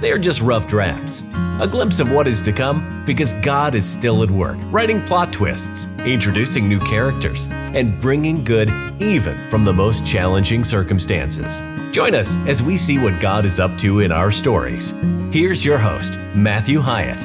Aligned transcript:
They 0.00 0.12
are 0.12 0.18
just 0.18 0.40
rough 0.40 0.66
drafts, 0.66 1.22
a 1.60 1.68
glimpse 1.70 2.00
of 2.00 2.10
what 2.10 2.26
is 2.26 2.40
to 2.42 2.52
come 2.52 3.04
because 3.04 3.34
God 3.34 3.74
is 3.74 3.86
still 3.86 4.22
at 4.22 4.30
work, 4.30 4.56
writing 4.70 5.02
plot 5.02 5.30
twists, 5.30 5.86
introducing 6.06 6.66
new 6.66 6.80
characters, 6.80 7.46
and 7.50 8.00
bringing 8.00 8.42
good 8.42 8.70
even 8.98 9.36
from 9.50 9.64
the 9.64 9.72
most 9.74 10.06
challenging 10.06 10.64
circumstances. 10.64 11.60
Join 11.92 12.14
us 12.14 12.38
as 12.48 12.62
we 12.62 12.78
see 12.78 12.96
what 12.96 13.20
God 13.20 13.44
is 13.44 13.60
up 13.60 13.76
to 13.78 14.00
in 14.00 14.10
our 14.10 14.32
stories. 14.32 14.94
Here's 15.32 15.66
your 15.66 15.76
host, 15.76 16.16
Matthew 16.34 16.80
Hyatt. 16.80 17.20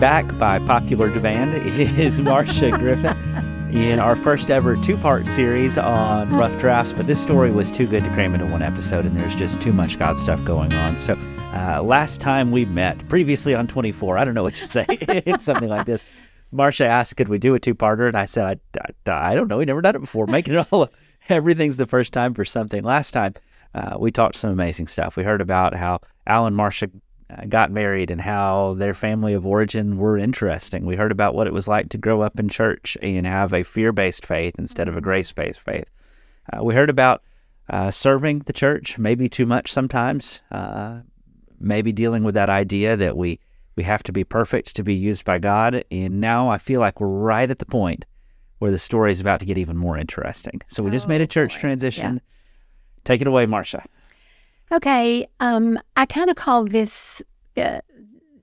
Back 0.00 0.38
by 0.38 0.60
popular 0.60 1.12
demand 1.12 1.54
is 1.98 2.20
Marsha 2.20 2.70
Griffin 2.78 3.16
in 3.74 3.98
our 3.98 4.14
first 4.14 4.50
ever 4.50 4.76
two 4.76 4.96
part 4.96 5.26
series 5.26 5.76
on 5.76 6.32
rough 6.32 6.56
drafts, 6.60 6.92
but 6.92 7.08
this 7.08 7.20
story 7.20 7.50
was 7.50 7.72
too 7.72 7.86
good 7.86 8.04
to 8.04 8.10
cram 8.10 8.34
into 8.34 8.46
one 8.46 8.62
episode, 8.62 9.06
and 9.06 9.16
there's 9.16 9.34
just 9.34 9.60
too 9.60 9.72
much 9.72 9.98
God 9.98 10.18
stuff 10.18 10.44
going 10.44 10.72
on. 10.74 10.98
So 10.98 11.16
uh, 11.52 11.82
last 11.82 12.20
time 12.20 12.50
we 12.50 12.64
met, 12.64 13.06
previously 13.08 13.54
on 13.54 13.66
24, 13.66 14.16
I 14.16 14.24
don't 14.24 14.34
know 14.34 14.42
what 14.42 14.54
to 14.56 14.66
say. 14.66 14.86
it's 14.88 15.44
something 15.44 15.68
like 15.68 15.86
this. 15.86 16.04
Marsha 16.52 16.84
asked, 16.84 17.16
could 17.16 17.28
we 17.28 17.38
do 17.38 17.54
a 17.54 17.60
two 17.60 17.74
parter? 17.74 18.08
And 18.08 18.16
I 18.16 18.26
said, 18.26 18.60
I, 19.06 19.10
I, 19.10 19.32
I, 19.32 19.34
don't 19.34 19.48
know. 19.48 19.58
We 19.58 19.64
never 19.64 19.80
done 19.80 19.96
it 19.96 20.00
before. 20.00 20.26
Making 20.26 20.54
it 20.54 20.66
all, 20.70 20.88
everything's 21.28 21.76
the 21.76 21.86
first 21.86 22.12
time 22.12 22.34
for 22.34 22.44
something. 22.44 22.82
Last 22.82 23.12
time, 23.12 23.34
uh, 23.74 23.96
we 23.98 24.10
talked 24.10 24.36
some 24.36 24.50
amazing 24.50 24.86
stuff. 24.86 25.16
We 25.16 25.24
heard 25.24 25.40
about 25.40 25.74
how 25.74 26.00
Al 26.26 26.46
and 26.46 26.56
Marsha 26.56 26.90
uh, 27.30 27.44
got 27.46 27.70
married 27.70 28.10
and 28.10 28.20
how 28.20 28.74
their 28.74 28.94
family 28.94 29.32
of 29.32 29.46
origin 29.46 29.96
were 29.96 30.18
interesting. 30.18 30.84
We 30.84 30.96
heard 30.96 31.12
about 31.12 31.34
what 31.34 31.46
it 31.46 31.52
was 31.52 31.68
like 31.68 31.88
to 31.90 31.98
grow 31.98 32.20
up 32.20 32.38
in 32.38 32.48
church 32.48 32.96
and 33.00 33.26
have 33.26 33.52
a 33.52 33.62
fear 33.62 33.92
based 33.92 34.26
faith 34.26 34.54
instead 34.58 34.88
of 34.88 34.94
a 34.94 34.98
mm-hmm. 34.98 35.04
grace 35.04 35.32
based 35.32 35.60
faith. 35.60 35.86
Uh, 36.52 36.62
we 36.62 36.74
heard 36.74 36.90
about 36.90 37.22
uh, 37.70 37.90
serving 37.90 38.40
the 38.40 38.52
church, 38.52 38.98
maybe 38.98 39.28
too 39.28 39.46
much 39.46 39.72
sometimes, 39.72 40.42
uh, 40.50 41.00
maybe 41.62 41.92
dealing 41.92 42.24
with 42.24 42.34
that 42.34 42.50
idea 42.50 42.96
that 42.96 43.16
we 43.16 43.40
we 43.76 43.82
have 43.84 44.02
to 44.02 44.12
be 44.12 44.24
perfect 44.24 44.76
to 44.76 44.82
be 44.82 44.94
used 44.94 45.24
by 45.24 45.38
God. 45.38 45.84
And 45.90 46.20
now 46.20 46.50
I 46.50 46.58
feel 46.58 46.80
like 46.80 47.00
we're 47.00 47.08
right 47.08 47.50
at 47.50 47.58
the 47.58 47.66
point 47.66 48.04
where 48.58 48.70
the 48.70 48.78
story 48.78 49.12
is 49.12 49.20
about 49.20 49.40
to 49.40 49.46
get 49.46 49.58
even 49.58 49.76
more 49.76 49.96
interesting. 49.96 50.60
So 50.68 50.82
we 50.82 50.90
oh, 50.90 50.92
just 50.92 51.08
made 51.08 51.20
a 51.20 51.26
church 51.26 51.54
boy. 51.54 51.60
transition. 51.60 52.14
Yeah. 52.14 52.20
Take 53.04 53.20
it 53.20 53.26
away, 53.26 53.46
Marsha. 53.46 53.84
Okay. 54.70 55.26
Um, 55.40 55.78
I 55.96 56.06
kind 56.06 56.30
of 56.30 56.36
call 56.36 56.66
this, 56.66 57.22
uh, 57.56 57.80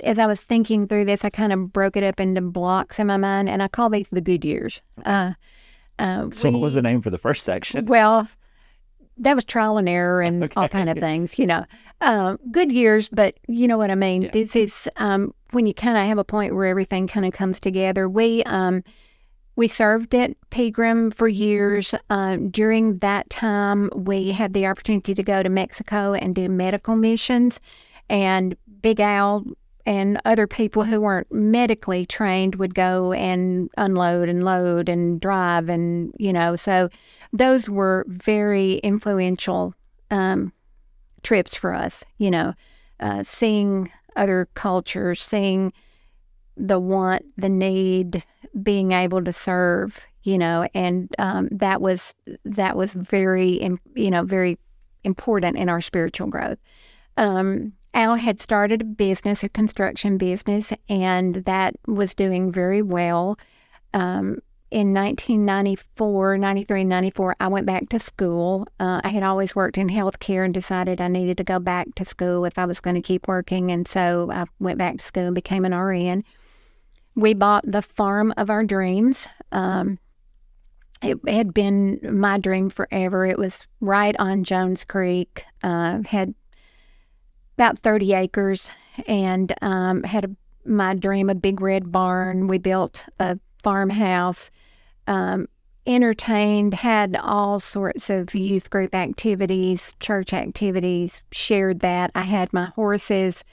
as 0.04 0.20
I 0.20 0.26
was 0.26 0.42
thinking 0.42 0.88
through 0.88 1.06
this, 1.06 1.24
I 1.24 1.30
kind 1.30 1.54
of 1.54 1.72
broke 1.72 1.96
it 1.96 2.04
up 2.04 2.20
into 2.20 2.42
blocks 2.42 3.00
in 3.00 3.08
my 3.08 3.18
mind, 3.18 3.50
and 3.50 3.64
I 3.64 3.68
call 3.68 3.90
these 3.90 4.08
the 4.12 4.22
good 4.22 4.44
years. 4.44 4.82
Uh, 5.06 5.34
uh, 5.98 6.30
so, 6.32 6.50
we, 6.50 6.56
what 6.56 6.62
was 6.62 6.74
the 6.74 6.82
name 6.82 7.02
for 7.02 7.10
the 7.10 7.18
first 7.18 7.44
section? 7.44 7.86
Well, 7.86 8.28
that 9.20 9.36
was 9.36 9.46
trial 9.46 9.78
and 9.78 9.88
error 9.88 10.22
and 10.22 10.44
okay. 10.46 10.54
all 10.56 10.68
kind 10.68 10.90
of 10.90 10.98
things, 10.98 11.38
you 11.38 11.46
know. 11.46 11.66
Uh, 12.02 12.38
good 12.52 12.72
years, 12.72 13.10
but 13.10 13.36
you 13.48 13.68
know 13.68 13.78
what 13.78 13.92
I 13.92 13.96
mean. 13.96 14.24
Yeah. 14.24 14.32
This 14.32 14.56
is 14.56 14.90
um, 14.96 15.34
when 15.52 15.66
you 15.66 15.74
kind 15.74 15.98
of 15.98 16.06
have 16.06 16.18
a 16.18 16.24
point 16.24 16.56
where 16.56 16.66
everything 16.66 17.08
kind 17.08 17.26
of 17.26 17.34
comes 17.34 17.60
together. 17.60 18.08
We 18.08 18.44
um, 18.44 18.84
we 19.56 19.68
served 19.68 20.16
at 20.16 20.32
Pegram 20.50 21.12
for 21.12 21.28
years. 21.28 21.94
Uh, 22.10 22.38
during 22.50 23.00
that 23.00 23.30
time, 23.30 23.90
we 23.94 24.32
had 24.32 24.54
the 24.54 24.66
opportunity 24.66 25.14
to 25.14 25.24
go 25.24 25.44
to 25.44 25.50
Mexico 25.50 26.14
and 26.14 26.34
do 26.34 26.48
medical 26.48 26.96
missions. 26.96 27.60
And 28.10 28.56
Big 28.82 29.02
Al 29.02 29.44
and 29.86 30.22
other 30.24 30.48
people 30.48 30.84
who 30.84 31.02
weren't 31.02 31.32
medically 31.32 32.06
trained 32.06 32.56
would 32.56 32.76
go 32.76 33.12
and 33.12 33.70
unload 33.78 34.30
and 34.30 34.44
load 34.44 34.88
and 34.88 35.20
drive 35.20 35.68
and 35.68 36.14
you 36.20 36.32
know 36.32 36.56
so 36.56 36.90
those 37.32 37.70
were 37.70 38.06
very 38.08 38.76
influential 38.76 39.74
um, 40.12 40.52
trips 41.24 41.56
for 41.56 41.74
us 41.74 42.04
you 42.18 42.32
know 42.32 42.54
uh, 43.00 43.24
seeing 43.24 43.92
other 44.16 44.48
cultures 44.54 45.22
seeing 45.22 45.72
the 46.58 46.80
want 46.80 47.24
the 47.38 47.50
need 47.50 48.24
being 48.62 48.92
able 48.92 49.24
to 49.24 49.32
serve 49.32 50.06
you 50.24 50.38
know 50.38 50.68
and 50.74 51.14
um, 51.20 51.48
that 51.52 51.82
was 51.82 52.14
that 52.46 52.76
was 52.76 52.94
very 52.94 53.62
you 53.96 54.10
know 54.10 54.24
very 54.24 54.58
important 55.04 55.58
in 55.58 55.70
our 55.70 55.82
spiritual 55.82 56.28
growth 56.28 56.58
um, 57.18 57.74
Al 57.94 58.16
had 58.16 58.40
started 58.40 58.82
a 58.82 58.86
business, 58.86 59.44
a 59.44 59.50
construction 59.50 60.18
business, 60.18 60.72
and 60.88 61.36
that 61.36 61.76
was 61.88 62.14
doing 62.14 62.52
very 62.52 62.82
well. 62.82 63.38
Um, 63.94 64.40
in 64.72 64.94
1994, 64.94 66.38
93, 66.38 66.84
94, 66.84 67.36
I 67.40 67.48
went 67.48 67.66
back 67.66 67.90
to 67.90 68.00
school. 68.00 68.68
Uh, 68.80 69.02
I 69.04 69.10
had 69.10 69.24
always 69.24 69.56
worked 69.56 69.78
in 69.78 69.90
healthcare 69.90 70.46
and 70.46 70.54
decided 70.54 71.02
I 71.02 71.08
needed 71.08 71.38
to 71.38 71.44
go 71.44 71.60
back 71.60 71.96
to 71.96 72.06
school 72.06 72.46
if 72.46 72.58
I 72.58 72.66
was 72.66 72.80
going 72.80 72.96
to 72.96 73.02
keep 73.02 73.28
working. 73.28 73.72
And 73.72 73.88
so 73.88 74.30
I 74.32 74.46
went 74.60 74.78
back 74.78 74.98
to 74.98 75.04
school 75.04 75.26
and 75.26 75.36
became 75.36 75.66
an 75.66 75.74
RN. 75.74 76.24
We 77.16 77.34
bought 77.34 77.64
the 77.70 77.82
farm 77.82 78.32
of 78.38 78.52
our 78.52 78.64
dreams. 78.64 79.28
Um, 79.52 79.98
it 81.02 81.18
had 81.28 81.54
been 81.54 82.00
my 82.04 82.38
dream 82.38 82.70
forever. 82.70 83.26
It 83.26 83.40
was 83.40 83.66
right 83.82 84.16
on 84.20 84.44
Jones 84.44 84.84
Creek, 84.84 85.46
uh, 85.64 86.00
had 86.06 86.36
about 87.58 87.80
30 87.80 88.14
acres 88.14 88.72
and 89.08 89.54
um, 89.62 90.04
had 90.04 90.26
a, 90.26 90.30
my 90.66 90.94
dream 90.94 91.30
a 91.30 91.36
big 91.36 91.60
red 91.60 91.92
barn. 91.92 92.48
We 92.48 92.60
built 92.60 93.06
a 93.20 93.40
farmhouse, 93.64 94.52
um, 95.08 95.48
entertained, 95.86 96.74
had 96.74 97.16
all 97.16 97.60
sorts 97.60 98.10
of 98.10 98.36
youth 98.36 98.70
group 98.70 98.94
activities, 98.94 99.96
church 100.00 100.34
activities, 100.34 101.22
shared 101.32 101.80
that. 101.80 102.12
I 102.16 102.24
had 102.24 102.54
my 102.54 102.66
horses. 102.76 103.44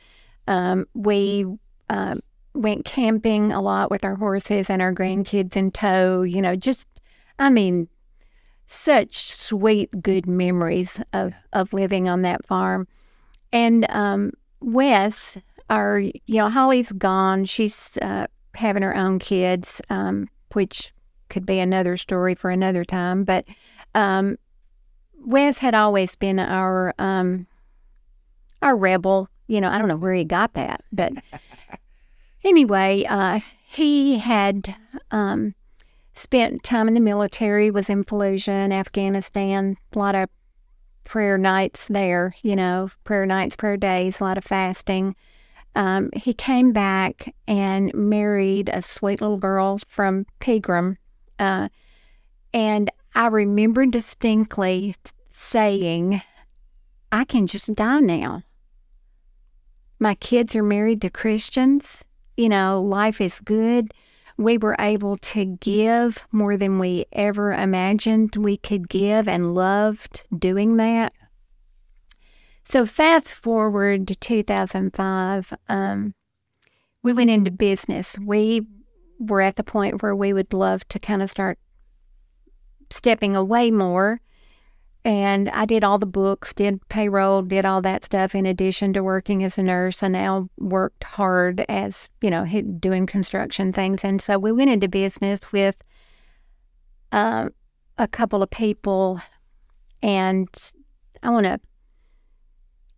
Um, 0.47 0.87
we 0.95 1.47
uh, 1.89 2.17
went 2.55 2.85
camping 2.85 3.53
a 3.53 3.61
lot 3.61 3.91
with 3.91 4.05
our 4.05 4.17
horses 4.17 4.69
and 4.69 4.83
our 4.83 4.93
grandkids 4.93 5.57
in 5.57 5.71
tow, 5.71 6.23
you 6.23 6.43
know, 6.43 6.57
just, 6.57 6.87
I 7.39 7.51
mean, 7.51 7.89
such 8.67 9.33
sweet, 9.35 10.03
good 10.03 10.27
memories 10.27 11.01
of, 11.13 11.35
of 11.53 11.73
living 11.73 12.09
on 12.09 12.23
that 12.23 12.45
farm. 12.45 12.87
And 13.53 13.87
um, 13.89 14.33
Wes, 14.61 15.39
our, 15.71 16.01
you 16.01 16.15
know, 16.27 16.49
Holly's 16.49 16.93
gone. 16.93 17.45
She's 17.45 17.97
uh, 18.03 18.27
having 18.57 18.83
her 18.83 18.97
own 18.97 19.19
kids, 19.19 19.81
um, 19.91 20.29
which 20.53 20.93
could 21.29 21.47
be 21.47 21.59
another 21.59 21.97
story 21.97 22.35
for 22.35 22.51
another 22.51 22.85
time. 22.85 23.25
But 23.25 23.45
um, 23.95 24.39
Wes 25.25 25.59
had 25.59 25.75
always 25.75 26.15
been 26.15 26.39
our 26.39 26.95
um, 26.99 27.47
our 28.63 28.77
rebel. 28.77 29.29
You 29.49 29.61
know, 29.61 29.71
I 29.71 29.79
don't 29.79 29.89
know 29.89 29.97
where 29.97 30.15
he 30.15 30.25
got 30.25 30.55
that, 30.55 30.83
but 30.93 31.13
anyway, 32.45 33.05
uh, 33.09 33.41
he 33.69 34.19
had 34.19 34.75
um, 35.11 35.55
spent 36.15 36.63
time 36.63 36.89
in 36.89 36.95
the 36.95 37.01
military, 37.01 37.71
was 37.71 37.89
in 37.89 38.05
Fallujah 38.05 38.65
in 38.65 38.73
Afghanistan, 38.73 39.77
a 39.95 39.99
lot 39.99 40.15
of 40.15 40.29
prayer 41.05 41.39
nights 41.39 41.87
there, 41.89 42.35
you 42.43 42.57
know, 42.57 42.91
prayer 43.05 43.27
nights, 43.27 43.55
prayer 43.57 43.77
days, 43.77 44.21
a 44.21 44.25
lot 44.25 44.39
of 44.39 44.45
fasting. 44.45 45.15
Um, 45.77 46.11
he 46.15 46.33
came 46.33 46.73
back 46.73 47.33
and 47.47 47.95
married 47.95 48.69
a 48.73 48.83
sweet 48.83 49.21
little 49.21 49.37
girl 49.37 49.79
from 49.87 50.27
Pegram. 50.41 50.99
Uh, 51.39 51.69
and 52.53 52.91
I 53.15 53.29
remember 53.29 53.87
distinctly 53.87 54.97
saying, 55.31 56.23
I 57.13 57.25
can 57.25 57.47
just 57.47 57.75
die 57.75 58.01
now. 58.01 58.43
My 60.01 60.15
kids 60.17 60.57
are 60.57 60.63
married 60.63 61.03
to 61.03 61.11
Christians. 61.11 62.05
You 62.37 62.49
know, 62.49 62.83
life 62.83 63.21
is 63.21 63.39
good 63.41 63.93
we 64.39 64.59
were 64.59 64.77
able 64.79 65.17
to 65.17 65.45
give 65.45 66.27
more 66.31 66.57
than 66.57 66.79
we 66.79 67.07
ever 67.13 67.53
imagined 67.53 68.37
we 68.37 68.57
could 68.57 68.89
give 68.89 69.29
and 69.29 69.55
loved 69.55 70.23
doing 70.37 70.77
that. 70.77 71.13
So, 72.69 72.85
fast 72.85 73.33
forward 73.33 74.09
to 74.09 74.15
2005, 74.17 75.55
um, 75.69 76.15
we 77.03 77.13
went 77.13 77.31
into 77.31 77.51
business. 77.51 78.19
We 78.19 78.67
were 79.19 79.41
at 79.41 79.57
the 79.57 79.65
point 79.65 80.03
where 80.03 80.17
we 80.17 80.33
would 80.33 80.53
love 80.53 80.87
to 80.89 80.99
kind 80.99 81.23
of 81.23 81.31
start 81.31 81.59
stepping 82.91 83.37
away 83.37 83.71
more 83.71 84.21
and 85.07 85.49
I 85.51 85.67
did 85.67 85.85
all 85.85 85.99
the 85.99 86.05
books, 86.05 86.53
did 86.53 86.81
payroll, 86.89 87.41
did 87.43 87.65
all 87.65 87.81
that 87.83 88.03
stuff 88.03 88.35
in 88.35 88.45
addition 88.45 88.93
to 88.95 89.05
working 89.05 89.45
as 89.45 89.57
a 89.57 89.63
nurse. 89.63 90.03
And 90.03 90.17
I 90.17 90.23
now 90.23 90.51
worked 90.59 91.05
hard 91.05 91.65
as, 91.69 92.09
you 92.21 92.29
know, 92.29 92.45
doing 92.81 93.07
construction 93.07 93.73
things. 93.73 94.03
And 94.03 94.21
so 94.21 94.37
we 94.37 94.51
went 94.51 94.71
into 94.71 94.89
business 94.89 95.53
with 95.53 95.77
uh, 97.13 97.51
a 97.97 98.09
couple 98.09 98.43
of 98.43 98.51
people, 98.51 99.21
and 100.03 100.49
I 101.23 101.31
want 101.31 101.47
to 101.47 101.61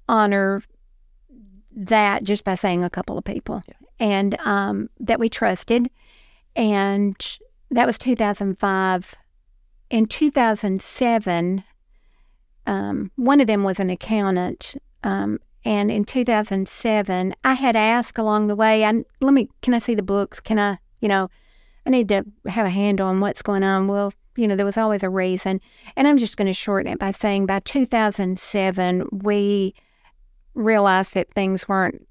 honor 0.08 0.62
that 1.74 2.24
just 2.24 2.44
by 2.44 2.54
saying 2.54 2.82
a 2.82 2.90
couple 2.90 3.16
of 3.16 3.24
people 3.24 3.62
yeah. 3.68 3.74
and 4.00 4.38
um, 4.40 4.90
that 4.98 5.20
we 5.20 5.28
trusted. 5.28 5.90
And 6.56 7.38
that 7.70 7.86
was 7.86 7.98
2005. 7.98 9.14
In 9.90 10.06
2007, 10.06 11.64
um, 12.66 13.10
one 13.16 13.40
of 13.40 13.46
them 13.46 13.62
was 13.62 13.80
an 13.80 13.90
accountant. 13.90 14.76
Um, 15.02 15.38
and 15.64 15.90
in 15.90 16.04
2007, 16.04 17.34
I 17.44 17.54
had 17.54 17.76
asked 17.76 18.18
along 18.18 18.46
the 18.46 18.56
way, 18.56 18.84
I, 18.84 19.04
let 19.20 19.34
me, 19.34 19.48
can 19.62 19.74
I 19.74 19.78
see 19.78 19.94
the 19.94 20.02
books? 20.02 20.40
Can 20.40 20.58
I, 20.58 20.78
you 21.00 21.08
know, 21.08 21.30
I 21.86 21.90
need 21.90 22.08
to 22.08 22.24
have 22.46 22.66
a 22.66 22.70
handle 22.70 23.06
on 23.06 23.20
what's 23.20 23.42
going 23.42 23.62
on. 23.62 23.88
Well, 23.88 24.12
you 24.36 24.46
know, 24.46 24.56
there 24.56 24.66
was 24.66 24.76
always 24.76 25.02
a 25.02 25.08
reason. 25.08 25.60
And 25.96 26.06
I'm 26.06 26.18
just 26.18 26.36
going 26.36 26.46
to 26.46 26.52
shorten 26.52 26.92
it 26.92 26.98
by 26.98 27.12
saying 27.12 27.46
by 27.46 27.60
2007, 27.60 29.08
we 29.10 29.74
realized 30.58 31.14
that 31.14 31.32
things 31.32 31.68
weren't 31.68 32.06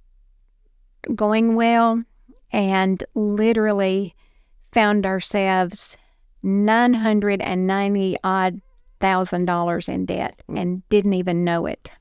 going 1.16 1.56
well 1.56 2.04
and 2.52 3.04
literally 3.14 4.16
found 4.72 5.06
ourselves 5.06 5.98
990 6.44 8.18
odd 8.24 8.62
thousand 9.00 9.46
dollars 9.46 9.88
in 9.90 10.06
debt 10.06 10.42
and 10.48 10.88
didn't 10.90 11.14
even 11.14 11.44
know 11.44 11.66
it. 11.66 11.92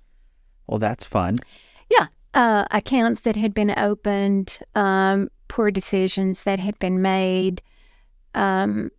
Well, 0.66 0.78
that's 0.78 1.04
fun. 1.04 1.38
Yeah. 1.90 2.06
Uh, 2.32 2.64
accounts 2.70 3.22
that 3.22 3.36
had 3.36 3.54
been 3.54 3.76
opened, 3.78 4.58
um, 4.74 5.30
poor 5.48 5.70
decisions 5.70 6.42
that 6.44 6.58
had 6.58 6.78
been 6.78 7.00
made. 7.00 7.62
Um, 8.34 8.90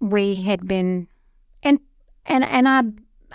we 0.00 0.34
had 0.36 0.66
been, 0.66 1.06
and 1.62 1.78
and 2.26 2.44
and 2.44 2.68
I 2.68 2.82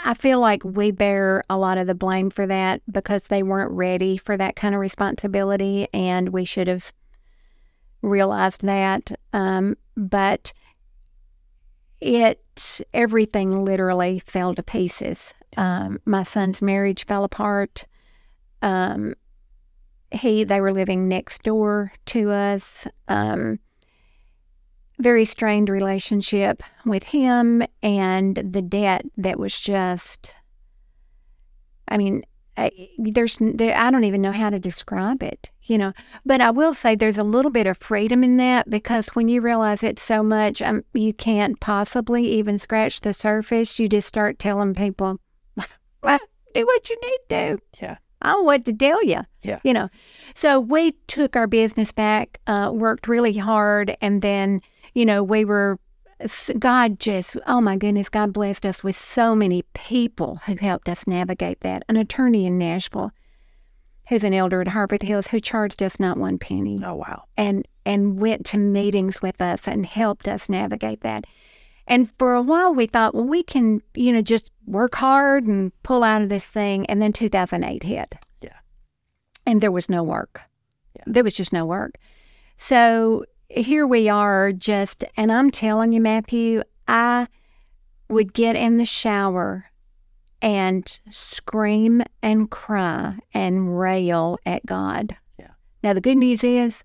I 0.03 0.13
feel 0.13 0.39
like 0.39 0.63
we 0.63 0.91
bear 0.91 1.43
a 1.49 1.57
lot 1.57 1.77
of 1.77 1.87
the 1.87 1.95
blame 1.95 2.29
for 2.29 2.45
that 2.47 2.81
because 2.91 3.23
they 3.23 3.43
weren't 3.43 3.71
ready 3.71 4.17
for 4.17 4.37
that 4.37 4.55
kind 4.55 4.75
of 4.75 4.81
responsibility, 4.81 5.87
and 5.93 6.29
we 6.29 6.45
should 6.45 6.67
have 6.67 6.91
realized 8.01 8.61
that. 8.63 9.11
Um, 9.33 9.77
but 9.95 10.53
it 12.01 12.81
everything 12.93 13.63
literally 13.63 14.19
fell 14.19 14.53
to 14.55 14.63
pieces. 14.63 15.33
Um, 15.57 15.99
my 16.05 16.23
son's 16.23 16.61
marriage 16.61 17.05
fell 17.05 17.23
apart. 17.23 17.85
Um, 18.61 19.15
he 20.11 20.43
they 20.43 20.61
were 20.61 20.73
living 20.73 21.07
next 21.07 21.43
door 21.43 21.93
to 22.07 22.31
us. 22.31 22.87
Um, 23.07 23.59
very 24.99 25.25
strained 25.25 25.69
relationship 25.69 26.63
with 26.85 27.03
him, 27.03 27.63
and 27.81 28.35
the 28.35 28.61
debt 28.61 29.05
that 29.17 29.39
was 29.39 29.59
just. 29.59 30.33
I 31.87 31.97
mean, 31.97 32.23
I, 32.57 32.71
there's 32.97 33.37
there, 33.39 33.75
I 33.75 33.91
don't 33.91 34.05
even 34.05 34.21
know 34.21 34.31
how 34.31 34.49
to 34.49 34.59
describe 34.59 35.21
it, 35.21 35.51
you 35.63 35.77
know. 35.77 35.93
But 36.25 36.41
I 36.41 36.51
will 36.51 36.73
say 36.73 36.95
there's 36.95 37.17
a 37.17 37.23
little 37.23 37.51
bit 37.51 37.67
of 37.67 37.77
freedom 37.77 38.23
in 38.23 38.37
that 38.37 38.69
because 38.69 39.09
when 39.09 39.27
you 39.27 39.41
realize 39.41 39.83
it's 39.83 40.01
so 40.01 40.23
much, 40.23 40.61
um, 40.61 40.83
you 40.93 41.13
can't 41.13 41.59
possibly 41.59 42.25
even 42.25 42.57
scratch 42.57 43.01
the 43.01 43.13
surface. 43.13 43.77
You 43.77 43.89
just 43.89 44.07
start 44.07 44.39
telling 44.39 44.73
people, 44.73 45.19
well, 46.01 46.19
"Do 46.53 46.65
what 46.65 46.89
you 46.89 46.97
need 47.03 47.19
to." 47.29 47.59
Yeah. 47.81 47.97
I 48.21 48.29
don't 48.29 48.39
know 48.39 48.43
what 48.43 48.65
to 48.65 48.73
tell 48.73 49.03
you. 49.03 49.19
Yeah. 49.41 49.59
You 49.63 49.73
know, 49.73 49.89
so 50.33 50.59
we 50.59 50.93
took 51.07 51.35
our 51.35 51.47
business 51.47 51.91
back, 51.91 52.39
uh, 52.47 52.71
worked 52.73 53.07
really 53.07 53.37
hard, 53.37 53.95
and 54.01 54.21
then 54.21 54.61
you 54.95 55.05
know 55.05 55.21
we 55.21 55.45
were 55.45 55.77
God 56.59 56.99
just, 56.99 57.35
oh 57.45 57.59
my 57.59 57.75
goodness, 57.75 58.07
God 58.07 58.31
blessed 58.31 58.65
us 58.65 58.83
with 58.83 58.97
so 58.97 59.35
many 59.35 59.63
people 59.73 60.39
who 60.45 60.55
helped 60.55 60.87
us 60.87 61.05
navigate 61.05 61.59
that. 61.61 61.83
An 61.89 61.97
attorney 61.97 62.45
in 62.45 62.57
Nashville 62.57 63.11
who's 64.07 64.23
an 64.23 64.33
elder 64.33 64.61
at 64.61 64.67
Harpeth 64.67 65.01
Hills 65.01 65.27
who 65.27 65.39
charged 65.39 65.81
us 65.81 65.99
not 65.99 66.17
one 66.17 66.37
penny. 66.37 66.79
Oh, 66.83 66.95
wow. 66.95 67.23
And, 67.35 67.67
and 67.85 68.19
went 68.19 68.45
to 68.47 68.57
meetings 68.57 69.21
with 69.21 69.41
us 69.41 69.67
and 69.67 69.85
helped 69.85 70.27
us 70.27 70.47
navigate 70.47 71.01
that. 71.01 71.25
And 71.87 72.09
for 72.17 72.33
a 72.33 72.41
while, 72.41 72.73
we 72.73 72.85
thought, 72.85 73.13
well, 73.13 73.25
we 73.25 73.43
can, 73.43 73.81
you 73.93 74.13
know, 74.13 74.21
just 74.21 74.51
work 74.65 74.95
hard 74.95 75.45
and 75.45 75.71
pull 75.83 76.03
out 76.03 76.21
of 76.21 76.29
this 76.29 76.47
thing. 76.47 76.85
And 76.85 77.01
then 77.01 77.13
2008 77.13 77.83
hit. 77.83 78.15
Yeah. 78.41 78.57
And 79.45 79.59
there 79.59 79.71
was 79.71 79.89
no 79.89 80.01
work. 80.01 80.41
Yeah. 80.95 81.03
There 81.07 81.23
was 81.23 81.33
just 81.33 81.51
no 81.51 81.65
work. 81.65 81.97
So 82.57 83.25
here 83.55 83.87
we 83.87 84.09
are 84.09 84.51
just, 84.51 85.03
and 85.15 85.31
I'm 85.31 85.49
telling 85.49 85.91
you, 85.91 86.01
Matthew, 86.01 86.61
I 86.87 87.27
would 88.09 88.33
get 88.33 88.55
in 88.55 88.77
the 88.77 88.85
shower 88.85 89.71
and 90.41 90.99
scream 91.09 92.03
and 92.21 92.51
cry 92.51 93.17
and 93.33 93.79
rail 93.79 94.37
at 94.45 94.65
God. 94.65 95.15
Yeah. 95.39 95.51
Now, 95.83 95.93
the 95.93 96.01
good 96.01 96.17
news 96.17 96.43
is 96.43 96.83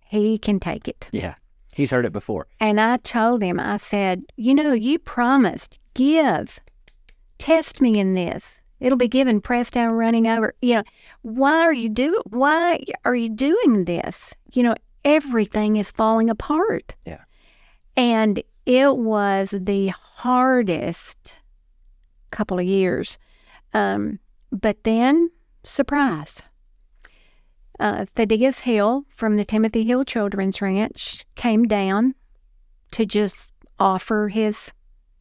He 0.00 0.38
can 0.38 0.60
take 0.60 0.88
it. 0.88 1.06
Yeah. 1.12 1.36
He's 1.78 1.92
heard 1.92 2.04
it 2.04 2.12
before. 2.12 2.48
And 2.58 2.80
I 2.80 2.96
told 2.96 3.40
him, 3.40 3.60
I 3.60 3.76
said, 3.76 4.24
you 4.36 4.52
know, 4.52 4.72
you 4.72 4.98
promised, 4.98 5.78
give, 5.94 6.58
test 7.38 7.80
me 7.80 8.00
in 8.00 8.14
this. 8.14 8.58
It'll 8.80 8.98
be 8.98 9.06
given, 9.06 9.40
pressed 9.40 9.74
down, 9.74 9.92
running 9.92 10.26
over. 10.26 10.54
You 10.60 10.74
know, 10.74 10.82
why 11.22 11.60
are 11.60 11.72
you 11.72 11.88
do? 11.88 12.20
Why 12.30 12.82
are 13.04 13.14
you 13.14 13.28
doing 13.28 13.84
this? 13.84 14.34
You 14.52 14.64
know, 14.64 14.74
everything 15.04 15.76
is 15.76 15.90
falling 15.90 16.30
apart. 16.30 16.94
Yeah. 17.06 17.22
And 17.96 18.42
it 18.66 18.96
was 18.96 19.54
the 19.58 19.88
hardest 19.88 21.36
couple 22.30 22.58
of 22.58 22.66
years. 22.66 23.18
Um, 23.72 24.18
but 24.52 24.84
then, 24.84 25.30
surprise. 25.64 26.42
Uh, 27.80 28.06
Thaddeus 28.14 28.60
Hill 28.60 29.04
from 29.08 29.36
the 29.36 29.44
Timothy 29.44 29.84
Hill 29.84 30.04
Children's 30.04 30.60
Ranch 30.60 31.24
came 31.36 31.64
down 31.64 32.14
to 32.90 33.06
just 33.06 33.52
offer 33.78 34.28
his 34.28 34.72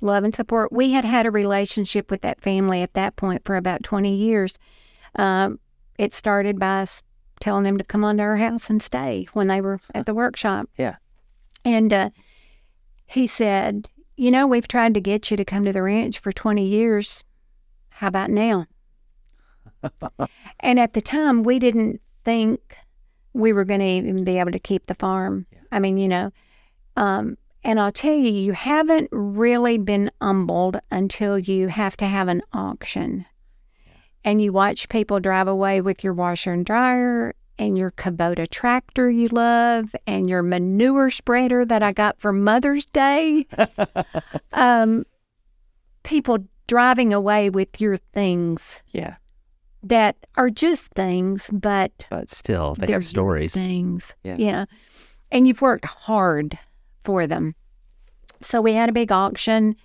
love 0.01 0.23
and 0.23 0.35
support. 0.35 0.71
We 0.71 0.91
had 0.91 1.05
had 1.05 1.25
a 1.25 1.31
relationship 1.31 2.09
with 2.09 2.21
that 2.21 2.41
family 2.41 2.81
at 2.81 2.93
that 2.93 3.15
point 3.15 3.43
for 3.45 3.55
about 3.55 3.83
20 3.83 4.13
years. 4.13 4.57
Um, 5.15 5.59
it 5.97 6.13
started 6.13 6.59
by 6.59 6.81
us 6.81 7.01
telling 7.39 7.63
them 7.63 7.77
to 7.77 7.83
come 7.83 8.03
on 8.03 8.17
to 8.17 8.23
our 8.23 8.37
house 8.37 8.69
and 8.69 8.81
stay 8.81 9.27
when 9.33 9.47
they 9.47 9.61
were 9.61 9.79
at 9.93 10.05
the 10.05 10.13
workshop. 10.13 10.69
Yeah. 10.77 10.95
And 11.63 11.91
uh, 11.91 12.09
he 13.05 13.27
said, 13.27 13.89
You 14.15 14.31
know, 14.31 14.47
we've 14.47 14.67
tried 14.67 14.93
to 14.93 15.01
get 15.01 15.29
you 15.29 15.37
to 15.37 15.45
come 15.45 15.65
to 15.65 15.73
the 15.73 15.81
ranch 15.81 16.19
for 16.19 16.31
20 16.31 16.65
years. 16.65 17.23
How 17.89 18.07
about 18.07 18.29
now? 18.29 18.67
and 20.59 20.79
at 20.79 20.93
the 20.93 21.01
time, 21.01 21.43
we 21.43 21.59
didn't 21.59 22.01
think 22.23 22.77
we 23.33 23.53
were 23.53 23.65
going 23.65 23.79
to 23.79 23.85
even 23.85 24.23
be 24.23 24.39
able 24.39 24.51
to 24.51 24.59
keep 24.59 24.87
the 24.87 24.95
farm. 24.95 25.45
Yeah. 25.51 25.59
I 25.71 25.79
mean, 25.79 25.97
you 25.97 26.07
know, 26.07 26.31
um, 26.95 27.37
and 27.63 27.79
I'll 27.79 27.91
tell 27.91 28.13
you, 28.13 28.29
you 28.31 28.53
haven't 28.53 29.09
really 29.11 29.77
been 29.77 30.11
humbled 30.21 30.79
until 30.89 31.37
you 31.37 31.67
have 31.67 31.97
to 31.97 32.05
have 32.05 32.27
an 32.27 32.41
auction 32.53 33.25
and 34.23 34.41
you 34.41 34.51
watch 34.51 34.89
people 34.89 35.19
drive 35.19 35.47
away 35.47 35.81
with 35.81 36.03
your 36.03 36.13
washer 36.13 36.53
and 36.53 36.65
dryer 36.65 37.33
and 37.59 37.77
your 37.77 37.91
Kubota 37.91 38.47
tractor 38.49 39.09
you 39.09 39.27
love 39.29 39.95
and 40.05 40.29
your 40.29 40.43
manure 40.43 41.09
spreader 41.09 41.65
that 41.65 41.81
I 41.81 41.91
got 41.91 42.19
for 42.19 42.31
Mother's 42.31 42.85
Day. 42.85 43.47
um, 44.53 45.05
people 46.03 46.39
driving 46.67 47.13
away 47.13 47.49
with 47.49 47.81
your 47.81 47.97
things. 47.97 48.79
Yeah. 48.91 49.15
That 49.83 50.17
are 50.35 50.49
just 50.49 50.87
things, 50.95 51.49
but 51.53 52.07
but 52.09 52.29
still 52.29 52.75
they 52.75 52.91
have 52.91 53.05
stories. 53.05 53.53
Things. 53.53 54.15
Yeah. 54.23 54.37
You 54.37 54.51
know. 54.51 54.65
And 55.31 55.47
you've 55.47 55.61
worked 55.61 55.85
hard 55.85 56.57
for 57.03 57.27
them. 57.27 57.55
So 58.41 58.61
we 58.61 58.73
had 58.73 58.89
a 58.89 58.93
big 58.93 59.11
auction. 59.11 59.75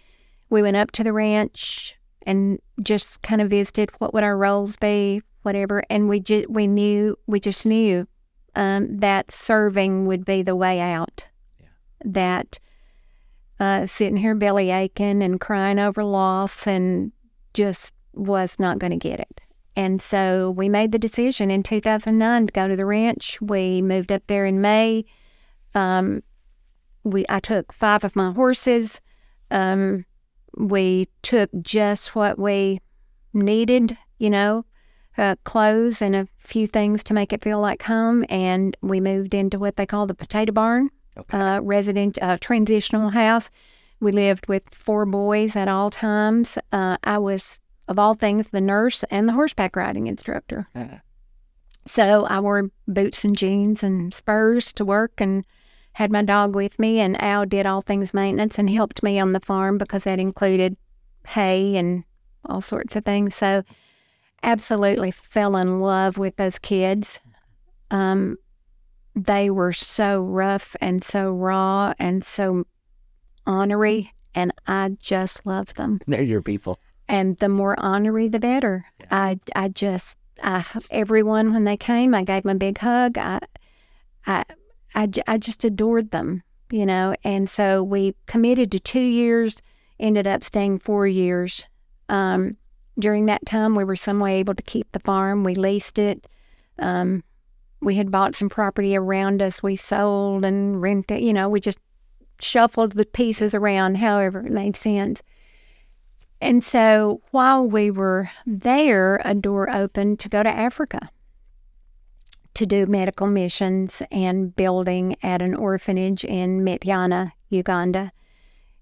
We 0.51 0.63
went 0.63 0.77
up 0.77 0.91
to 0.93 1.05
the 1.05 1.13
ranch 1.13 1.97
and 2.27 2.59
just 2.83 3.23
kind 3.23 3.41
of 3.41 3.51
visited 3.51 3.91
what 3.99 4.15
would 4.15 4.25
our 4.25 4.37
roles 4.37 4.77
be, 4.77 5.23
whatever. 5.43 5.83
And 5.91 6.09
we 6.09 6.21
just 6.21 6.49
we 6.51 6.67
knew 6.67 7.19
we 7.27 7.41
just 7.41 7.67
knew 7.67 8.07
um, 8.55 8.99
that 8.99 9.31
serving 9.31 10.07
would 10.07 10.25
be 10.25 10.43
the 10.43 10.57
way 10.57 10.81
out. 10.81 11.27
Yeah. 11.59 11.67
That 12.05 12.59
uh, 13.61 13.87
sitting 13.87 14.17
here 14.17 14.35
belly 14.35 14.71
aching 14.71 15.23
and 15.23 15.41
crying 15.41 15.79
over 15.79 16.05
loss 16.05 16.67
and 16.67 17.13
just 17.55 17.95
was 18.13 18.59
not 18.59 18.79
going 18.79 18.91
to 18.91 18.97
get 18.97 19.21
it. 19.21 19.41
And 19.75 20.03
so 20.03 20.51
we 20.51 20.69
made 20.69 20.93
the 20.93 20.99
decision 20.99 21.51
in 21.51 21.63
2009 21.63 22.47
to 22.47 22.53
go 22.53 22.69
to 22.69 22.77
the 22.77 22.85
ranch. 22.85 23.41
We 23.41 23.81
moved 23.81 24.13
up 24.13 24.23
there 24.27 24.45
in 24.45 24.61
May. 24.61 25.05
Um, 25.75 26.23
we 27.05 27.25
I 27.29 27.41
took 27.41 27.73
five 27.73 28.05
of 28.05 28.15
my 28.15 28.33
horses. 28.33 29.01
Um, 29.51 30.05
we 30.57 31.09
took 31.23 31.51
just 31.63 32.15
what 32.15 32.39
we 32.39 32.81
needed, 33.33 33.97
you 34.19 34.31
know, 34.31 34.65
uh, 35.19 35.37
clothes 35.45 36.01
and 36.03 36.15
a 36.17 36.29
few 36.39 36.67
things 36.67 37.03
to 37.05 37.15
make 37.15 37.33
it 37.33 37.43
feel 37.43 37.61
like 37.61 37.83
home, 37.83 38.25
and 38.29 38.77
we 38.81 39.01
moved 39.01 39.35
into 39.35 39.59
what 39.59 39.77
they 39.77 39.87
call 39.87 40.07
the 40.07 40.15
potato 40.15 40.53
barn, 40.53 40.91
Okay. 41.17 41.39
uh, 41.39 41.61
resident 41.61 42.19
uh, 42.23 42.39
transitional 42.41 43.11
house. 43.11 43.51
We 44.01 44.13
lived 44.13 44.47
with 44.49 44.63
four 44.73 45.05
boys 45.07 45.55
at 45.55 45.69
all 45.69 45.91
times. 45.91 46.59
Uh, 46.73 46.97
I 47.05 47.19
was, 47.19 47.61
of 47.89 47.99
all 47.99 48.15
things, 48.15 48.47
the 48.51 48.61
nurse 48.61 49.05
and 49.11 49.29
the 49.29 49.35
horseback 49.35 49.77
riding 49.77 50.07
instructor. 50.07 50.69
Uh, 50.75 50.99
So 51.87 52.25
I 52.27 52.41
wore 52.41 52.71
boots 52.89 53.25
and 53.25 53.37
jeans 53.37 53.83
and 53.83 54.15
spurs 54.15 54.73
to 54.75 54.85
work 54.85 55.21
and 55.21 55.45
had 55.95 56.11
my 56.11 56.23
dog 56.23 56.55
with 56.55 56.79
me. 56.79 57.01
And 57.01 57.21
Al 57.23 57.47
did 57.47 57.67
all 57.67 57.83
things 57.83 58.15
maintenance 58.15 58.59
and 58.59 58.71
helped 58.71 59.03
me 59.03 59.19
on 59.19 59.33
the 59.33 59.41
farm 59.41 59.79
because 59.79 60.05
that 60.05 60.19
included 60.19 60.77
hay 61.27 61.77
and 61.77 62.05
all 62.45 62.61
sorts 62.61 62.97
of 62.97 63.05
things. 63.05 63.35
So 63.35 63.63
absolutely 64.43 65.11
fell 65.11 65.57
in 65.57 65.81
love 65.81 66.19
with 66.19 66.37
those 66.37 66.59
kids. 66.59 67.21
Um, 67.91 68.39
they 69.15 69.51
were 69.51 69.73
so 69.73 70.23
rough 70.23 70.75
and 70.81 71.05
so 71.05 71.31
raw 71.31 71.93
and 71.99 72.25
so 72.25 72.65
honorary, 73.47 74.13
and 74.35 74.53
I 74.67 74.97
just 74.99 75.45
loved 75.45 75.77
them 75.77 76.01
they're 76.07 76.23
your 76.23 76.41
people. 76.41 76.79
and 77.09 77.37
the 77.37 77.49
more 77.49 77.79
honorary, 77.79 78.29
the 78.29 78.39
better. 78.39 78.87
I, 79.11 79.39
I 79.55 79.69
just, 79.69 80.17
I, 80.43 80.65
everyone 80.91 81.53
when 81.53 81.65
they 81.65 81.77
came, 81.77 82.15
I 82.15 82.25
gave 82.25 82.45
them 82.45 82.57
a 82.57 82.59
big 82.59 82.79
hug. 82.79 83.19
I, 83.19 83.41
I, 84.27 84.45
I, 84.95 85.39
just 85.39 85.65
adored 85.65 86.11
them, 86.11 86.43
you 86.71 86.87
know. 86.87 87.15
And 87.25 87.49
so 87.49 87.83
we 87.83 88.15
committed 88.27 88.71
to 88.73 88.81
two 88.81 89.01
years, 89.01 89.63
ended 89.99 90.27
up 90.27 90.45
staying 90.45 90.81
four 90.81 91.07
years. 91.07 91.67
Um, 92.09 92.57
during 92.99 93.27
that 93.27 93.47
time, 93.47 93.75
we 93.75 93.85
were 93.85 93.97
some 93.97 94.21
way 94.21 94.39
able 94.39 94.55
to 94.55 94.63
keep 94.63 94.91
the 94.93 95.01
farm. 95.01 95.45
We 95.45 95.55
leased 95.55 95.99
it. 95.99 96.27
Um, 96.79 97.25
we 97.81 97.97
had 97.97 98.11
bought 98.11 98.35
some 98.35 98.49
property 98.49 98.97
around 98.97 99.43
us. 99.43 99.63
We 99.63 99.77
sold 99.77 100.45
and 100.45 100.81
rented. 100.81 101.23
You 101.23 101.33
know, 101.33 101.49
we 101.49 101.61
just 101.61 101.79
shuffled 102.41 102.93
the 102.93 103.07
pieces 103.07 103.55
around, 103.55 103.97
however 103.97 104.45
it 104.47 104.53
made 104.53 104.77
sense. 104.77 105.23
And 106.41 106.63
so 106.63 107.23
while 107.31 107.65
we 107.65 107.91
were 107.91 108.31
there, 108.47 109.21
a 109.25 109.35
door 109.35 109.71
opened 109.71 110.19
to 110.21 110.29
go 110.29 110.43
to 110.43 110.49
Africa 110.49 111.09
to 112.55 112.67
do 112.67 112.87
medical 112.87 113.27
missions 113.27 114.03
and 114.11 114.55
building 114.55 115.17
at 115.23 115.43
an 115.43 115.55
orphanage 115.55 116.25
in 116.25 116.65
Mityana, 116.65 117.33
Uganda. 117.49 118.13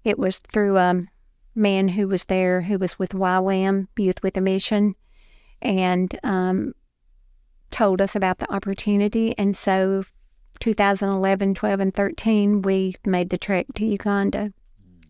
It 0.03 0.19
was 0.19 0.39
through 0.39 0.77
a 0.77 1.03
man 1.55 1.89
who 1.89 2.07
was 2.07 2.25
there 2.25 2.61
who 2.61 2.77
was 2.77 2.97
with 2.97 3.11
YWAM, 3.11 3.87
Youth 3.97 4.23
with 4.23 4.37
a 4.37 4.41
Mission, 4.41 4.95
and 5.61 6.17
um, 6.23 6.73
told 7.69 8.01
us 8.01 8.15
about 8.15 8.39
the 8.39 8.51
opportunity. 8.53 9.37
And 9.37 9.55
so 9.55 10.03
2011, 10.59 11.55
12, 11.55 11.79
and 11.79 11.93
13, 11.93 12.61
we 12.61 12.95
made 13.05 13.29
the 13.29 13.37
trek 13.37 13.67
to 13.75 13.85
Uganda 13.85 14.53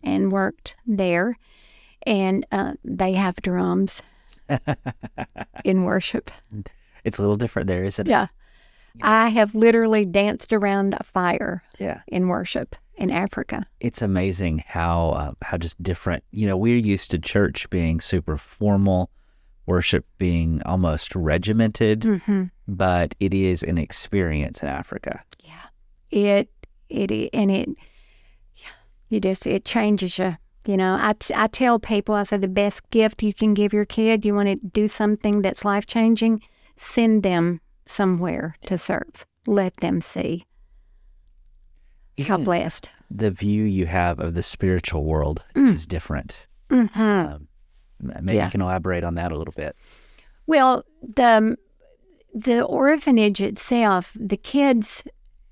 and 0.02 0.32
worked 0.32 0.76
there 0.86 1.36
and 2.06 2.46
uh, 2.52 2.72
they 2.84 3.12
have 3.12 3.36
drums 3.36 4.02
in 5.64 5.84
worship. 5.84 6.30
It's 7.04 7.18
a 7.18 7.22
little 7.22 7.36
different 7.36 7.68
there, 7.68 7.84
isn't 7.84 8.06
it? 8.06 8.10
Yeah. 8.10 8.28
I 9.00 9.28
have 9.30 9.54
literally 9.54 10.04
danced 10.04 10.52
around 10.52 10.94
a 10.98 11.02
fire 11.04 11.62
Yeah. 11.78 12.00
in 12.08 12.28
worship 12.28 12.76
in 12.96 13.10
Africa. 13.10 13.64
It's 13.80 14.02
amazing 14.02 14.64
how 14.66 15.10
uh, 15.10 15.32
how 15.42 15.56
just 15.56 15.82
different. 15.82 16.24
You 16.30 16.46
know, 16.46 16.56
we're 16.56 16.76
used 16.76 17.10
to 17.12 17.18
church 17.18 17.70
being 17.70 18.00
super 18.00 18.36
formal, 18.36 19.10
worship 19.66 20.04
being 20.18 20.60
almost 20.66 21.14
regimented, 21.16 22.00
Mm-hmm. 22.02 22.44
but 22.68 23.14
it 23.20 23.32
is 23.32 23.62
an 23.62 23.78
experience 23.78 24.62
in 24.62 24.68
Africa. 24.68 25.22
Yeah. 25.42 25.52
It, 26.10 26.50
it, 26.90 27.30
and 27.32 27.50
it, 27.50 27.68
you 29.08 29.20
just, 29.20 29.46
it 29.46 29.64
changes 29.64 30.18
you. 30.18 30.36
You 30.66 30.76
know, 30.76 30.96
I, 31.00 31.14
t- 31.14 31.34
I 31.34 31.46
tell 31.48 31.78
people, 31.78 32.14
I 32.14 32.22
say 32.24 32.36
the 32.36 32.46
best 32.48 32.88
gift 32.90 33.22
you 33.22 33.34
can 33.34 33.52
give 33.54 33.72
your 33.72 33.84
kid, 33.84 34.24
you 34.24 34.34
want 34.34 34.48
to 34.48 34.56
do 34.68 34.86
something 34.88 35.42
that's 35.42 35.64
life 35.64 35.86
changing, 35.86 36.42
send 36.76 37.22
them 37.22 37.60
somewhere 37.86 38.56
to 38.66 38.78
serve. 38.78 39.26
Let 39.46 39.76
them 39.78 40.00
see 40.00 40.44
how 42.18 42.34
Even 42.34 42.44
blessed. 42.44 42.90
the 43.10 43.30
view 43.30 43.64
you 43.64 43.86
have 43.86 44.20
of 44.20 44.34
the 44.34 44.42
spiritual 44.42 45.04
world 45.04 45.44
Mm. 45.54 45.72
is 45.72 45.86
different. 45.86 46.46
Mm-hmm. 46.70 47.00
Um, 47.00 47.48
maybe 48.00 48.36
Yeah. 48.36 48.46
you 48.46 48.50
can 48.50 48.60
elaborate 48.62 49.04
on 49.04 49.14
that 49.16 49.32
a 49.32 49.36
little 49.36 49.54
bit. 49.56 49.76
Well, 50.46 50.84
the 51.02 51.56
the 52.34 52.62
orphanage 52.64 53.40
itself, 53.42 54.12
the 54.18 54.38
kids 54.38 55.04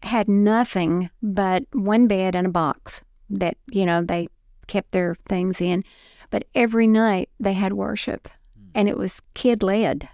had 0.02 0.28
nothing 0.28 1.10
but 1.22 1.64
one 1.74 2.06
bed 2.06 2.34
and 2.34 2.46
a 2.46 2.50
box 2.50 3.02
that 3.28 3.56
you 3.70 3.84
know 3.84 4.02
they 4.02 4.28
kept 4.66 4.92
their 4.92 5.14
things 5.28 5.60
in, 5.60 5.84
but 6.30 6.44
every 6.54 6.86
night 6.86 7.28
they 7.38 7.52
had 7.54 7.72
worship, 7.74 8.28
and 8.74 8.88
it 8.88 8.96
was 8.96 9.20
kid 9.34 9.62
led. 9.62 10.08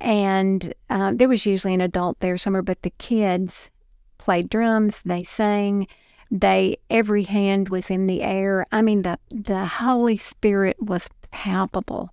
And 0.00 0.74
uh, 0.88 1.12
there 1.14 1.28
was 1.28 1.44
usually 1.46 1.74
an 1.74 1.80
adult 1.80 2.20
there 2.20 2.38
somewhere, 2.38 2.62
but 2.62 2.82
the 2.82 2.90
kids 2.90 3.70
played 4.18 4.48
drums, 4.48 5.00
they 5.04 5.22
sang, 5.22 5.86
they 6.30 6.78
every 6.88 7.24
hand 7.24 7.68
was 7.68 7.90
in 7.90 8.06
the 8.06 8.22
air. 8.22 8.66
I 8.70 8.82
mean, 8.82 9.02
the 9.02 9.18
the 9.30 9.64
Holy 9.66 10.16
Spirit 10.16 10.76
was 10.80 11.08
palpable 11.30 12.10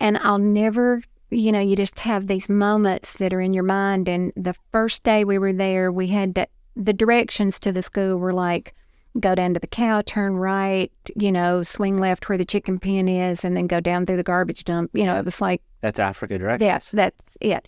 and 0.00 0.18
I'll 0.18 0.38
never, 0.38 1.02
you 1.30 1.52
know, 1.52 1.60
you 1.60 1.76
just 1.76 2.00
have 2.00 2.26
these 2.26 2.48
moments 2.48 3.14
that 3.14 3.32
are 3.32 3.40
in 3.40 3.54
your 3.54 3.64
mind. 3.64 4.08
And 4.08 4.32
the 4.36 4.54
first 4.72 5.02
day 5.02 5.24
we 5.24 5.38
were 5.38 5.52
there, 5.52 5.90
we 5.90 6.08
had 6.08 6.34
to, 6.36 6.46
the 6.76 6.92
directions 6.92 7.58
to 7.60 7.72
the 7.72 7.82
school 7.82 8.16
were 8.16 8.32
like, 8.32 8.74
go 9.18 9.34
down 9.34 9.54
to 9.54 9.60
the 9.60 9.66
cow, 9.66 10.02
turn 10.02 10.36
right, 10.36 10.92
you 11.16 11.32
know, 11.32 11.62
swing 11.62 11.96
left 11.96 12.28
where 12.28 12.38
the 12.38 12.44
chicken 12.44 12.78
pen 12.78 13.08
is, 13.08 13.44
and 13.44 13.56
then 13.56 13.66
go 13.66 13.80
down 13.80 14.06
through 14.06 14.16
the 14.16 14.22
garbage 14.22 14.64
dump. 14.64 14.90
You 14.94 15.04
know, 15.04 15.18
it 15.18 15.24
was 15.24 15.40
like, 15.40 15.62
That's 15.80 15.98
Africa 15.98 16.38
directions. 16.38 16.66
Yes, 16.66 16.90
that's 16.90 17.36
it. 17.40 17.66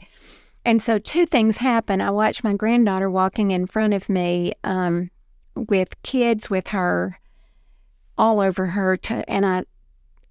And 0.65 0.83
so 0.83 0.99
two 0.99 1.27
things 1.27 1.57
happen. 1.57 2.01
I 2.01 2.11
watched 2.11 2.45
my 2.45 2.55
granddaughter 2.55 3.11
walking 3.11 3.51
in 3.51 3.67
front 3.67 3.95
of 3.95 4.09
me 4.09 4.53
um, 4.63 5.11
with 5.55 6.01
kids 6.03 6.51
with 6.51 6.69
her 6.69 7.19
all 8.19 8.41
over 8.41 8.67
her, 8.67 8.97
to, 8.99 9.29
and 9.31 9.47
I, 9.47 9.65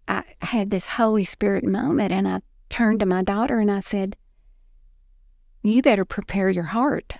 I 0.07 0.23
had 0.41 0.69
this 0.69 0.87
Holy 0.87 1.25
Spirit 1.25 1.63
moment, 1.63 2.11
and 2.11 2.27
I 2.27 2.41
turned 2.69 2.99
to 2.99 3.05
my 3.07 3.23
daughter 3.23 3.59
and 3.59 3.71
I 3.71 3.79
said, 3.79 4.15
"You 5.63 5.81
better 5.81 6.05
prepare 6.05 6.49
your 6.51 6.65
heart." 6.65 7.15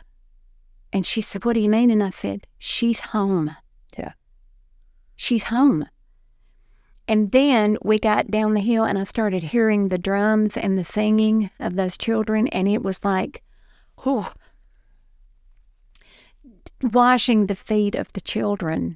And 0.93 1.05
she 1.05 1.22
said, 1.22 1.43
"What 1.43 1.53
do 1.53 1.60
you 1.60 1.69
mean?" 1.69 1.89
And 1.89 2.03
I 2.03 2.12
said, 2.12 2.46
"She's 2.60 3.00
home." 3.00 3.55
She's 5.22 5.44
home. 5.44 5.86
And 7.06 7.34
then 7.34 7.78
we 7.84 8.00
got 8.00 8.32
down 8.32 8.54
the 8.54 8.62
hill 8.62 8.86
and 8.86 8.98
I 8.98 9.04
started 9.04 9.44
hearing 9.44 9.90
the 9.90 9.98
drums 9.98 10.56
and 10.56 10.78
the 10.78 10.86
singing 10.86 11.50
of 11.60 11.76
those 11.76 11.98
children. 11.98 12.48
And 12.48 12.70
it 12.70 12.82
was 12.84 13.04
like, 13.04 13.44
oh, 14.06 14.32
washing 16.82 17.48
the 17.48 17.56
feet 17.56 17.96
of 17.96 18.14
the 18.14 18.22
children, 18.22 18.96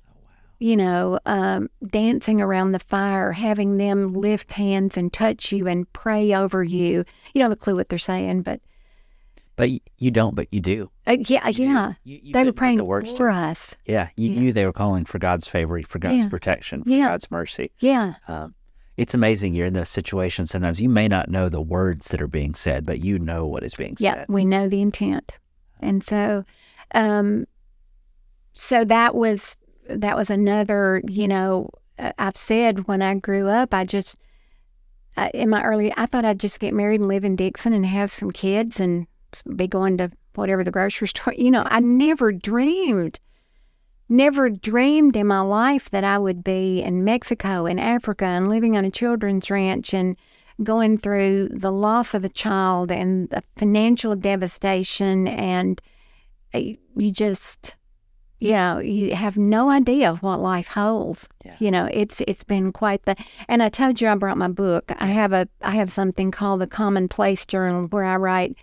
you 0.59 0.77
know, 0.77 1.19
um, 1.25 1.69
dancing 1.85 2.39
around 2.39 2.71
the 2.71 2.79
fire, 2.79 3.33
having 3.33 3.75
them 3.75 4.13
lift 4.13 4.53
hands 4.53 4.95
and 4.95 5.11
touch 5.11 5.51
you 5.51 5.67
and 5.67 5.91
pray 5.91 6.33
over 6.33 6.63
you. 6.63 7.03
You 7.33 7.41
don't 7.41 7.43
have 7.43 7.51
a 7.51 7.57
clue 7.57 7.75
what 7.75 7.89
they're 7.89 7.99
saying, 7.99 8.43
but 8.43 8.61
But 9.57 9.71
you 9.97 10.09
don't, 10.09 10.35
but 10.35 10.47
you 10.53 10.61
do. 10.61 10.89
Uh, 11.05 11.17
yeah, 11.27 11.47
You 11.49 11.65
yeah. 11.65 11.93
You- 12.03 12.19
you 12.23 12.33
They 12.33 12.45
were 12.45 12.53
praying 12.53 12.77
the 12.77 12.85
words 12.85 13.11
for 13.11 13.27
to- 13.29 13.35
us. 13.35 13.75
Yeah, 13.85 14.09
you 14.15 14.29
Yeah. 14.31 14.39
knew 14.39 14.53
they 14.53 14.65
were 14.65 14.71
calling 14.73 15.03
for 15.05 15.19
God's 15.19 15.47
favor, 15.47 15.81
for 15.83 15.99
God's 15.99 16.15
Yeah. 16.23 16.29
protection, 16.29 16.83
for 16.83 16.89
Yeah. 16.89 17.07
God's 17.09 17.29
mercy. 17.29 17.71
Yeah. 17.79 18.13
Um, 18.27 18.55
it's 18.95 19.13
amazing. 19.13 19.53
You're 19.53 19.67
in 19.67 19.73
those 19.73 19.89
situations. 19.89 20.51
Sometimes 20.51 20.79
you 20.79 20.87
may 20.89 21.07
not 21.09 21.29
know 21.29 21.49
the 21.49 21.61
words 21.61 22.07
that 22.09 22.21
are 22.21 22.27
being 22.27 22.53
said, 22.53 22.85
but 22.85 23.03
you 23.03 23.19
know 23.19 23.45
what 23.45 23.63
is 23.63 23.73
being 23.75 23.97
said. 23.97 24.03
Yeah, 24.03 24.25
we 24.29 24.45
know 24.45 24.69
the 24.69 24.81
intent, 24.81 25.33
and 25.81 26.03
so, 26.03 26.45
um, 26.95 27.45
so 28.53 28.85
that 28.85 29.15
was 29.15 29.57
that 29.89 30.15
was 30.15 30.29
another. 30.29 31.01
You 31.07 31.27
know, 31.27 31.69
uh, 31.99 32.13
I've 32.17 32.37
said 32.37 32.87
when 32.87 33.01
I 33.01 33.15
grew 33.15 33.47
up, 33.49 33.73
I 33.73 33.83
just 33.83 34.17
uh, 35.17 35.29
in 35.33 35.49
my 35.49 35.61
early, 35.63 35.91
I 35.97 36.05
thought 36.05 36.23
I'd 36.25 36.39
just 36.39 36.59
get 36.59 36.73
married 36.73 36.99
and 37.01 37.09
live 37.09 37.25
in 37.25 37.35
Dickson 37.35 37.73
and 37.73 37.85
have 37.85 38.11
some 38.11 38.31
kids 38.31 38.79
and 38.79 39.05
be 39.55 39.67
going 39.67 39.97
to 39.97 40.11
whatever 40.35 40.63
the 40.63 40.71
grocery 40.71 41.07
store. 41.09 41.33
You 41.37 41.51
know, 41.51 41.63
I 41.65 41.79
never 41.79 42.31
dreamed. 42.31 43.19
Never 44.09 44.49
dreamed 44.49 45.15
in 45.15 45.27
my 45.27 45.39
life 45.39 45.89
that 45.91 46.03
I 46.03 46.17
would 46.17 46.43
be 46.43 46.81
in 46.81 47.03
Mexico 47.03 47.65
and 47.65 47.79
Africa 47.79 48.25
and 48.25 48.47
living 48.47 48.77
on 48.77 48.85
a 48.85 48.91
children's 48.91 49.49
ranch 49.49 49.93
and 49.93 50.17
going 50.61 50.97
through 50.97 51.49
the 51.49 51.71
loss 51.71 52.13
of 52.13 52.23
a 52.23 52.29
child 52.29 52.91
and 52.91 53.29
the 53.29 53.43
financial 53.57 54.15
devastation 54.15 55.27
and 55.27 55.81
uh, 56.53 56.59
you 56.59 57.11
just 57.11 57.75
you 58.43 58.51
know, 58.51 58.79
you 58.79 59.15
have 59.15 59.37
no 59.37 59.69
idea 59.69 60.15
what 60.15 60.41
life 60.41 60.67
holds. 60.67 61.29
Yeah. 61.45 61.55
You 61.59 61.71
know, 61.71 61.87
it's 61.89 62.19
it's 62.27 62.43
been 62.43 62.73
quite 62.73 63.05
the. 63.05 63.15
And 63.47 63.63
I 63.63 63.69
told 63.69 64.01
you 64.01 64.09
I 64.09 64.15
brought 64.15 64.37
my 64.37 64.49
book. 64.49 64.91
I 64.99 65.05
have 65.07 65.31
a 65.31 65.47
I 65.61 65.71
have 65.71 65.93
something 65.93 66.29
called 66.29 66.59
the 66.59 66.67
Commonplace 66.67 67.45
Journal 67.45 67.87
where 67.87 68.03
I 68.03 68.17
write. 68.17 68.57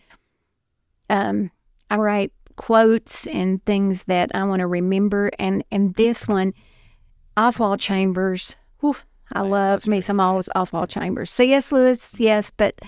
Um, 1.08 1.50
I 1.90 1.96
write 1.96 2.32
quotes 2.56 3.26
and 3.26 3.64
things 3.64 4.04
that 4.04 4.30
I 4.34 4.44
want 4.44 4.60
to 4.60 4.66
remember, 4.66 5.30
and 5.38 5.64
and 5.70 5.94
this 5.94 6.26
one, 6.26 6.54
Oswald 7.36 7.80
Chambers. 7.80 8.56
Whew, 8.80 8.96
I 9.32 9.42
love 9.42 9.86
me 9.86 10.00
some 10.00 10.20
Os- 10.20 10.48
Oswald 10.54 10.88
Chambers. 10.88 11.30
C.S. 11.30 11.72
Lewis, 11.72 12.18
yes, 12.18 12.50
but 12.50 12.80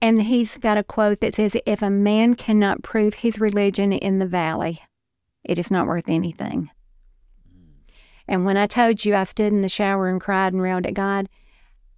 and 0.00 0.22
he's 0.22 0.58
got 0.58 0.78
a 0.78 0.84
quote 0.84 1.20
that 1.20 1.34
says, 1.34 1.56
"If 1.66 1.82
a 1.82 1.90
man 1.90 2.34
cannot 2.34 2.82
prove 2.82 3.14
his 3.14 3.40
religion 3.40 3.92
in 3.92 4.18
the 4.18 4.26
valley." 4.26 4.82
it 5.44 5.58
is 5.58 5.70
not 5.70 5.86
worth 5.86 6.08
anything. 6.08 6.70
Hmm. 7.46 7.70
And 8.28 8.44
when 8.44 8.56
I 8.56 8.66
told 8.66 9.04
you 9.04 9.14
I 9.14 9.24
stood 9.24 9.52
in 9.52 9.62
the 9.62 9.68
shower 9.68 10.08
and 10.08 10.20
cried 10.20 10.52
and 10.52 10.62
railed 10.62 10.86
at 10.86 10.94
God, 10.94 11.28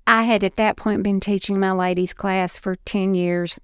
I 0.06 0.25
had 0.25 0.44
at 0.44 0.56
that 0.56 0.76
point 0.76 1.02
been 1.02 1.20
teaching 1.20 1.58
my 1.58 1.73
ladies' 1.73 2.12
class 2.12 2.56
for 2.56 2.76
10 2.76 3.14
years. 3.14 3.58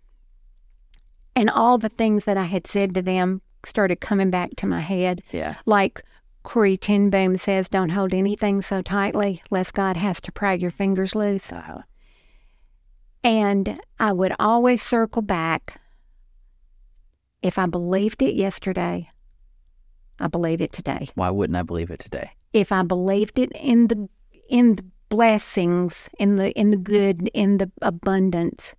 And 1.37 1.49
all 1.49 1.79
the 1.79 1.89
things 1.89 2.25
that 2.25 2.37
I 2.37 2.45
had 2.45 2.67
said 2.67 2.95
to 2.95 3.03
them 3.03 3.41
started 3.65 4.01
coming 4.01 4.31
back 4.31 4.51
to 4.57 4.67
my 4.67 4.81
head. 4.81 5.23
Yeah. 5.33 5.57
Like 5.67 6.03
Corrie 6.43 6.77
ten 6.77 7.11
Boom 7.11 7.37
says, 7.37 7.69
don't 7.69 7.91
hold 7.91 8.15
anything 8.15 8.63
so 8.63 8.83
tightly, 8.83 9.43
lest 9.51 9.75
God 9.75 9.97
has 9.97 10.21
to 10.23 10.33
pry 10.33 10.55
your 10.55 10.71
fingers 10.71 11.15
loose. 11.15 11.53
Uh-huh. 11.53 11.83
And 13.23 13.81
I 13.99 14.13
would 14.13 14.35
always 14.39 14.83
circle 14.83 15.23
back. 15.23 15.81
If 17.43 17.59
I 17.59 17.67
believed 17.67 18.23
it 18.23 18.35
yesterday, 18.35 19.11
I 20.19 20.27
believe 20.27 20.61
it 20.61 20.73
today. 20.73 21.09
Why 21.15 21.31
wouldn't 21.31 21.57
I 21.57 21.63
believe 21.63 21.91
it 21.91 22.01
today? 22.01 22.31
If 22.53 22.73
I 22.73 22.83
believed 22.83 23.39
it 23.39 23.51
in 23.53 23.87
the 23.87 24.09
in 24.49 24.77
the 24.77 24.85
blessings, 25.09 26.09
in 26.19 26.37
the 26.37 26.51
in 26.53 26.71
the 26.71 26.77
good, 26.77 27.31
in 27.33 27.59
the 27.59 27.71
abundance, 27.81 28.75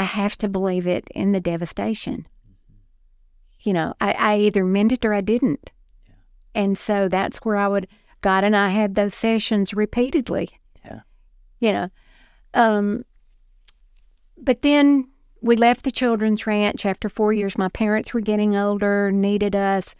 I 0.00 0.04
have 0.04 0.38
to 0.38 0.48
believe 0.48 0.86
it 0.86 1.06
in 1.14 1.32
the 1.32 1.42
devastation. 1.42 2.26
You 3.60 3.74
know, 3.74 3.92
I, 4.00 4.12
I 4.12 4.38
either 4.38 4.64
meant 4.64 4.92
it 4.92 5.04
or 5.04 5.12
I 5.12 5.20
didn't. 5.20 5.68
And 6.54 6.78
so 6.78 7.06
that's 7.06 7.36
where 7.38 7.56
I 7.56 7.68
would 7.68 7.86
God 8.22 8.42
and 8.42 8.56
I 8.56 8.70
had 8.70 8.94
those 8.94 9.14
sessions 9.14 9.74
repeatedly. 9.74 10.48
Yeah. 10.82 11.00
You 11.58 11.72
know. 11.74 11.88
Um 12.54 13.04
but 14.38 14.62
then 14.62 15.10
we 15.42 15.54
left 15.54 15.82
the 15.82 15.90
children's 15.90 16.46
ranch 16.46 16.86
after 16.86 17.10
four 17.10 17.34
years. 17.34 17.58
My 17.58 17.68
parents 17.68 18.14
were 18.14 18.22
getting 18.22 18.56
older, 18.56 19.12
needed 19.12 19.54
us. 19.54 19.94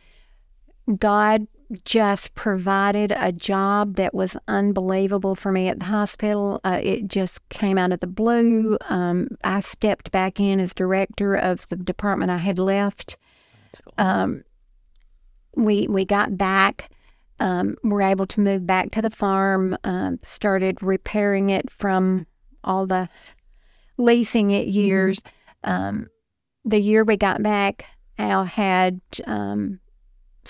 God 0.98 1.46
just 1.84 2.34
provided 2.34 3.12
a 3.16 3.32
job 3.32 3.96
that 3.96 4.14
was 4.14 4.36
unbelievable 4.48 5.34
for 5.34 5.52
me 5.52 5.68
at 5.68 5.78
the 5.78 5.86
hospital. 5.86 6.60
Uh, 6.64 6.80
it 6.82 7.06
just 7.06 7.48
came 7.48 7.78
out 7.78 7.92
of 7.92 8.00
the 8.00 8.06
blue. 8.06 8.76
Um, 8.88 9.28
I 9.44 9.60
stepped 9.60 10.10
back 10.10 10.40
in 10.40 10.58
as 10.58 10.74
director 10.74 11.34
of 11.34 11.68
the 11.68 11.76
department 11.76 12.30
I 12.30 12.38
had 12.38 12.58
left. 12.58 13.16
Cool. 13.72 13.94
Um, 13.98 14.44
we 15.56 15.86
we 15.88 16.04
got 16.04 16.36
back. 16.36 16.90
Um, 17.38 17.76
were 17.82 18.02
able 18.02 18.26
to 18.26 18.40
move 18.40 18.66
back 18.66 18.90
to 18.90 19.02
the 19.02 19.08
farm. 19.08 19.76
Um, 19.82 20.18
started 20.22 20.82
repairing 20.82 21.48
it 21.48 21.70
from 21.70 22.26
all 22.62 22.86
the 22.86 23.08
leasing 23.96 24.50
it 24.50 24.66
years. 24.66 25.22
Um, 25.64 26.08
the 26.64 26.80
year 26.80 27.02
we 27.02 27.16
got 27.16 27.42
back, 27.42 27.86
Al 28.18 28.44
had 28.44 29.00
um, 29.26 29.80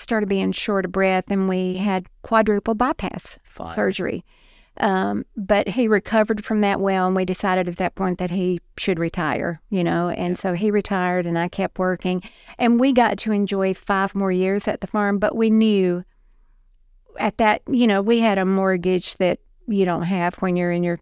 started 0.01 0.29
being 0.29 0.51
short 0.51 0.85
of 0.85 0.91
breath, 0.91 1.25
and 1.29 1.47
we 1.47 1.77
had 1.77 2.07
quadruple 2.21 2.75
bypass 2.75 3.39
Fine. 3.43 3.75
surgery. 3.75 4.25
Um, 4.77 5.25
but 5.35 5.67
he 5.67 5.87
recovered 5.87 6.45
from 6.45 6.61
that 6.61 6.79
well, 6.79 7.05
and 7.05 7.15
we 7.15 7.25
decided 7.25 7.67
at 7.67 7.77
that 7.77 7.95
point 7.95 8.19
that 8.19 8.31
he 8.31 8.61
should 8.77 8.99
retire, 8.99 9.61
you 9.69 9.83
know. 9.83 10.09
And 10.09 10.39
so 10.39 10.53
he 10.53 10.71
retired, 10.71 11.25
and 11.25 11.37
I 11.37 11.49
kept 11.49 11.77
working. 11.77 12.23
And 12.57 12.79
we 12.79 12.93
got 12.93 13.17
to 13.19 13.31
enjoy 13.31 13.73
five 13.73 14.15
more 14.15 14.31
years 14.31 14.67
at 14.67 14.81
the 14.81 14.87
farm, 14.87 15.19
but 15.19 15.35
we 15.35 15.49
knew 15.49 16.03
at 17.19 17.37
that, 17.37 17.61
you 17.69 17.85
know, 17.85 18.01
we 18.01 18.19
had 18.19 18.37
a 18.37 18.45
mortgage 18.45 19.17
that 19.17 19.39
you 19.67 19.85
don't 19.85 20.03
have 20.03 20.35
when 20.35 20.55
you're 20.55 20.71
in 20.71 20.83
your 20.83 20.99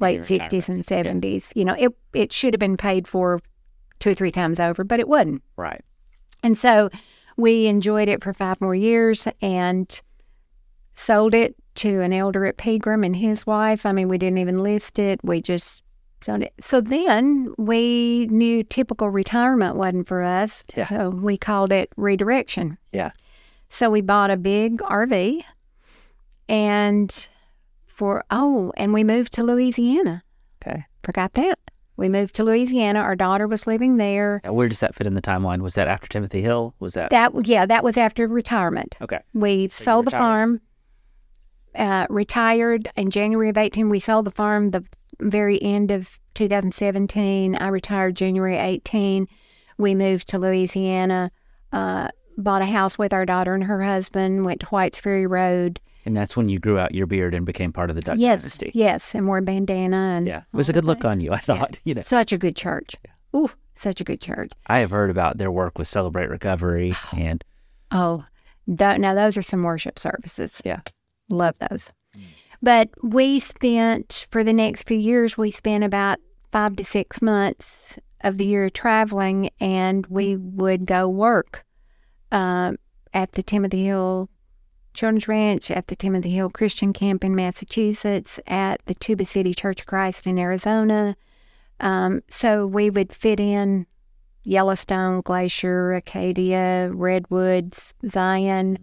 late 0.00 0.28
Your 0.28 0.40
60s 0.40 0.68
and 0.68 0.78
retirement, 0.78 1.24
70s. 1.24 1.52
You 1.54 1.64
know, 1.64 1.74
it, 1.74 1.92
it 2.14 2.32
should 2.32 2.54
have 2.54 2.60
been 2.60 2.76
paid 2.76 3.08
for 3.08 3.40
two 3.98 4.10
or 4.10 4.14
three 4.14 4.32
times 4.32 4.60
over, 4.60 4.84
but 4.84 5.00
it 5.00 5.08
wasn't. 5.08 5.42
Right. 5.56 5.82
And 6.42 6.56
so 6.58 6.90
we 7.36 7.66
enjoyed 7.66 8.08
it 8.08 8.22
for 8.22 8.32
five 8.32 8.60
more 8.60 8.74
years 8.74 9.28
and 9.40 10.00
sold 10.94 11.34
it 11.34 11.56
to 11.74 12.00
an 12.00 12.12
elder 12.12 12.44
at 12.44 12.56
Pegram 12.56 13.04
and 13.04 13.16
his 13.16 13.46
wife. 13.46 13.86
I 13.86 13.92
mean, 13.92 14.08
we 14.08 14.18
didn't 14.18 14.38
even 14.38 14.58
list 14.58 14.98
it. 14.98 15.20
We 15.22 15.40
just 15.40 15.82
sold 16.22 16.42
it. 16.42 16.52
So 16.60 16.80
then 16.80 17.54
we 17.58 18.26
knew 18.30 18.62
typical 18.62 19.08
retirement 19.08 19.76
wasn't 19.76 20.08
for 20.08 20.22
us. 20.22 20.64
Yeah. 20.76 20.88
So 20.88 21.10
we 21.10 21.36
called 21.36 21.72
it 21.72 21.90
redirection. 21.96 22.78
Yeah. 22.92 23.12
So 23.68 23.88
we 23.88 24.02
bought 24.02 24.30
a 24.30 24.36
big 24.36 24.78
RV 24.78 25.42
and 26.48 27.28
for, 27.86 28.24
oh, 28.30 28.72
and 28.76 28.92
we 28.92 29.04
moved 29.04 29.32
to 29.34 29.42
Louisiana. 29.42 30.22
Okay. 30.62 30.84
Forgot 31.02 31.34
that. 31.34 31.58
We 32.02 32.08
moved 32.08 32.34
to 32.34 32.42
Louisiana. 32.42 32.98
Our 32.98 33.14
daughter 33.14 33.46
was 33.46 33.64
living 33.64 33.96
there. 33.96 34.40
Now, 34.42 34.54
where 34.54 34.68
does 34.68 34.80
that 34.80 34.92
fit 34.92 35.06
in 35.06 35.14
the 35.14 35.22
timeline? 35.22 35.60
Was 35.60 35.74
that 35.74 35.86
after 35.86 36.08
Timothy 36.08 36.42
Hill? 36.42 36.74
Was 36.80 36.94
that? 36.94 37.10
That 37.10 37.46
yeah, 37.46 37.64
that 37.64 37.84
was 37.84 37.96
after 37.96 38.26
retirement. 38.26 38.96
okay. 39.00 39.20
We 39.34 39.52
you 39.52 39.68
sold 39.68 40.06
the 40.06 40.10
farm, 40.10 40.60
uh, 41.76 42.08
retired 42.10 42.90
in 42.96 43.10
January 43.10 43.50
of 43.50 43.56
18. 43.56 43.88
We 43.88 44.00
sold 44.00 44.24
the 44.24 44.32
farm 44.32 44.72
the 44.72 44.84
very 45.20 45.62
end 45.62 45.92
of 45.92 46.18
2017. 46.34 47.54
I 47.54 47.68
retired 47.68 48.16
January 48.16 48.58
18. 48.58 49.28
We 49.78 49.94
moved 49.94 50.26
to 50.30 50.40
Louisiana, 50.40 51.30
uh, 51.72 52.08
bought 52.36 52.62
a 52.62 52.66
house 52.66 52.98
with 52.98 53.12
our 53.12 53.24
daughter 53.24 53.54
and 53.54 53.62
her 53.62 53.80
husband, 53.80 54.44
went 54.44 54.62
to 54.62 54.66
Whites 54.66 54.98
Ferry 54.98 55.28
Road. 55.28 55.78
And 56.04 56.16
that's 56.16 56.36
when 56.36 56.48
you 56.48 56.58
grew 56.58 56.78
out 56.78 56.94
your 56.94 57.06
beard 57.06 57.32
and 57.34 57.46
became 57.46 57.72
part 57.72 57.88
of 57.90 57.96
the 57.96 58.02
Duck 58.02 58.16
yes, 58.18 58.40
dynasty. 58.42 58.72
yes, 58.74 59.14
and 59.14 59.26
wore 59.26 59.38
a 59.38 59.42
bandana. 59.42 59.96
And 60.16 60.26
Yeah. 60.26 60.38
It 60.52 60.56
was 60.56 60.68
a 60.68 60.72
good 60.72 60.84
look 60.84 61.00
that. 61.00 61.08
on 61.08 61.20
you, 61.20 61.32
I 61.32 61.38
thought. 61.38 61.78
You 61.84 61.94
know, 61.94 62.02
Such 62.02 62.32
a 62.32 62.38
good 62.38 62.56
church. 62.56 62.96
Ooh, 63.36 63.50
such 63.74 64.00
a 64.00 64.04
good 64.04 64.20
church. 64.20 64.50
I 64.66 64.78
have 64.80 64.90
heard 64.90 65.10
about 65.10 65.38
their 65.38 65.50
work 65.50 65.78
with 65.78 65.86
Celebrate 65.88 66.28
Recovery 66.28 66.94
and 67.16 67.44
Oh, 67.90 68.24
th- 68.66 68.98
now 68.98 69.14
those 69.14 69.36
are 69.36 69.42
some 69.42 69.62
worship 69.62 69.98
services. 69.98 70.60
Yeah. 70.64 70.80
Love 71.30 71.54
those. 71.70 71.90
But 72.60 72.90
we 73.02 73.40
spent, 73.40 74.26
for 74.30 74.44
the 74.44 74.52
next 74.52 74.86
few 74.86 74.96
years, 74.98 75.36
we 75.36 75.50
spent 75.50 75.82
about 75.84 76.18
five 76.52 76.76
to 76.76 76.84
six 76.84 77.20
months 77.20 77.98
of 78.22 78.38
the 78.38 78.44
year 78.46 78.70
traveling, 78.70 79.50
and 79.60 80.06
we 80.06 80.36
would 80.36 80.86
go 80.86 81.08
work 81.08 81.64
um, 82.30 82.76
at 83.12 83.32
the 83.32 83.42
Timothy 83.42 83.84
Hill 83.86 84.28
Children's 84.94 85.28
Ranch, 85.28 85.70
at 85.70 85.88
the 85.88 85.96
Timothy 85.96 86.30
Hill 86.30 86.50
Christian 86.50 86.92
Camp 86.92 87.24
in 87.24 87.34
Massachusetts, 87.34 88.38
at 88.46 88.80
the 88.86 88.94
Tuba 88.94 89.24
City 89.24 89.54
Church 89.54 89.80
of 89.80 89.86
Christ 89.86 90.26
in 90.26 90.38
Arizona. 90.38 91.16
Um, 91.80 92.22
so 92.28 92.66
we 92.66 92.90
would 92.90 93.12
fit 93.12 93.40
in 93.40 93.86
Yellowstone, 94.44 95.20
Glacier, 95.22 95.94
Acadia, 95.94 96.90
Redwoods, 96.92 97.94
Zion 98.08 98.78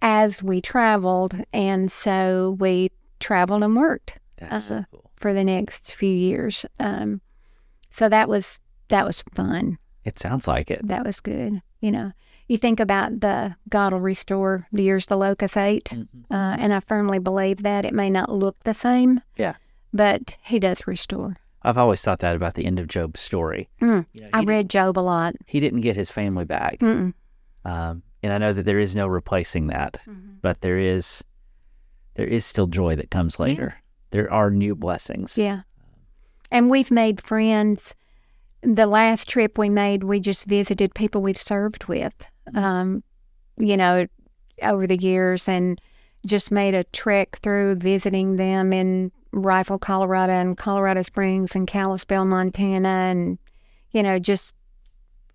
as 0.00 0.42
we 0.42 0.60
traveled. 0.60 1.42
And 1.52 1.90
so 1.90 2.56
we 2.58 2.90
traveled 3.20 3.62
and 3.62 3.76
worked 3.76 4.18
that's 4.36 4.66
so 4.66 4.84
cool. 4.90 5.10
for 5.16 5.32
the 5.32 5.44
next 5.44 5.92
few 5.92 6.14
years. 6.14 6.66
Um, 6.78 7.20
so 7.90 8.08
that 8.08 8.28
was 8.28 8.60
that 8.88 9.06
was 9.06 9.22
fun. 9.34 9.78
It 10.04 10.18
sounds 10.18 10.46
like 10.46 10.70
it. 10.70 10.86
That 10.86 11.06
was 11.06 11.20
good. 11.20 11.62
You 11.80 11.90
know, 11.90 12.12
you 12.48 12.56
think 12.58 12.78
about 12.80 13.20
the 13.20 13.56
God 13.68 13.92
will 13.92 14.00
restore 14.00 14.66
the 14.72 14.82
years 14.82 15.06
the 15.06 15.16
locust 15.16 15.56
ate, 15.56 15.84
Mhm. 15.86 16.06
uh, 16.30 16.56
and 16.58 16.74
I 16.74 16.80
firmly 16.80 17.18
believe 17.18 17.62
that 17.62 17.84
it 17.84 17.94
may 17.94 18.10
not 18.10 18.30
look 18.30 18.56
the 18.64 18.74
same. 18.74 19.20
Yeah. 19.36 19.54
but 19.92 20.36
He 20.42 20.58
does 20.58 20.86
restore. 20.88 21.36
I've 21.62 21.78
always 21.78 22.02
thought 22.02 22.18
that 22.18 22.34
about 22.36 22.54
the 22.54 22.66
end 22.66 22.78
of 22.80 22.88
Job's 22.88 23.20
story. 23.20 23.68
Mm. 23.80 24.06
You 24.12 24.24
know, 24.24 24.30
I 24.34 24.42
read 24.42 24.68
Job 24.68 24.98
a 24.98 25.00
lot. 25.00 25.34
he 25.46 25.60
didn't 25.60 25.82
get 25.82 25.94
his 25.96 26.10
family 26.10 26.44
back. 26.44 26.82
Um, 26.82 28.02
and 28.22 28.32
I 28.32 28.38
know 28.38 28.52
that 28.52 28.66
there 28.66 28.78
is 28.80 28.94
no 28.94 29.06
replacing 29.06 29.68
that, 29.68 29.98
but 30.42 30.60
there 30.62 30.78
is 30.78 31.22
there 32.16 32.26
is 32.26 32.44
still 32.44 32.66
joy 32.66 32.94
that 32.96 33.10
comes 33.10 33.38
later. 33.40 33.76
There 34.10 34.30
are 34.32 34.50
new 34.50 34.74
blessings. 34.74 35.36
Yeah. 35.38 35.62
And 36.50 36.68
we've 36.70 36.90
made 36.90 37.20
friends. 37.22 37.94
The 38.62 38.86
last 38.86 39.28
trip 39.28 39.58
we 39.58 39.68
made, 39.68 40.04
we 40.04 40.20
just 40.20 40.44
visited 40.46 40.94
people 40.94 41.22
we've 41.22 41.38
served 41.38 41.84
with, 41.86 42.14
um, 42.54 43.02
you 43.56 43.76
know, 43.76 44.06
over 44.62 44.86
the 44.86 44.96
years 44.96 45.48
and 45.48 45.80
just 46.26 46.50
made 46.50 46.74
a 46.74 46.84
trek 46.84 47.38
through 47.42 47.76
visiting 47.76 48.36
them 48.36 48.72
in 48.72 49.12
Rifle, 49.32 49.78
Colorado, 49.78 50.32
and 50.32 50.56
Colorado 50.56 51.02
Springs 51.02 51.54
and 51.54 51.66
Kalispell, 51.66 52.24
Montana. 52.24 52.88
And, 52.88 53.38
you 53.90 54.02
know, 54.02 54.18
just 54.18 54.54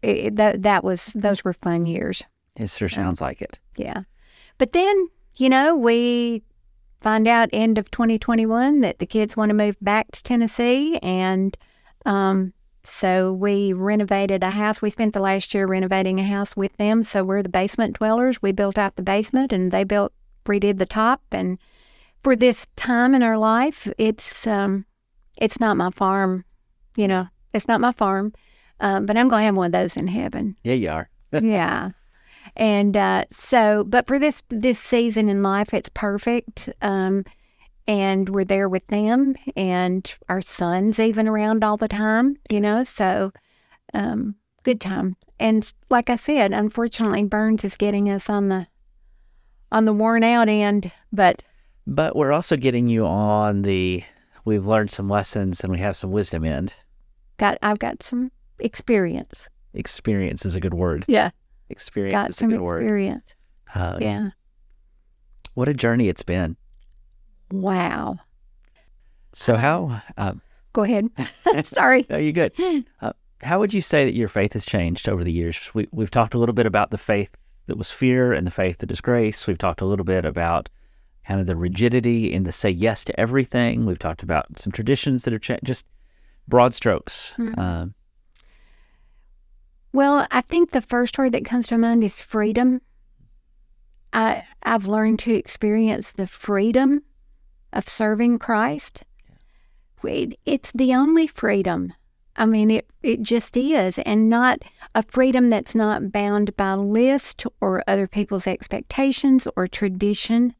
it, 0.01 0.35
that, 0.37 0.63
that 0.63 0.83
was, 0.83 1.11
those 1.13 1.43
were 1.43 1.53
fun 1.53 1.85
years. 1.85 2.23
It 2.55 2.69
sure 2.69 2.89
sounds 2.89 3.21
like 3.21 3.41
it. 3.41 3.59
Yeah. 3.75 4.03
But 4.57 4.73
then, 4.73 5.07
you 5.35 5.49
know, 5.49 5.75
we 5.75 6.43
find 7.01 7.27
out 7.27 7.49
end 7.53 7.77
of 7.77 7.91
2021 7.91 8.81
that 8.81 8.99
the 8.99 9.05
kids 9.05 9.37
want 9.37 9.49
to 9.49 9.55
move 9.55 9.77
back 9.81 10.11
to 10.11 10.23
Tennessee. 10.23 10.97
And 10.97 11.57
um, 12.05 12.53
so 12.89 13.31
we 13.31 13.73
renovated 13.73 14.43
a 14.43 14.49
house. 14.51 14.81
We 14.81 14.89
spent 14.89 15.13
the 15.13 15.19
last 15.19 15.53
year 15.53 15.65
renovating 15.65 16.19
a 16.19 16.23
house 16.23 16.55
with 16.55 16.75
them. 16.77 17.03
So 17.03 17.23
we're 17.23 17.43
the 17.43 17.49
basement 17.49 17.97
dwellers. 17.97 18.41
We 18.41 18.51
built 18.51 18.77
out 18.77 18.95
the 18.95 19.01
basement 19.01 19.53
and 19.53 19.71
they 19.71 19.83
built, 19.83 20.13
redid 20.45 20.77
the 20.77 20.85
top. 20.85 21.21
And 21.31 21.57
for 22.23 22.35
this 22.35 22.67
time 22.75 23.15
in 23.15 23.23
our 23.23 23.37
life, 23.37 23.87
it's, 23.97 24.45
um, 24.45 24.85
it's 25.37 25.59
not 25.59 25.77
my 25.77 25.91
farm, 25.91 26.45
you 26.95 27.07
know, 27.07 27.27
it's 27.53 27.67
not 27.67 27.81
my 27.81 27.91
farm. 27.91 28.33
Um, 28.81 29.05
but 29.05 29.17
I'm 29.17 29.27
going 29.27 29.41
to 29.41 29.45
have 29.45 29.57
one 29.57 29.67
of 29.67 29.71
those 29.73 29.97
in 29.97 30.07
heaven. 30.07 30.55
Yeah, 30.63 30.73
you 30.73 30.89
are. 30.89 31.09
yeah. 31.31 31.91
And 32.55 32.95
uh, 32.95 33.25
so, 33.31 33.83
but 33.83 34.07
for 34.07 34.17
this 34.17 34.43
this 34.49 34.79
season 34.79 35.29
in 35.29 35.43
life, 35.43 35.73
it's 35.73 35.89
perfect. 35.89 36.69
Um, 36.81 37.25
and 37.89 38.29
we're 38.29 38.45
there 38.45 38.69
with 38.69 38.85
them, 38.87 39.35
and 39.55 40.13
our 40.29 40.41
son's 40.43 40.99
even 40.99 41.27
around 41.27 41.63
all 41.63 41.75
the 41.75 41.87
time, 41.87 42.37
you 42.51 42.61
know. 42.61 42.83
So, 42.83 43.31
um, 43.95 44.35
good 44.63 44.79
time. 44.79 45.15
And 45.39 45.69
like 45.89 46.09
I 46.11 46.15
said, 46.15 46.53
unfortunately, 46.53 47.23
Burns 47.23 47.65
is 47.65 47.75
getting 47.75 48.07
us 48.07 48.29
on 48.29 48.49
the 48.49 48.67
on 49.71 49.85
the 49.85 49.93
worn 49.93 50.23
out 50.23 50.47
end, 50.49 50.91
but 51.11 51.41
But 51.87 52.15
we're 52.15 52.31
also 52.31 52.55
getting 52.57 52.89
you 52.89 53.05
on 53.07 53.63
the 53.63 54.03
we've 54.45 54.65
learned 54.67 54.91
some 54.91 55.09
lessons 55.09 55.61
and 55.61 55.71
we 55.71 55.79
have 55.79 55.95
some 55.95 56.11
wisdom 56.11 56.45
end. 56.45 56.75
got 57.37 57.57
I've 57.63 57.79
got 57.79 58.03
some 58.03 58.31
experience. 58.59 59.49
Experience 59.73 60.45
is 60.45 60.55
a 60.55 60.59
good 60.59 60.73
word. 60.75 61.05
Yeah, 61.07 61.31
Experience 61.69 62.13
got 62.13 62.29
is 62.29 62.35
a 62.35 62.39
some 62.39 62.49
good 62.49 62.61
word. 62.61 62.81
experience. 62.83 63.23
Uh, 63.73 63.97
Yeah. 63.99 64.29
What 65.55 65.67
a 65.67 65.73
journey 65.73 66.07
it's 66.09 66.23
been. 66.23 66.55
Wow. 67.51 68.17
So 69.33 69.55
how? 69.55 70.01
Uh, 70.17 70.33
Go 70.73 70.83
ahead. 70.83 71.09
Sorry. 71.65 72.05
no, 72.09 72.17
you 72.17 72.31
good. 72.31 72.51
Uh, 73.01 73.13
how 73.41 73.59
would 73.59 73.73
you 73.73 73.81
say 73.81 74.05
that 74.05 74.13
your 74.15 74.27
faith 74.27 74.53
has 74.53 74.65
changed 74.65 75.07
over 75.09 75.23
the 75.23 75.31
years? 75.31 75.69
We, 75.73 75.87
we've 75.91 76.11
talked 76.11 76.33
a 76.33 76.37
little 76.37 76.53
bit 76.53 76.65
about 76.65 76.91
the 76.91 76.97
faith 76.97 77.35
that 77.67 77.77
was 77.77 77.91
fear 77.91 78.33
and 78.33 78.45
the 78.45 78.51
faith 78.51 78.79
that 78.79 78.91
is 78.91 79.01
grace. 79.01 79.47
We've 79.47 79.57
talked 79.57 79.81
a 79.81 79.85
little 79.85 80.05
bit 80.05 80.25
about 80.25 80.69
kind 81.25 81.39
of 81.39 81.47
the 81.47 81.55
rigidity 81.55 82.33
and 82.33 82.45
the 82.45 82.51
say 82.51 82.69
yes 82.69 83.03
to 83.05 83.19
everything. 83.19 83.85
We've 83.85 83.99
talked 83.99 84.23
about 84.23 84.59
some 84.59 84.71
traditions 84.71 85.23
that 85.23 85.33
are 85.33 85.39
cha- 85.39 85.57
just 85.63 85.85
broad 86.47 86.73
strokes. 86.73 87.33
Um, 87.57 87.93
Well, 89.93 90.27
I 90.31 90.41
think 90.41 90.71
the 90.71 90.81
first 90.81 91.17
word 91.17 91.31
that 91.33 91.45
comes 91.45 91.67
to 91.67 91.77
mind 91.77 92.03
is 92.03 92.21
freedom. 92.21 92.81
I 94.13 94.43
I've 94.63 94.87
learned 94.87 95.19
to 95.19 95.33
experience 95.33 96.11
the 96.11 96.27
freedom 96.27 97.03
of 97.73 97.87
serving 97.87 98.39
Christ. 98.39 99.03
It, 100.03 100.39
it's 100.45 100.71
the 100.71 100.93
only 100.93 101.27
freedom. 101.27 101.93
I 102.35 102.45
mean, 102.45 102.71
it 102.71 102.89
it 103.03 103.21
just 103.21 103.57
is, 103.57 103.99
and 103.99 104.29
not 104.29 104.59
a 104.95 105.03
freedom 105.03 105.49
that's 105.49 105.75
not 105.75 106.11
bound 106.11 106.55
by 106.55 106.73
list 106.73 107.45
or 107.59 107.83
other 107.85 108.07
people's 108.07 108.47
expectations 108.47 109.47
or 109.57 109.67
tradition. 109.67 110.55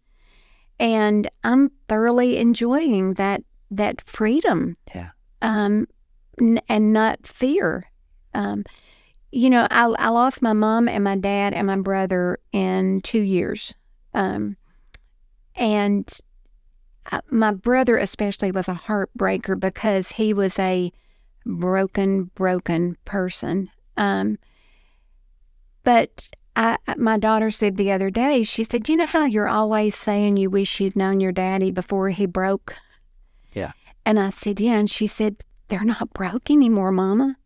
And 0.78 1.30
I'm 1.44 1.72
thoroughly 1.88 2.38
enjoying 2.38 3.14
that 3.14 3.44
that 3.72 4.02
freedom 4.02 4.76
yeah. 4.94 5.10
um, 5.42 5.88
n- 6.40 6.62
and 6.68 6.92
not 6.92 7.26
fear. 7.26 7.90
Um, 8.34 8.66
you 9.32 9.50
know, 9.50 9.68
I, 9.70 9.86
I 10.00 10.10
lost 10.10 10.42
my 10.42 10.54
mom 10.54 10.88
and 10.88 11.04
my 11.04 11.16
dad 11.16 11.54
and 11.54 11.68
my 11.68 11.78
brother 11.78 12.40
in 12.52 13.02
two 13.02 13.20
years. 13.20 13.74
Um, 14.14 14.58
and 15.56 16.20
my 17.30 17.52
brother, 17.52 17.98
especially, 17.98 18.52
was 18.52 18.68
a 18.68 18.74
heartbreaker 18.74 19.60
because 19.60 20.14
he 20.14 20.34
was 20.34 20.60
a 20.60 20.92
broken, 21.46 22.26
broken 22.36 22.98
person. 23.06 23.70
Um, 23.98 24.38
but 25.84 26.30
I, 26.56 26.78
my 26.98 27.18
daughter 27.18 27.52
said 27.52 27.78
the 27.78 27.92
other 27.92 28.10
day, 28.10 28.44
she 28.44 28.64
said, 28.64 28.90
You 28.90 28.98
know 28.98 29.06
how 29.06 29.26
you're 29.26 29.48
always 29.48 29.96
saying 29.96 30.38
you 30.38 30.50
wish 30.50 30.80
you'd 30.80 30.96
known 30.96 31.20
your 31.20 31.32
daddy 31.32 31.72
before 31.72 32.10
he 32.10 32.26
broke? 32.26 32.76
Yeah. 33.54 33.72
And 34.06 34.20
I 34.20 34.30
said, 34.30 34.60
Yeah. 34.60 34.74
And 34.74 34.90
she 34.90 35.08
said, 35.08 35.38
They're 35.68 35.84
not 35.84 36.14
broke 36.14 36.52
anymore, 36.52 36.92
Mama. 36.92 37.38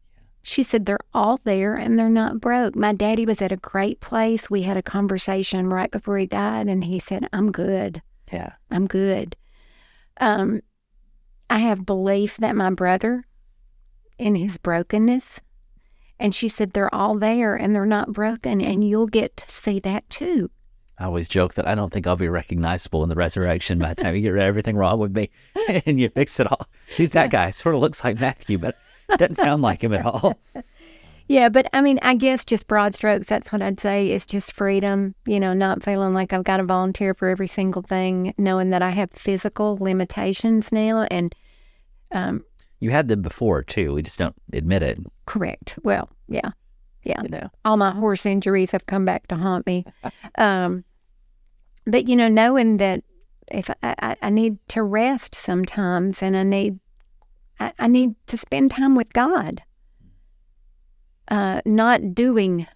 She 0.41 0.63
said, 0.63 0.85
They're 0.85 0.99
all 1.13 1.39
there 1.43 1.75
and 1.75 1.97
they're 1.97 2.09
not 2.09 2.41
broke. 2.41 2.75
My 2.75 2.93
daddy 2.93 3.25
was 3.25 3.41
at 3.41 3.51
a 3.51 3.57
great 3.57 4.01
place. 4.01 4.49
We 4.49 4.63
had 4.63 4.77
a 4.77 4.83
conversation 4.83 5.69
right 5.69 5.91
before 5.91 6.17
he 6.17 6.25
died, 6.25 6.67
and 6.67 6.83
he 6.83 6.99
said, 6.99 7.27
I'm 7.31 7.51
good. 7.51 8.01
Yeah. 8.31 8.53
I'm 8.71 8.87
good. 8.87 9.35
Um, 10.17 10.61
I 11.49 11.59
have 11.59 11.85
belief 11.85 12.37
that 12.37 12.55
my 12.55 12.69
brother, 12.69 13.25
in 14.17 14.35
his 14.35 14.57
brokenness, 14.57 15.41
and 16.19 16.33
she 16.33 16.47
said, 16.47 16.71
They're 16.71 16.93
all 16.93 17.17
there 17.17 17.55
and 17.55 17.75
they're 17.75 17.85
not 17.85 18.13
broken, 18.13 18.61
and 18.61 18.83
you'll 18.83 19.07
get 19.07 19.37
to 19.37 19.51
see 19.51 19.79
that 19.81 20.09
too. 20.09 20.49
I 20.97 21.05
always 21.05 21.27
joke 21.27 21.55
that 21.55 21.67
I 21.67 21.75
don't 21.75 21.91
think 21.91 22.05
I'll 22.05 22.15
be 22.15 22.29
recognizable 22.29 23.03
in 23.03 23.09
the 23.09 23.15
resurrection 23.15 23.79
by 23.79 23.93
the 23.93 24.03
time 24.03 24.15
you 24.15 24.21
get 24.21 24.37
everything 24.37 24.77
wrong 24.77 24.99
with 24.99 25.15
me 25.15 25.31
and 25.85 25.99
you 25.99 26.09
fix 26.09 26.39
it 26.39 26.49
all. 26.51 26.67
Who's 26.97 27.11
that 27.11 27.31
guy? 27.31 27.49
Sort 27.49 27.75
of 27.75 27.81
looks 27.81 28.03
like 28.03 28.19
Matthew, 28.19 28.57
but 28.59 28.77
doesn't 29.17 29.35
sound 29.35 29.63
like 29.63 29.83
him 29.83 29.93
at 29.93 30.05
all. 30.05 30.39
Yeah, 31.27 31.49
but 31.49 31.67
I 31.73 31.81
mean, 31.81 31.99
I 32.01 32.15
guess 32.15 32.43
just 32.43 32.67
broad 32.67 32.95
strokes, 32.95 33.27
that's 33.27 33.51
what 33.51 33.61
I'd 33.61 33.79
say 33.79 34.11
is 34.11 34.25
just 34.25 34.51
freedom, 34.51 35.15
you 35.25 35.39
know, 35.39 35.53
not 35.53 35.83
feeling 35.83 36.13
like 36.13 36.33
I've 36.33 36.43
got 36.43 36.57
to 36.57 36.63
volunteer 36.63 37.13
for 37.13 37.29
every 37.29 37.47
single 37.47 37.81
thing, 37.81 38.33
knowing 38.37 38.71
that 38.71 38.81
I 38.81 38.89
have 38.91 39.11
physical 39.11 39.77
limitations 39.79 40.71
now. 40.71 41.03
And 41.09 41.33
um, 42.11 42.43
You 42.79 42.91
had 42.91 43.07
them 43.07 43.21
before 43.21 43.63
too. 43.63 43.93
We 43.93 44.01
just 44.01 44.19
don't 44.19 44.35
admit 44.51 44.83
it. 44.83 44.99
correct. 45.25 45.79
Well, 45.83 46.09
yeah, 46.27 46.51
yeah. 47.03 47.21
You 47.23 47.29
know. 47.29 47.49
All 47.63 47.77
my 47.77 47.91
horse 47.91 48.25
injuries 48.25 48.71
have 48.71 48.85
come 48.85 49.05
back 49.05 49.27
to 49.27 49.35
haunt 49.35 49.65
me. 49.65 49.85
Um, 50.37 50.83
but, 51.85 52.07
you 52.07 52.15
know, 52.15 52.27
knowing 52.29 52.77
that 52.77 53.03
if 53.51 53.69
I, 53.69 53.75
I, 53.99 54.15
I 54.21 54.29
need 54.29 54.57
to 54.69 54.81
rest 54.83 55.35
sometimes 55.35 56.21
and 56.23 56.35
I 56.35 56.43
need, 56.43 56.79
I, 57.59 57.73
I 57.77 57.87
need 57.87 58.15
to 58.27 58.37
spend 58.37 58.71
time 58.71 58.95
with 58.95 59.11
God. 59.13 59.61
Uh, 61.29 61.61
not 61.65 62.13
doing 62.13 62.67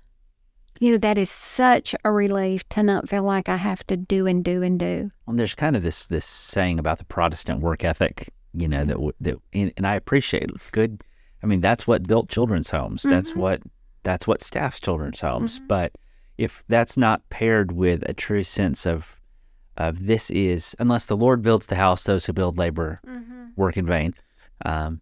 you 0.79 0.91
know 0.91 0.97
that 0.97 1.17
is 1.17 1.29
such 1.29 1.95
a 2.05 2.12
relief 2.12 2.67
to 2.69 2.83
not 2.83 3.10
feel 3.10 3.23
like 3.23 3.49
i 3.49 3.55
have 3.55 3.86
to 3.88 3.97
do 3.97 4.27
and 4.27 4.43
do 4.43 4.62
and 4.62 4.79
do 4.79 5.10
Well, 5.25 5.36
there's 5.36 5.55
kind 5.55 5.75
of 5.75 5.83
this 5.83 6.07
this 6.07 6.25
saying 6.25 6.79
about 6.79 6.99
the 6.99 7.05
Protestant 7.05 7.62
work 7.62 7.83
ethic, 7.83 8.29
you 8.53 8.67
know, 8.67 8.83
that 8.86 8.97
that 9.21 9.36
and, 9.53 9.73
and 9.77 9.88
I 9.88 9.95
appreciate 9.95 10.49
good. 10.71 11.01
I 11.43 11.47
mean, 11.47 11.62
that's 11.62 11.86
what 11.88 12.07
built 12.07 12.29
children's 12.29 12.71
homes. 12.71 13.03
That's 13.03 13.36
what 13.36 13.62
that's 14.03 14.27
what 14.27 14.41
staffs 14.41 14.79
children's 14.79 15.21
homes. 15.21 15.60
But 15.67 15.91
if 16.38 16.63
that's 16.67 16.97
not 16.97 17.27
paired 17.29 17.71
with 17.71 18.03
a 18.07 18.13
true 18.13 18.43
sense 18.43 18.86
of 18.86 19.19
of 19.77 20.05
this 20.05 20.29
is 20.31 20.75
unless 20.79 21.05
the 21.05 21.17
Lord 21.17 21.41
builds 21.41 21.67
the 21.67 21.75
house, 21.75 22.03
those 22.03 22.25
who 22.25 22.33
build 22.33 22.57
labor 22.57 23.01
work 23.55 23.77
in 23.77 23.86
vain. 23.86 24.13
Um, 24.65 25.01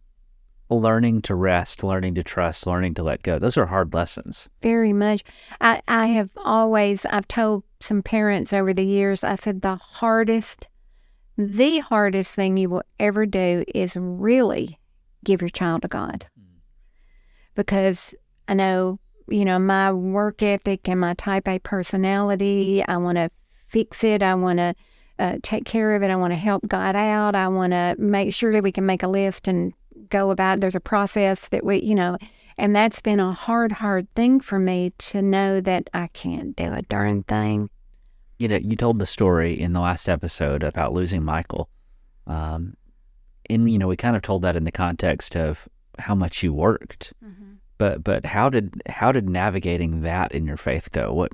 learning 0.70 1.22
to 1.22 1.36
rest, 1.36 1.84
learning 1.84 2.16
to 2.16 2.24
trust, 2.24 2.66
learning 2.66 2.94
to 2.96 3.04
let 3.04 3.22
go. 3.22 3.38
Those 3.38 3.58
are 3.58 3.68
hard 3.68 3.94
lessons. 3.94 4.50
very 4.62 4.94
much 4.94 5.24
i 5.62 5.82
i 5.88 6.08
have 6.08 6.30
always 6.44 7.06
i've 7.08 7.28
told 7.28 7.64
some 7.80 8.02
parents 8.02 8.52
over 8.52 8.74
the 8.74 8.84
years 8.84 9.24
i 9.24 9.36
said 9.36 9.62
the 9.62 9.76
hardest 9.76 10.68
the 11.38 11.80
hardest 11.80 12.34
thing 12.34 12.58
you 12.58 12.70
will 12.70 12.84
ever 13.00 13.26
do 13.26 13.64
is 13.76 13.96
really 13.96 14.80
give 15.24 15.42
your 15.42 15.50
child 15.50 15.82
to 15.82 15.88
god 15.88 16.26
because 17.56 18.16
i 18.48 18.54
know 18.54 19.00
you 19.28 19.46
know 19.46 19.60
my 19.60 19.92
work 19.92 20.42
ethic 20.42 20.88
and 20.88 21.00
my 21.00 21.14
type 21.14 21.48
a 21.48 21.60
personality 21.60 22.84
i 22.88 22.98
want 22.98 23.18
to 23.18 23.30
fix 23.68 24.04
it 24.04 24.24
i 24.24 24.34
want 24.34 24.58
to 24.60 24.74
uh, 25.18 25.38
take 25.44 25.66
care 25.66 25.96
of 25.96 26.04
it 26.04 26.10
i 26.10 26.16
want 26.16 26.32
to 26.32 26.38
help 26.38 26.68
god 26.68 26.96
out 26.96 27.36
i 27.36 27.48
want 27.48 27.72
to 27.72 27.96
make 27.98 28.34
sure 28.34 28.52
that 28.52 28.64
we 28.64 28.72
can 28.72 28.86
make 28.86 29.04
a 29.04 29.08
list 29.08 29.48
and 29.48 29.74
go 30.10 30.32
about 30.32 30.60
there's 30.60 30.76
a 30.76 30.80
process 30.80 31.50
that 31.50 31.64
we 31.64 31.82
you 31.82 31.96
know 31.96 32.18
and 32.58 32.76
that's 32.76 33.02
been 33.02 33.20
a 33.20 33.34
hard 33.34 33.72
hard 33.72 34.08
thing 34.16 34.40
for 34.40 34.60
me 34.60 34.92
to 34.98 35.22
know 35.22 35.62
that 35.62 35.90
i 35.94 36.08
can't 36.08 36.56
do 36.56 36.72
a 36.74 36.82
darn 36.84 37.24
thing 37.24 37.70
you 38.38 38.50
know, 38.50 38.58
you 38.58 38.76
told 38.76 39.00
the 39.00 39.06
story 39.06 39.58
in 39.58 39.72
the 39.72 39.80
last 39.80 40.10
episode 40.10 40.62
about 40.62 40.92
losing 40.92 41.24
Michael. 41.24 41.70
Um, 42.28 42.76
and, 43.50 43.72
you 43.72 43.80
know, 43.80 43.88
we 43.88 43.96
kind 43.96 44.18
of 44.18 44.24
told 44.24 44.42
that 44.42 44.58
in 44.58 44.66
the 44.66 44.74
context 44.74 45.38
of 45.38 45.70
how 46.00 46.16
much 46.16 46.44
you 46.44 46.52
worked. 46.52 47.14
But, 47.78 48.04
but 48.04 48.26
how 48.26 48.50
did, 48.50 48.82
how 48.90 49.14
did 49.14 49.30
navigating 49.30 50.02
that 50.02 50.34
in 50.34 50.46
your 50.46 50.58
faith 50.58 50.92
go? 50.92 51.14
What, 51.14 51.32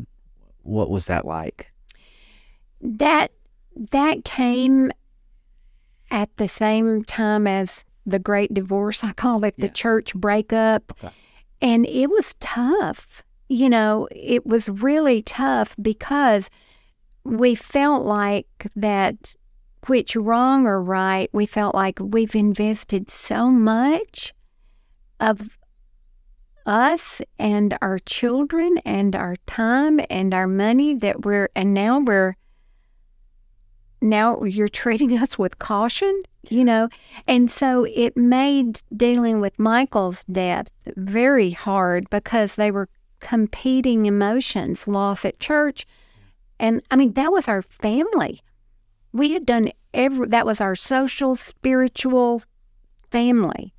what 0.62 0.92
was 0.92 1.08
that 1.08 1.26
like? 1.26 1.72
that 2.82 3.32
that 3.92 4.26
came 4.26 4.92
at 6.10 6.36
the 6.38 6.48
same 6.48 7.04
time 7.04 7.48
as 7.48 7.86
the 8.06 8.20
great 8.20 8.54
divorce 8.54 9.04
i 9.04 9.12
call 9.14 9.44
it 9.44 9.56
the 9.58 9.68
Yeah. 9.68 9.74
church 9.74 10.14
breakup 10.16 10.92
Okay. 11.04 11.14
and 11.62 11.86
it 11.86 12.10
was 12.10 12.34
tough 12.40 13.24
you 13.54 13.70
know, 13.70 14.08
it 14.12 14.46
was 14.46 14.70
really 14.70 15.22
tough 15.22 15.76
because 15.82 16.50
we 17.26 17.54
felt 17.54 18.06
like 18.06 18.48
that, 18.78 19.36
which 19.88 20.16
wrong 20.16 20.66
or 20.66 20.82
right, 20.82 21.30
we 21.34 21.46
felt 21.46 21.76
like 21.76 22.00
we've 22.00 22.34
invested 22.34 23.10
so 23.10 23.50
much 23.52 24.34
of 25.20 25.58
us 26.66 27.22
and 27.38 27.78
our 27.82 28.00
children 28.00 28.78
and 28.86 29.18
our 29.18 29.36
time 29.48 30.00
and 30.10 30.34
our 30.34 30.48
money 30.48 30.94
that 30.96 31.26
we're, 31.26 31.50
and 31.54 31.74
now 31.74 32.00
we're, 32.00 32.38
now 34.02 34.44
you're 34.44 34.70
treating 34.70 35.18
us 35.18 35.38
with 35.38 35.60
caution, 35.60 36.22
you 36.50 36.64
know? 36.64 36.90
And 37.28 37.50
so 37.50 37.86
it 37.86 38.18
made 38.18 38.82
dealing 38.96 39.40
with 39.42 39.58
Michael's 39.60 40.24
death 40.26 40.68
very 40.96 41.52
hard 41.52 42.10
because 42.10 42.56
they 42.56 42.72
were 42.72 42.90
competing 43.20 44.06
emotions, 44.06 44.88
loss 44.88 45.24
at 45.24 45.40
church. 45.40 45.86
And 46.60 46.82
I 46.92 46.96
mean, 46.96 47.14
that 47.14 47.32
was 47.32 47.48
our 47.48 47.62
family. 47.62 48.42
We 49.14 49.34
had 49.34 49.46
done 49.46 49.72
every, 49.94 50.28
that 50.28 50.46
was 50.46 50.62
our 50.62 50.76
social, 50.76 51.36
spiritual 51.36 52.44
family. 53.12 53.74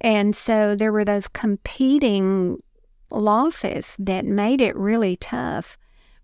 And 0.00 0.34
so 0.36 0.76
there 0.76 0.92
were 0.92 1.04
those 1.04 1.28
competing 1.28 2.62
losses 3.10 3.94
that 3.98 4.24
made 4.24 4.60
it 4.60 4.76
really 4.76 5.16
tough. 5.16 5.76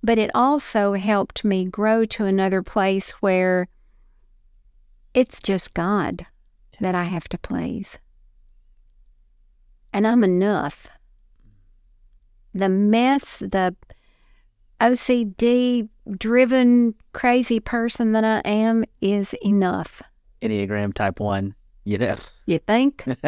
But 0.04 0.18
it 0.18 0.30
also 0.34 0.92
helped 0.92 1.44
me 1.44 1.64
grow 1.64 2.04
to 2.04 2.26
another 2.26 2.62
place 2.62 3.10
where 3.22 3.66
it's 5.14 5.40
just 5.40 5.74
God 5.74 6.26
that 6.78 6.94
I 6.94 7.04
have 7.04 7.28
to 7.30 7.38
please. 7.38 7.98
And 9.92 10.06
I'm 10.06 10.22
enough 10.22 10.88
the 12.54 12.68
mess, 12.68 13.38
the 13.38 13.74
OCD 14.80 15.88
driven, 16.18 16.94
crazy 17.12 17.60
person 17.60 18.12
that 18.12 18.24
I 18.24 18.40
am 18.48 18.84
is 19.00 19.34
enough. 19.44 20.02
Enneagram 20.40 20.94
type 20.94 21.20
one, 21.20 21.54
you 21.84 21.98
know. 21.98 22.16
You 22.46 22.58
think? 22.58 23.04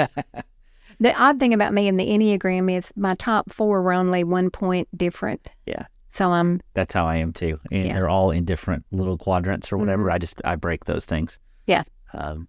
the 1.00 1.14
odd 1.16 1.40
thing 1.40 1.52
about 1.52 1.74
me 1.74 1.88
and 1.88 1.98
the 1.98 2.06
Enneagram 2.06 2.74
is 2.74 2.92
my 2.94 3.14
top 3.14 3.52
four 3.52 3.82
were 3.82 3.92
only 3.92 4.22
one 4.22 4.50
point 4.50 4.88
different. 4.96 5.48
Yeah. 5.66 5.86
So 6.16 6.32
I'm. 6.32 6.62
That's 6.72 6.94
how 6.94 7.06
I 7.06 7.16
am 7.16 7.34
too, 7.34 7.60
and 7.70 7.86
Yeah. 7.86 7.92
they're 7.92 8.08
all 8.08 8.30
in 8.30 8.46
different 8.46 8.86
little 8.90 9.18
quadrants 9.18 9.70
or 9.70 9.76
whatever. 9.76 10.04
Mm-hmm. 10.04 10.14
I 10.14 10.18
just 10.18 10.40
I 10.46 10.56
break 10.56 10.86
those 10.86 11.04
things. 11.04 11.38
Yeah. 11.66 11.82
Um, 12.14 12.48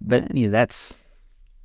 but 0.00 0.32
you 0.32 0.46
know, 0.46 0.52
that's 0.52 0.94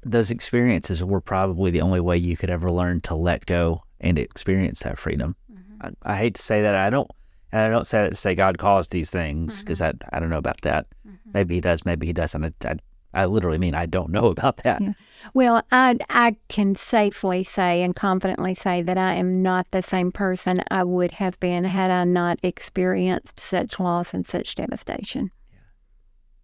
those 0.04 0.32
experiences 0.32 1.04
were 1.04 1.22
probably 1.22 1.70
the 1.70 1.82
only 1.82 2.00
way 2.00 2.18
you 2.18 2.36
could 2.36 2.50
ever 2.50 2.72
learn 2.72 3.02
to 3.02 3.14
let 3.14 3.46
go 3.46 3.84
and 4.00 4.18
experience 4.18 4.80
that 4.80 4.98
freedom. 4.98 5.36
Mm-hmm. 5.54 5.90
I, 6.08 6.14
I 6.14 6.18
hate 6.18 6.34
to 6.36 6.42
say 6.42 6.64
that. 6.64 6.76
I 6.76 6.90
don't. 6.90 7.10
And 7.52 7.62
I 7.62 7.70
don't 7.70 7.86
say 7.86 8.02
that 8.02 8.10
to 8.10 8.16
say 8.16 8.34
God 8.34 8.58
caused 8.58 8.90
these 8.90 9.12
things 9.12 9.60
because 9.60 9.80
mm-hmm. 9.80 9.98
I, 10.12 10.18
I 10.18 10.20
don't 10.20 10.30
know 10.32 10.40
about 10.40 10.62
that. 10.62 10.88
Maybe 11.36 11.56
He 11.56 11.62
does. 11.62 11.86
Maybe 11.86 12.08
He 12.08 12.14
doesn't. 12.14 12.44
I, 12.44 12.52
I, 12.68 12.78
I 13.14 13.26
literally 13.26 13.58
mean 13.58 13.76
I 13.76 13.86
don't 13.86 14.12
know 14.12 14.28
about 14.28 14.58
that. 14.58 14.82
Yeah. 14.82 14.94
Well, 15.34 15.64
I 15.72 15.98
I 16.10 16.36
can 16.48 16.76
safely 16.76 17.44
say 17.44 17.84
and 17.84 17.96
confidently 17.96 18.56
say 18.56 18.82
that 18.82 18.98
I 18.98 19.14
am 19.16 19.42
not 19.42 19.68
the 19.72 19.82
same 19.82 20.12
person 20.12 20.64
I 20.72 20.84
would 20.84 21.12
have 21.12 21.40
been 21.40 21.66
had 21.66 21.92
I 21.92 22.04
not 22.06 22.40
experienced 22.44 23.40
such 23.40 23.80
loss 23.80 24.14
and 24.14 24.26
such 24.28 24.56
devastation. 24.56 25.32
Yeah. 25.52 25.60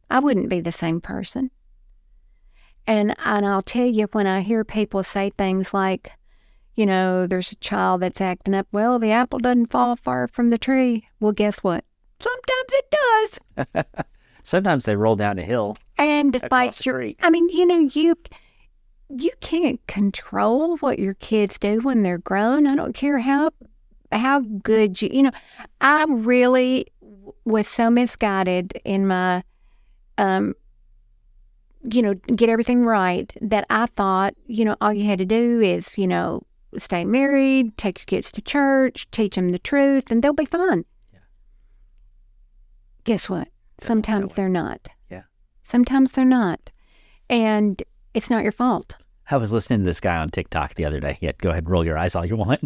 I 0.10 0.20
wouldn't 0.20 0.50
be 0.50 0.62
the 0.62 0.72
same 0.72 1.02
person. 1.02 1.52
And 2.86 3.16
and 3.26 3.46
I'll 3.46 3.64
tell 3.64 3.86
you 3.86 4.08
when 4.12 4.28
I 4.28 4.42
hear 4.42 4.64
people 4.64 5.04
say 5.04 5.32
things 5.32 5.74
like, 5.74 6.12
you 6.76 6.86
know, 6.86 7.28
there's 7.28 7.52
a 7.52 7.56
child 7.58 8.02
that's 8.02 8.22
acting 8.22 8.56
up. 8.56 8.68
Well, 8.72 9.00
the 9.00 9.12
apple 9.12 9.40
doesn't 9.40 9.72
fall 9.72 9.96
far 9.96 10.28
from 10.28 10.52
the 10.52 10.58
tree. 10.58 11.08
Well, 11.20 11.34
guess 11.34 11.58
what? 11.60 11.84
Sometimes 12.20 12.70
it 12.70 12.86
does. 12.92 13.86
Sometimes 14.48 14.86
they 14.86 14.96
roll 14.96 15.18
down 15.18 15.38
a 15.38 15.44
hill. 15.44 15.76
And 15.98 16.32
despite 16.32 16.86
your. 16.86 17.12
I 17.20 17.30
mean, 17.30 17.50
you 17.50 17.66
know, 17.66 17.80
you 17.80 18.16
you 19.10 19.32
can't 19.42 19.86
control 19.88 20.78
what 20.78 21.00
your 21.00 21.16
kids 21.16 21.58
do 21.58 21.82
when 21.82 22.02
they're 22.02 22.18
grown. 22.18 22.66
I 22.66 22.74
don't 22.74 22.96
care 22.96 23.20
how 23.20 23.50
how 24.10 24.40
good 24.40 25.02
you, 25.02 25.10
you 25.12 25.24
know. 25.24 25.32
I 25.82 26.06
really 26.08 26.88
was 27.44 27.68
so 27.68 27.90
misguided 27.90 28.80
in 28.86 29.06
my, 29.06 29.44
um, 30.18 30.54
you 31.84 32.02
know, 32.02 32.14
get 32.14 32.48
everything 32.48 32.86
right 32.86 33.30
that 33.42 33.66
I 33.70 33.88
thought, 33.88 34.34
you 34.46 34.64
know, 34.64 34.78
all 34.80 34.94
you 34.94 35.04
had 35.04 35.20
to 35.20 35.26
do 35.26 35.60
is, 35.60 35.98
you 35.98 36.08
know, 36.08 36.44
stay 36.78 37.04
married, 37.04 37.78
take 37.78 38.00
your 38.00 38.06
kids 38.06 38.32
to 38.32 38.42
church, 38.42 39.12
teach 39.12 39.36
them 39.36 39.50
the 39.50 39.60
truth, 39.60 40.10
and 40.10 40.24
they'll 40.24 40.32
be 40.32 40.46
fine. 40.46 40.86
Yeah. 41.12 41.20
Guess 43.04 43.30
what? 43.30 43.50
Sometimes 43.80 44.34
they're 44.34 44.50
not. 44.50 44.88
Yeah. 45.10 45.24
Sometimes 45.62 46.12
they're 46.14 46.26
not. 46.26 46.70
And 47.30 47.82
it's 48.14 48.30
not 48.30 48.44
your 48.44 48.52
fault. 48.52 48.96
I 49.30 49.38
was 49.38 49.52
listening 49.52 49.80
to 49.80 49.86
this 49.86 50.00
guy 50.00 50.18
on 50.18 50.30
TikTok 50.30 50.76
the 50.76 50.86
other 50.86 51.00
day. 51.00 51.18
Yeah, 51.22 51.34
go 51.38 51.50
ahead, 51.50 51.70
roll 51.70 51.86
your 51.86 51.98
eyes 51.98 52.16
all 52.16 52.26
you 52.26 52.36
want. 52.38 52.62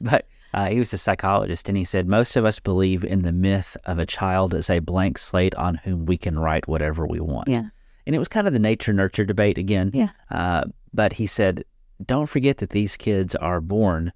but 0.00 0.26
uh, 0.54 0.66
he 0.66 0.78
was 0.78 0.92
a 0.92 0.98
psychologist, 0.98 1.68
and 1.68 1.76
he 1.76 1.84
said 1.84 2.08
most 2.08 2.36
of 2.36 2.44
us 2.44 2.60
believe 2.60 3.04
in 3.04 3.22
the 3.22 3.32
myth 3.32 3.76
of 3.84 3.98
a 3.98 4.06
child 4.06 4.54
as 4.54 4.70
a 4.70 4.78
blank 4.78 5.18
slate 5.18 5.54
on 5.56 5.74
whom 5.76 6.06
we 6.06 6.16
can 6.16 6.38
write 6.38 6.68
whatever 6.68 7.06
we 7.06 7.20
want. 7.20 7.48
Yeah. 7.48 7.64
And 8.06 8.14
it 8.14 8.18
was 8.18 8.28
kind 8.28 8.46
of 8.46 8.52
the 8.52 8.60
nature 8.60 8.92
nurture 8.92 9.24
debate 9.24 9.58
again. 9.58 9.90
Yeah. 9.92 10.10
Uh, 10.30 10.64
but 10.94 11.14
he 11.14 11.26
said, 11.26 11.64
don't 12.04 12.28
forget 12.28 12.58
that 12.58 12.70
these 12.70 12.96
kids 12.96 13.34
are 13.34 13.60
born 13.60 14.12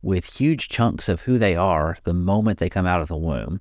with 0.00 0.38
huge 0.38 0.68
chunks 0.68 1.08
of 1.08 1.22
who 1.22 1.38
they 1.38 1.56
are 1.56 1.96
the 2.04 2.14
moment 2.14 2.58
they 2.58 2.70
come 2.70 2.86
out 2.86 3.00
of 3.00 3.08
the 3.08 3.16
womb. 3.16 3.60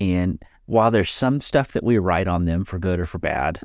And 0.00 0.42
while 0.66 0.90
there's 0.90 1.10
some 1.10 1.40
stuff 1.40 1.72
that 1.72 1.84
we 1.84 1.98
write 1.98 2.26
on 2.28 2.44
them 2.46 2.64
for 2.64 2.78
good 2.78 2.98
or 3.00 3.06
for 3.06 3.18
bad, 3.18 3.60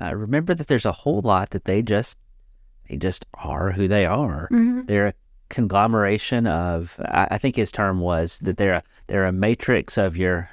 uh, 0.00 0.14
remember 0.14 0.54
that 0.54 0.66
there's 0.66 0.86
a 0.86 0.92
whole 0.92 1.20
lot 1.20 1.50
that 1.50 1.64
they 1.64 1.82
just 1.82 2.16
they 2.88 2.96
just 2.96 3.26
are 3.34 3.72
who 3.72 3.86
they 3.88 4.06
are. 4.06 4.48
Mhm. 4.50 4.86
They're 4.86 5.08
a 5.08 5.14
conglomeration 5.50 6.46
of 6.46 6.96
I, 7.04 7.28
I 7.32 7.38
think 7.38 7.56
his 7.56 7.70
term 7.72 8.00
was 8.00 8.38
that 8.38 8.56
they're 8.56 8.74
a, 8.74 8.82
they're 9.08 9.26
a 9.26 9.32
matrix 9.32 9.98
of 9.98 10.16
your 10.16 10.48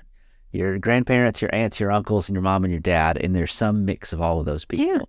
your 0.51 0.77
grandparents, 0.79 1.41
your 1.41 1.53
aunts, 1.53 1.79
your 1.79 1.91
uncles, 1.91 2.27
and 2.29 2.35
your 2.35 2.41
mom 2.41 2.63
and 2.63 2.71
your 2.71 2.79
dad, 2.81 3.17
and 3.17 3.35
there's 3.35 3.53
some 3.53 3.83
mix 3.85 4.13
of 4.13 4.21
all 4.21 4.39
of 4.39 4.45
those 4.45 4.63
people. 4.65 4.85
Yeah. 4.85 4.99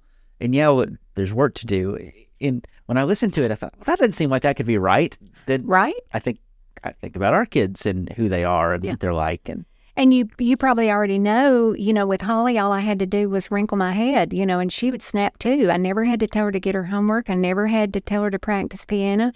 And 0.40 0.54
yeah, 0.54 0.68
what- 0.68 0.88
there's 1.14 1.32
work 1.32 1.54
to 1.54 1.66
do. 1.66 1.96
And 2.40 2.66
when 2.86 2.98
I 2.98 3.04
listened 3.04 3.32
to 3.34 3.42
it, 3.44 3.50
I 3.50 3.54
thought 3.54 3.72
well, 3.76 3.84
that 3.86 3.98
doesn't 4.00 4.12
seem 4.12 4.28
like 4.28 4.42
that 4.42 4.56
could 4.56 4.66
be 4.66 4.76
right. 4.78 5.16
Then 5.46 5.64
Right? 5.66 5.94
I 6.12 6.18
think 6.18 6.38
I 6.84 6.92
think 6.92 7.16
about 7.16 7.32
our 7.34 7.46
kids 7.46 7.86
and 7.86 8.10
who 8.10 8.28
they 8.28 8.44
are 8.44 8.74
and 8.74 8.84
Yeah. 8.84 8.90
what 8.92 9.00
they're 9.00 9.14
like, 9.14 9.48
and 9.48 9.64
And 9.98 10.12
you 10.12 10.28
you 10.38 10.56
probably 10.58 10.90
already 10.90 11.18
know, 11.18 11.74
you 11.74 11.92
know, 11.92 12.06
with 12.06 12.20
Holly, 12.22 12.58
all 12.58 12.70
I 12.70 12.80
had 12.80 12.98
to 12.98 13.06
do 13.06 13.30
was 13.30 13.50
wrinkle 13.50 13.78
my 13.78 13.92
head, 13.92 14.34
you 14.34 14.44
know, 14.44 14.58
and 14.58 14.70
she 14.70 14.90
would 14.90 15.02
snap 15.02 15.38
too. 15.38 15.70
I 15.70 15.78
never 15.78 16.04
had 16.04 16.20
to 16.20 16.26
tell 16.26 16.44
her 16.46 16.52
to 16.52 16.60
get 16.60 16.74
her 16.74 16.84
homework. 16.84 17.30
I 17.30 17.34
never 17.34 17.68
had 17.68 17.94
to 17.94 18.00
tell 18.00 18.22
her 18.24 18.30
to 18.30 18.38
practice 18.38 18.84
piano. 18.84 19.32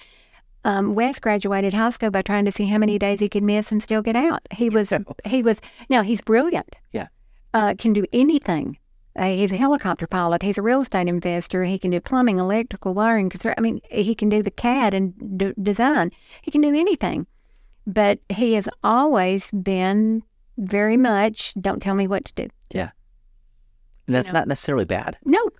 Um, 0.62 0.94
Wes 0.94 1.18
graduated 1.18 1.73
high 1.73 1.88
school 1.88 2.11
by 2.11 2.20
trying 2.20 2.44
to 2.44 2.53
see 2.53 2.66
how 2.66 2.77
many 2.77 2.99
days 2.99 3.20
he 3.20 3.29
could 3.31 3.42
miss 3.42 3.73
and 3.73 3.83
still 3.83 4.03
get 4.03 4.16
out. 4.16 4.42
He 4.51 4.68
was 4.68 4.92
he 5.25 5.42
was 5.42 5.62
now 5.88 6.03
he's 6.03 6.20
brilliant. 6.20 6.77
Yeah. 6.92 7.09
uh, 7.55 7.75
can 7.79 7.94
do 7.94 8.05
anything. 8.12 8.77
Uh, 9.16 9.25
he's 9.25 9.53
a 9.53 9.57
helicopter 9.57 10.07
pilot. 10.07 10.42
He's 10.42 10.59
a 10.59 10.62
real 10.62 10.83
estate 10.83 11.09
investor. 11.09 11.64
He 11.64 11.79
can 11.79 11.90
do 11.90 12.01
plumbing, 12.01 12.38
electrical, 12.38 12.94
wiring. 12.94 13.33
I 13.57 13.61
mean, 13.61 13.81
he 13.90 14.14
can 14.14 14.29
do 14.29 14.42
the 14.42 14.53
CAD 14.53 14.94
and 14.94 15.38
d- 15.38 15.55
design. 15.61 16.12
He 16.42 16.51
can 16.51 16.61
do 16.61 16.68
anything. 16.68 17.27
But 17.87 18.20
he 18.29 18.53
has 18.53 18.68
always 18.85 19.51
been 19.51 20.23
very 20.61 20.96
much, 20.96 21.55
don't 21.61 21.81
tell 21.81 21.94
me 21.94 22.07
what 22.07 22.25
to 22.27 22.35
do. 22.35 22.49
and 24.07 24.14
that's 24.16 24.33
know. 24.33 24.40
not 24.40 24.49
necessarily 24.49 24.85
bad. 24.85 25.16
No. 25.25 25.51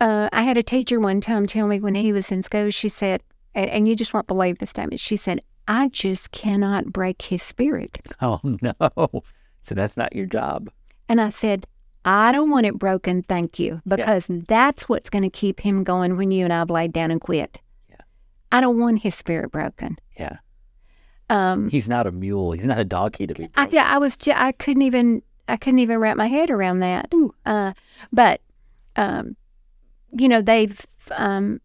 Uh, 0.00 0.28
I 0.32 0.42
had 0.42 0.58
a 0.58 0.62
teacher 0.62 1.00
one 1.00 1.22
time 1.22 1.46
tell 1.46 1.66
me 1.66 1.80
when 1.80 1.94
he 1.94 2.12
was 2.12 2.30
in 2.30 2.42
school, 2.42 2.70
she 2.70 2.88
said, 2.90 3.22
and, 3.54 3.70
and 3.70 3.88
you 3.88 3.96
just 3.96 4.12
won't 4.12 4.26
believe 4.26 4.58
the 4.58 4.66
statement, 4.66 5.00
she 5.00 5.16
said, 5.16 5.40
I 5.66 5.88
just 5.88 6.30
cannot 6.30 6.92
break 6.92 7.22
his 7.22 7.42
spirit. 7.42 7.98
Oh 8.20 8.40
no! 8.60 9.22
So 9.62 9.74
that's 9.74 9.96
not 9.96 10.14
your 10.14 10.26
job. 10.26 10.70
And 11.08 11.20
I 11.20 11.30
said, 11.30 11.66
I 12.04 12.32
don't 12.32 12.50
want 12.50 12.66
it 12.66 12.78
broken, 12.78 13.22
thank 13.22 13.58
you, 13.58 13.80
because 13.86 14.26
that's 14.28 14.88
what's 14.88 15.10
going 15.10 15.24
to 15.24 15.30
keep 15.30 15.60
him 15.60 15.82
going 15.82 16.16
when 16.16 16.30
you 16.30 16.44
and 16.44 16.52
I 16.52 16.58
have 16.58 16.70
laid 16.70 16.92
down 16.92 17.10
and 17.10 17.20
quit. 17.20 17.58
Yeah. 17.88 17.96
I 18.52 18.60
don't 18.60 18.78
want 18.78 19.02
his 19.02 19.14
spirit 19.14 19.50
broken. 19.50 19.96
Yeah, 20.18 20.36
Um, 21.28 21.68
he's 21.68 21.88
not 21.88 22.06
a 22.06 22.12
mule. 22.12 22.52
He's 22.52 22.66
not 22.66 22.78
a 22.78 22.84
donkey 22.84 23.26
to 23.26 23.34
be. 23.34 23.48
I, 23.56 23.64
broken. 23.64 23.78
I 23.78 23.98
was 23.98 24.16
ju- 24.16 24.32
I 24.34 24.52
couldn't 24.52 24.82
even 24.82 25.22
I 25.48 25.56
couldn't 25.56 25.80
even 25.80 25.98
wrap 25.98 26.16
my 26.16 26.28
head 26.28 26.50
around 26.50 26.80
that. 26.80 27.12
Uh, 27.44 27.72
but 28.12 28.40
um, 28.96 29.36
you 30.12 30.28
know 30.28 30.40
they've 30.40 30.86
um, 31.12 31.60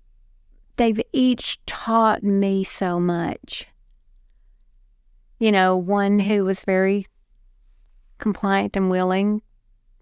they've 0.78 1.00
each 1.14 1.64
taught 1.66 2.24
me 2.24 2.64
so 2.64 3.00
much. 3.00 3.68
You 5.40 5.52
know, 5.52 5.76
one 5.76 6.20
who 6.20 6.44
was 6.44 6.64
very 6.64 7.06
compliant 8.20 8.76
and 8.76 8.90
willing, 8.90 9.42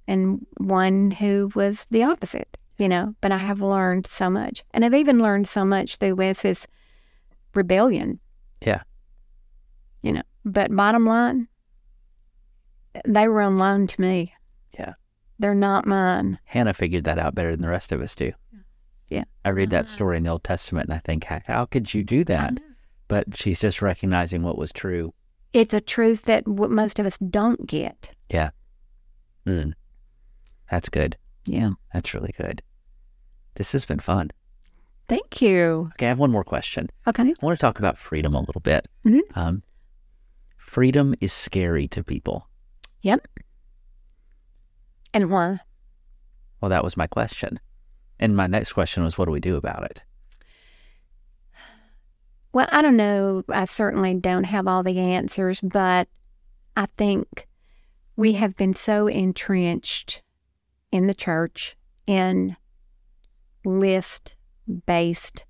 and 0.08 0.46
one 0.58 1.12
who 1.12 1.50
was 1.56 1.86
the 1.92 2.04
opposite. 2.04 2.58
You 2.78 2.88
know, 2.88 3.14
but 3.20 3.34
I 3.34 3.40
have 3.40 3.62
learned 3.62 4.08
so 4.08 4.30
much, 4.30 4.64
and 4.72 4.86
I've 4.86 4.94
even 4.94 5.20
learned 5.20 5.50
so 5.50 5.66
much 5.66 5.98
through 5.98 6.16
Wes's 6.16 6.66
rebellion 7.54 8.20
Yeah. 8.62 8.84
You 10.02 10.14
know, 10.14 10.22
but 10.46 10.74
bottom 10.76 11.06
line, 11.06 11.48
they 13.06 13.28
were 13.28 13.42
on 13.42 13.58
loan 13.58 13.88
to 13.88 14.02
me. 14.02 14.34
Yeah. 14.78 14.94
They're 15.38 15.56
not 15.56 15.86
mine. 15.86 16.40
Hannah 16.46 16.74
figured 16.74 17.04
that 17.06 17.20
out 17.20 17.36
better 17.36 17.52
than 17.52 17.62
the 17.62 17.70
rest 17.70 17.92
of 17.92 18.02
us 18.02 18.16
do. 18.16 18.32
Yeah. 19.10 19.24
I 19.46 19.50
read 19.50 19.70
that 19.72 19.86
Ah. 19.86 19.88
story 19.88 20.18
in 20.18 20.24
the 20.24 20.30
Old 20.32 20.44
Testament 20.44 20.88
and 20.88 20.94
I 20.94 21.00
think, 21.00 21.26
how, 21.26 21.42
how 21.46 21.66
could 21.66 21.94
you 21.94 22.04
do 22.04 22.24
that? 22.26 22.60
But 23.08 23.36
she's 23.38 23.60
just 23.60 23.82
recognizing 23.82 24.44
what 24.44 24.58
was 24.58 24.72
true. 24.72 25.14
It's 25.54 25.74
a 25.74 25.82
truth 25.82 26.24
that 26.26 26.46
w- 26.46 26.74
most 26.74 27.00
of 27.00 27.06
us 27.06 27.18
don't 27.18 27.66
get. 27.68 28.12
Yeah. 28.30 28.52
Mm. 29.48 29.74
That's 30.70 30.90
good. 30.90 31.18
Yeah. 31.46 31.72
That's 31.94 32.14
really 32.14 32.34
good. 32.38 32.62
This 33.56 33.72
has 33.72 33.86
been 33.86 34.00
fun. 34.00 34.30
Thank 35.08 35.42
you. 35.42 35.90
Okay, 35.94 36.06
I 36.06 36.10
have 36.10 36.20
one 36.20 36.30
more 36.32 36.44
question. 36.44 36.90
Okay. 37.08 37.24
I 37.24 37.34
want 37.46 37.58
to 37.58 37.62
talk 37.62 37.80
about 37.80 37.98
freedom 37.98 38.36
a 38.36 38.42
little 38.42 38.62
bit. 38.62 38.88
Mhm. 39.06 39.22
Um, 39.36 39.64
freedom 40.70 41.16
is 41.20 41.34
scary 41.34 41.88
to 41.88 42.04
people. 42.04 42.48
Yep. 43.02 43.28
And 45.14 45.32
why? 45.32 45.62
Well, 46.62 46.70
that 46.70 46.84
was 46.84 46.96
my 46.96 47.08
question. 47.08 47.60
And 48.20 48.36
my 48.36 48.46
next 48.46 48.74
question 48.74 49.04
was, 49.04 49.18
what 49.18 49.26
do 49.26 49.32
we 49.32 49.40
do 49.40 49.56
about 49.56 49.84
it? 49.86 50.04
Well, 52.54 52.68
I 52.72 52.84
don't 52.84 52.98
know. 52.98 53.44
I 53.50 53.66
certainly 53.66 54.14
don't 54.14 54.44
have 54.44 54.68
all 54.68 54.84
the 54.84 55.00
answers, 55.00 55.60
but 55.62 56.08
I 56.78 56.88
think 56.98 57.48
we 58.16 58.34
have 58.34 58.56
been 58.56 58.74
so 58.74 59.08
entrenched 59.08 60.22
in 60.92 61.08
the 61.08 61.16
church 61.16 61.76
in 62.06 62.56
list 63.66 64.36
based, 64.86 65.46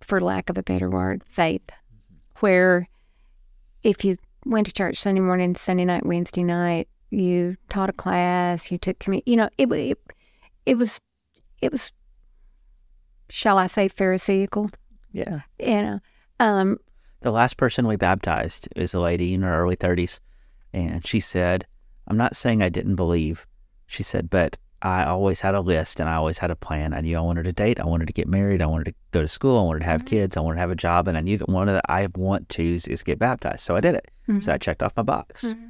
for 0.00 0.20
lack 0.20 0.48
of 0.48 0.56
a 0.56 0.62
better 0.62 0.88
word, 0.88 1.22
faith, 1.28 1.70
where 2.38 2.88
if 3.82 4.04
you 4.04 4.16
went 4.44 4.66
to 4.66 4.72
church 4.72 4.98
Sunday 4.98 5.20
morning, 5.20 5.54
Sunday 5.54 5.84
night, 5.84 6.06
Wednesday 6.06 6.42
night, 6.42 6.88
you 7.10 7.56
taught 7.68 7.88
a 7.90 7.92
class, 7.92 8.70
you 8.70 8.78
took 8.78 8.98
communion, 8.98 9.24
you 9.26 9.36
know, 9.36 9.48
it, 9.58 9.70
it, 9.72 9.98
it 10.66 10.78
was, 10.78 11.00
it 11.60 11.72
was, 11.72 11.92
shall 13.28 13.58
I 13.58 13.66
say, 13.66 13.88
Pharisaical 13.88 14.70
Yeah. 15.12 15.40
you 15.58 15.82
know 15.82 16.00
um 16.38 16.78
The 17.20 17.30
last 17.30 17.56
person 17.56 17.86
we 17.86 17.96
baptized 17.96 18.68
is 18.76 18.94
a 18.94 19.00
lady 19.00 19.34
in 19.34 19.42
her 19.42 19.62
early 19.62 19.76
30s. 19.76 20.18
And 20.72 21.06
she 21.06 21.20
said, 21.20 21.66
I'm 22.06 22.16
not 22.16 22.36
saying 22.36 22.62
I 22.62 22.68
didn't 22.68 22.96
believe. 22.96 23.46
She 23.86 24.02
said, 24.02 24.30
but 24.30 24.56
I 24.82 25.04
always 25.04 25.40
had 25.40 25.54
a 25.54 25.60
list 25.60 26.00
and 26.00 26.08
I 26.08 26.14
always 26.14 26.38
had 26.38 26.50
a 26.50 26.56
plan. 26.56 26.94
I 26.94 27.00
knew 27.00 27.16
I 27.16 27.20
wanted 27.20 27.44
to 27.44 27.52
date. 27.52 27.80
I 27.80 27.86
wanted 27.86 28.06
to 28.06 28.12
get 28.12 28.28
married. 28.28 28.62
I 28.62 28.66
wanted 28.66 28.84
to 28.84 28.94
go 29.10 29.20
to 29.20 29.28
school. 29.28 29.58
I 29.58 29.62
wanted 29.62 29.80
to 29.80 29.86
have 29.86 30.00
mm-hmm. 30.02 30.16
kids. 30.16 30.36
I 30.36 30.40
wanted 30.40 30.56
to 30.56 30.60
have 30.60 30.70
a 30.70 30.76
job. 30.76 31.06
And 31.08 31.16
I 31.18 31.20
knew 31.20 31.36
that 31.38 31.48
one 31.48 31.68
of 31.68 31.74
the 31.74 31.82
I 31.90 32.08
want 32.14 32.48
to's 32.48 32.86
is 32.86 33.02
get 33.02 33.18
baptized. 33.18 33.60
So 33.60 33.76
I 33.76 33.80
did 33.80 33.94
it. 33.94 34.10
So 34.26 34.32
I 34.32 34.36
mm-hmm. 34.36 34.58
checked 34.58 34.82
off 34.82 34.96
my 34.96 35.02
box. 35.02 35.44
Mm-hmm. 35.44 35.66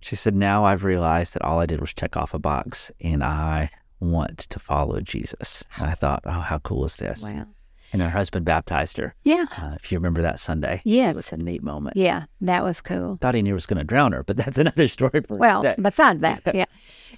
She 0.00 0.16
said, 0.16 0.34
now 0.34 0.64
I've 0.64 0.82
realized 0.84 1.34
that 1.34 1.42
all 1.42 1.60
I 1.60 1.66
did 1.66 1.80
was 1.80 1.92
check 1.94 2.16
off 2.16 2.34
a 2.34 2.38
box 2.38 2.90
and 3.00 3.22
I 3.22 3.70
want 4.00 4.38
to 4.40 4.58
follow 4.58 5.00
Jesus. 5.00 5.64
And 5.76 5.86
I 5.88 5.94
thought, 5.94 6.22
oh, 6.26 6.30
how 6.30 6.58
cool 6.58 6.84
is 6.84 6.96
this? 6.96 7.22
wow 7.22 7.46
And 7.92 8.02
her 8.02 8.10
husband 8.10 8.44
baptized 8.44 8.96
her. 8.96 9.14
yeah 9.22 9.46
Uh, 9.56 9.74
if 9.76 9.92
you 9.92 9.98
remember 9.98 10.20
that 10.22 10.40
Sunday, 10.40 10.82
it 10.84 11.14
was 11.14 11.32
a 11.32 11.36
neat 11.36 11.62
moment. 11.62 11.96
yeah 11.96 12.24
that 12.40 12.64
was 12.64 12.80
cool 12.80 13.18
Thought 13.20 13.36
he 13.36 13.42
knew 13.42 13.50
he 13.50 13.54
was 13.54 13.66
going 13.66 13.78
to 13.78 13.84
drown 13.84 14.10
her, 14.12 14.24
but 14.24 14.36
that's 14.36 14.58
another 14.64 14.88
story 14.88 15.20
for 15.26 15.36
well 15.36 15.62
today. 15.62 15.76
besides 15.80 16.20
that 16.20 16.42
yeah 16.54 16.64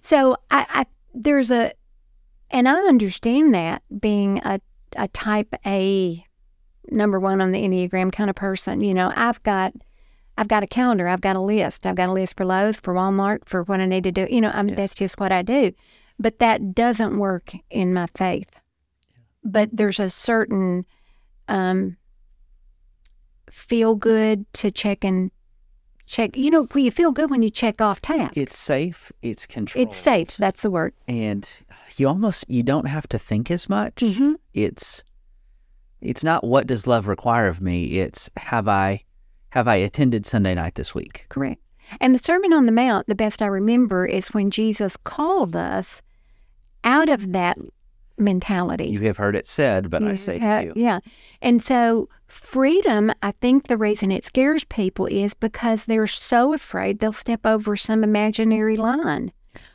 so 0.03 0.37
I, 0.51 0.67
I 0.69 0.87
there's 1.15 1.51
a 1.51 1.73
and 2.51 2.69
i 2.69 2.75
understand 2.75 3.55
that 3.55 3.83
being 4.01 4.39
a, 4.45 4.61
a 4.97 5.09
type 5.09 5.55
a 5.65 6.25
number 6.91 7.19
one 7.19 7.41
on 7.41 7.53
the 7.53 7.63
enneagram 7.63 8.13
kind 8.13 8.29
of 8.29 8.37
person 8.37 8.83
you 8.83 8.93
know 8.93 9.13
i've 9.17 9.43
got 9.43 9.73
i've 10.37 10.49
got 10.49 10.63
a 10.63 10.67
calendar 10.67 11.09
i've 11.09 11.21
got 11.21 11.37
a 11.37 11.41
list. 11.41 11.87
I've 11.87 11.95
got 11.95 12.09
a 12.09 12.13
list 12.13 12.37
for 12.37 12.45
lowes 12.45 12.81
for 12.81 12.93
walmart 12.93 13.47
for 13.47 13.63
what 13.63 13.81
i 13.81 13.87
need 13.87 14.05
to 14.05 14.13
do. 14.13 14.27
You 14.29 14.41
know 14.41 14.51
I 14.53 14.63
mean, 14.63 14.75
that's 14.75 14.95
just 14.95 15.19
what 15.19 15.33
i 15.33 15.43
do. 15.43 15.73
But 16.19 16.39
that 16.39 16.75
doesn't 16.75 17.19
work 17.19 17.53
in 17.71 17.93
my 17.93 18.07
faith. 18.17 18.61
But 19.43 19.71
there's 19.73 20.01
a 20.01 20.11
certain 20.11 20.85
um 21.49 21.97
feel 23.51 23.95
good 23.95 24.53
to 24.55 24.71
check 24.71 25.05
and 25.05 25.31
check 26.07 26.37
you 26.37 26.51
know 26.51 26.67
you 26.75 26.91
feel 26.91 27.13
good 27.13 27.31
when 27.31 27.43
you 27.43 27.51
check 27.51 27.81
off 27.81 28.01
tasks 28.01 28.37
it's 28.37 28.57
safe. 28.59 29.11
It's 29.23 29.47
controlled. 29.47 29.89
it's 29.89 29.97
safe 29.97 30.37
that's 30.37 30.63
the 30.63 30.71
word 30.71 30.93
and 31.09 31.49
you 31.97 32.07
almost 32.09 32.45
you 32.49 32.63
don't 32.63 32.87
have 32.87 33.09
to 33.09 33.19
think 33.19 33.51
as 33.51 33.69
much. 33.69 33.97
Mhm. 33.97 34.35
It's 34.53 35.03
it's 36.01 36.23
not 36.23 36.45
what 36.45 36.67
does 36.67 36.87
love 36.87 37.09
require 37.09 37.49
of 37.49 37.61
me. 37.63 37.99
It's 37.99 38.31
have 38.37 38.69
I 38.69 39.05
have 39.51 39.67
I 39.69 39.77
attended 39.77 40.27
Sunday 40.27 40.55
night 40.55 40.75
this 40.75 40.95
week? 40.95 41.27
Correct. 41.29 41.63
And 42.01 42.15
the 42.15 42.19
Sermon 42.19 42.53
on 42.53 42.67
the 42.67 42.73
Mount, 42.73 43.07
the 43.07 43.15
best 43.15 43.41
I 43.41 43.47
remember, 43.47 44.05
is 44.05 44.29
when 44.29 44.51
Jesus 44.51 44.97
called 45.05 45.55
us 45.55 46.03
out 46.83 47.09
of 47.09 47.33
that 47.33 47.57
mentality. 48.19 48.87
You 48.87 49.01
have 49.01 49.17
heard 49.17 49.37
it 49.37 49.47
said, 49.47 49.91
but 49.91 50.03
I 50.03 50.07
mm-hmm. 50.07 50.17
say 50.17 50.39
ha- 50.39 50.61
to 50.61 50.67
you, 50.67 50.73
Yeah. 50.77 51.01
And 51.43 51.63
so 51.63 52.09
freedom, 52.27 53.13
I 53.23 53.33
think 53.33 53.67
the 53.67 53.77
reason 53.77 54.11
it 54.11 54.25
scares 54.25 54.65
people 54.65 55.07
is 55.07 55.35
because 55.35 55.85
they're 55.85 56.07
so 56.07 56.53
afraid 56.53 56.99
they'll 56.99 57.13
step 57.13 57.45
over 57.45 57.77
some 57.77 58.05
imaginary 58.05 58.77
line. 58.77 59.33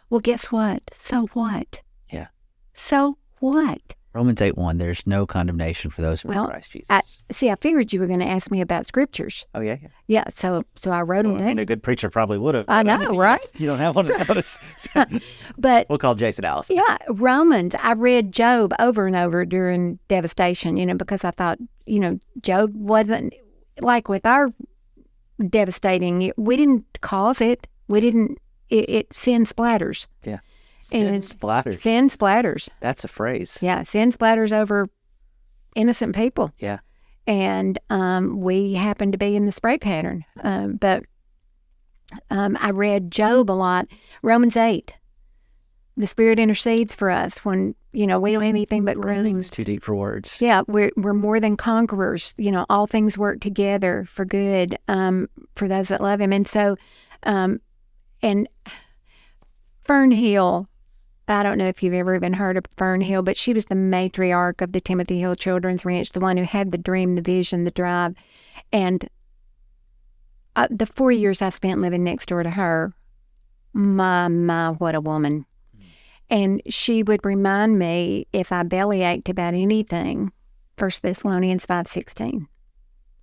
Well, 0.10 0.22
guess 0.22 0.46
what? 0.46 0.84
So 0.94 1.28
what? 1.34 1.82
Yeah. 2.12 2.28
So 2.74 3.18
what? 3.40 3.96
Romans 4.14 4.42
eight 4.42 4.58
one. 4.58 4.78
There's 4.80 5.06
no 5.06 5.28
condemnation 5.28 5.92
for 5.92 6.02
those 6.02 6.22
who 6.22 6.30
are 6.30 6.32
in 6.34 6.38
Well, 6.40 6.48
Christ 6.48 6.72
Jesus. 6.72 6.88
I 6.90 7.02
see. 7.32 7.50
I 7.52 7.56
figured 7.56 7.94
you 7.94 8.00
were 8.00 8.08
going 8.08 8.20
to 8.22 8.26
ask 8.28 8.50
me 8.50 8.60
about 8.60 8.88
scriptures. 8.88 9.46
oh 9.54 9.60
yeah, 9.62 9.78
yeah. 9.82 9.88
Yeah. 10.08 10.24
So, 10.34 10.64
so 10.76 10.90
I 10.92 11.02
wrote 11.02 11.26
Well, 11.26 11.36
them 11.36 11.44
I 11.44 11.48
mean, 11.48 11.58
down. 11.58 11.62
a 11.64 11.66
good 11.66 11.84
preacher 11.84 12.10
probably 12.10 12.40
would 12.40 12.56
have. 12.56 12.66
I 12.68 12.82
know, 12.84 13.16
right? 13.16 13.40
You 13.60 13.68
don't 13.68 13.78
have 13.78 13.96
one 13.96 14.10
of 14.12 14.28
those. 14.28 14.60
So 14.78 15.06
But 15.58 15.88
we'll 15.90 16.00
call 16.00 16.16
Jason 16.16 16.44
Allison. 16.46 16.76
Yeah, 16.78 16.98
Romans. 17.10 17.76
I 17.76 17.94
read 17.94 18.32
Job 18.32 18.74
over 18.80 19.06
and 19.06 19.16
over 19.16 19.46
during 19.46 20.00
devastation, 20.08 20.76
you 20.78 20.86
know, 20.88 20.96
because 20.96 21.24
I 21.24 21.32
thought, 21.32 21.60
you 21.86 22.00
know, 22.00 22.20
Job 22.42 22.72
wasn't 22.76 23.34
like 23.80 24.10
with 24.10 24.26
our 24.26 24.50
devastating, 25.48 26.32
we 26.38 26.58
didn't 26.58 26.86
cause 27.02 27.42
it. 27.42 27.68
We 27.88 28.02
didn't, 28.02 28.38
it, 28.70 28.90
it 28.90 29.14
sin 29.14 29.46
splatters. 29.46 30.08
Sin 30.82 31.08
And- 31.08 31.22
splatters. 31.22 31.80
Sin 31.80 32.10
splatters. 32.10 32.70
That's 32.80 33.04
a 33.04 33.08
phrase. 33.08 33.58
Yeah, 33.62 33.84
sin 33.84 34.12
splatters 34.12 34.52
over 34.52 34.90
innocent 35.76 36.16
people. 36.16 36.52
Yeah. 36.58 36.80
And 37.28 37.78
um, 37.90 38.40
we 38.42 38.74
happened 38.74 39.12
to 39.12 39.18
be 39.20 39.36
in 39.36 39.46
the 39.46 39.52
spray 39.52 39.78
pattern. 39.78 40.26
Um, 40.42 40.78
but 40.78 41.04
um, 42.32 42.58
I 42.60 42.72
read 42.72 43.12
Job 43.12 43.52
a 43.52 43.54
lot. 43.54 43.88
Romans 44.24 44.58
8. 44.58 44.94
The 45.98 46.08
Spirit 46.08 46.40
intercedes 46.40 46.96
for 46.96 47.10
us 47.10 47.40
when, 47.40 47.76
you 47.92 48.08
know, 48.08 48.20
we 48.22 48.32
don't 48.32 48.42
have 48.42 48.50
anything 48.50 48.86
but 48.86 48.92
It's 48.96 49.02
groans. 49.02 49.50
too 49.52 49.66
deep 49.66 49.84
for 49.84 49.94
words. 49.96 50.38
Yeah, 50.40 50.62
we're, 50.66 50.92
we're 50.96 51.14
more 51.14 51.42
than 51.42 51.58
conquerors. 51.58 52.34
You 52.38 52.52
know, 52.52 52.66
all 52.70 52.88
things 52.88 53.18
work 53.18 53.42
together 53.42 54.08
for 54.10 54.24
good 54.24 54.78
um, 54.88 55.28
for 55.56 55.68
those 55.68 55.90
that 55.90 56.00
love 56.02 56.22
Him. 56.22 56.32
And 56.32 56.48
so, 56.48 56.78
um, 57.24 57.60
and 58.24 58.48
Fern 59.84 60.12
Hill, 60.12 60.69
I 61.30 61.44
don't 61.44 61.58
know 61.58 61.68
if 61.68 61.84
you've 61.84 61.94
ever 61.94 62.16
even 62.16 62.34
heard 62.34 62.58
of 62.58 62.66
Fern 62.76 63.02
Hill, 63.02 63.22
but 63.22 63.38
she 63.38 63.54
was 63.54 63.66
the 63.66 63.76
matriarch 63.76 64.62
of 64.62 64.72
the 64.72 64.82
Timothy 64.82 65.20
Hill 65.20 65.36
Children's 65.36 65.86
Ranch, 65.86 66.10
the 66.12 66.20
one 66.20 66.38
who 66.38 66.44
had 66.44 66.72
the 66.72 66.78
dream, 66.78 67.16
the 67.16 67.22
vision, 67.22 67.64
the 67.64 67.72
drive. 67.72 68.16
And 68.72 69.08
uh, 70.56 70.68
the 70.72 70.86
four 70.86 71.12
years 71.12 71.42
I 71.42 71.50
spent 71.50 71.82
living 71.82 72.04
next 72.04 72.30
door 72.30 72.44
to 72.44 72.50
her, 72.50 72.94
my, 73.74 74.28
my, 74.28 74.72
what 74.72 74.96
a 74.96 75.02
woman. 75.02 75.46
And 76.30 76.62
she 76.70 77.04
would 77.04 77.26
remind 77.26 77.80
me 77.80 78.28
if 78.34 78.52
I 78.52 78.64
belly 78.64 79.04
ached 79.04 79.30
about 79.30 79.54
anything, 79.54 80.32
First 80.78 81.02
Thessalonians 81.02 81.66
five 81.66 81.88
sixteen. 81.88 82.48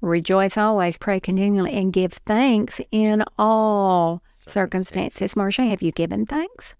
Rejoice 0.00 0.56
always, 0.56 0.96
pray 0.96 1.20
continually, 1.20 1.72
and 1.72 1.92
give 1.92 2.12
thanks 2.26 2.80
in 2.90 3.24
all 3.38 4.22
circumstances. 4.28 5.34
Marsha, 5.34 5.70
have 5.70 5.82
you 5.82 5.90
given 5.90 6.26
thanks? 6.26 6.74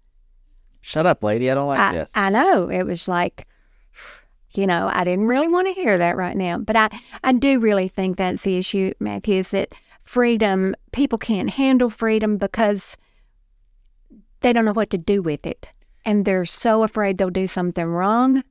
Shut 0.87 1.05
up, 1.05 1.21
lady. 1.21 1.51
I 1.51 1.53
don't 1.53 1.67
like 1.67 1.79
I, 1.81 1.91
this. 1.91 2.11
I 2.15 2.29
know. 2.29 2.69
It 2.69 2.83
was 2.83 3.09
like, 3.09 3.45
you 4.51 4.65
know, 4.65 4.89
I 4.89 5.03
didn't 5.03 5.27
really 5.27 5.49
want 5.49 5.67
to 5.67 5.73
hear 5.73 5.97
that 5.97 6.15
right 6.15 6.37
now. 6.37 6.59
But 6.59 6.77
I, 6.77 6.89
I 7.25 7.33
do 7.33 7.59
really 7.59 7.89
think 7.89 8.15
that's 8.15 8.43
the 8.43 8.57
issue, 8.57 8.93
Matthew, 8.97 9.39
is 9.39 9.49
that 9.49 9.75
freedom, 10.05 10.75
people 10.93 11.17
can't 11.17 11.49
handle 11.49 11.89
freedom 11.89 12.37
because 12.37 12.95
they 14.39 14.53
don't 14.53 14.63
know 14.63 14.71
what 14.71 14.89
to 14.91 14.97
do 14.97 15.21
with 15.21 15.45
it. 15.45 15.67
And 16.05 16.23
they're 16.23 16.45
so 16.45 16.83
afraid 16.83 17.17
they'll 17.17 17.31
do 17.31 17.47
something 17.47 17.83
wrong 17.83 18.45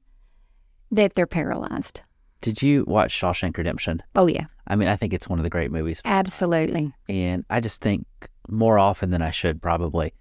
that 0.90 1.14
they're 1.14 1.26
paralyzed. 1.26 2.02
Did 2.42 2.60
you 2.60 2.84
watch 2.86 3.18
Shawshank 3.18 3.56
Redemption? 3.56 4.02
Oh, 4.14 4.26
yeah, 4.26 4.44
I 4.66 4.76
mean, 4.76 4.88
I 4.88 4.96
think 4.96 5.14
it's 5.14 5.26
one 5.26 5.38
of 5.38 5.42
the 5.42 5.48
great 5.48 5.72
movies. 5.72 6.02
absolutely. 6.04 6.92
And 7.08 7.46
I 7.48 7.60
just 7.60 7.80
think 7.80 8.04
more 8.46 8.78
often 8.78 9.08
than 9.08 9.22
I 9.22 9.30
should 9.30 9.62
probably 9.62 10.12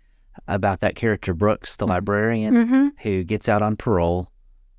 about 0.48 0.80
that 0.82 0.96
character 0.96 1.34
Brooks, 1.34 1.76
the 1.76 1.88
librarian, 1.88 2.54
Mm-hmm. 2.56 2.88
who 3.02 3.24
gets 3.24 3.50
out 3.50 3.62
on 3.62 3.76
parole 3.76 4.30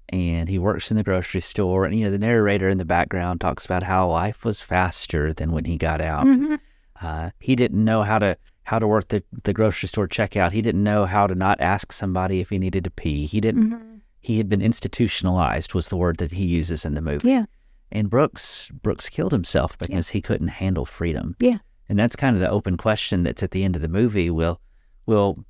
and 0.09 0.49
he 0.49 0.59
works 0.59 0.91
in 0.91 0.97
the 0.97 1.03
grocery 1.03 1.41
store. 1.41 1.85
And, 1.85 1.99
you 1.99 2.05
know, 2.05 2.11
the 2.13 2.19
narrator 2.19 2.69
in 2.69 2.79
the 2.79 2.85
background 2.85 3.41
talks 3.41 3.65
about 3.65 3.83
how 3.83 4.09
life 4.09 4.45
was 4.45 4.61
faster 4.61 5.33
than 5.33 5.51
when 5.51 5.65
he 5.65 5.77
got 5.77 6.01
out. 6.01 6.25
Mhm. 6.27 6.61
Uh, 7.03 7.31
he 7.41 7.57
didn't 7.57 7.85
know 7.85 8.03
how 8.03 8.19
to 8.19 8.37
how 8.65 8.79
to 8.81 8.87
work 8.87 9.07
the, 9.09 9.23
the 9.45 9.53
grocery 9.53 9.89
store 9.89 10.09
checkout. 10.09 10.51
He 10.51 10.61
didn't 10.61 10.83
know 10.83 11.05
how 11.07 11.29
to 11.29 11.37
not 11.37 11.61
ask 11.61 11.93
somebody 11.93 12.41
if 12.41 12.51
he 12.51 12.59
needed 12.59 12.83
to 12.85 12.91
pee. 12.91 13.25
He 13.27 13.41
didn't. 13.41 13.71
Mhm. 13.71 14.01
He 14.21 14.39
had 14.39 14.49
been 14.49 14.61
institutionalized 14.63 15.73
was 15.75 15.89
the 15.89 15.97
word 15.97 16.17
that 16.19 16.33
he 16.33 16.45
uses 16.47 16.85
in 16.85 16.95
the 16.95 17.01
movie. 17.01 17.29
Yeah. 17.29 17.45
And 17.93 18.11
Brooks 18.11 18.71
Brooks 18.83 19.09
killed 19.09 19.31
himself 19.33 19.79
because 19.79 20.09
he 20.09 20.21
couldn't 20.21 20.49
handle 20.49 20.85
freedom. 20.85 21.37
Yeah. 21.39 21.59
And 21.89 21.97
that's 21.99 22.17
kind 22.17 22.35
of 22.35 22.41
the 22.41 22.51
open 22.51 22.77
question 22.77 23.23
that's 23.23 23.43
at 23.45 23.53
the 23.53 23.63
end 23.63 23.77
of 23.77 23.83
the 23.83 23.89
movie. 23.89 24.31
Will 24.31 24.61
will 25.07 25.45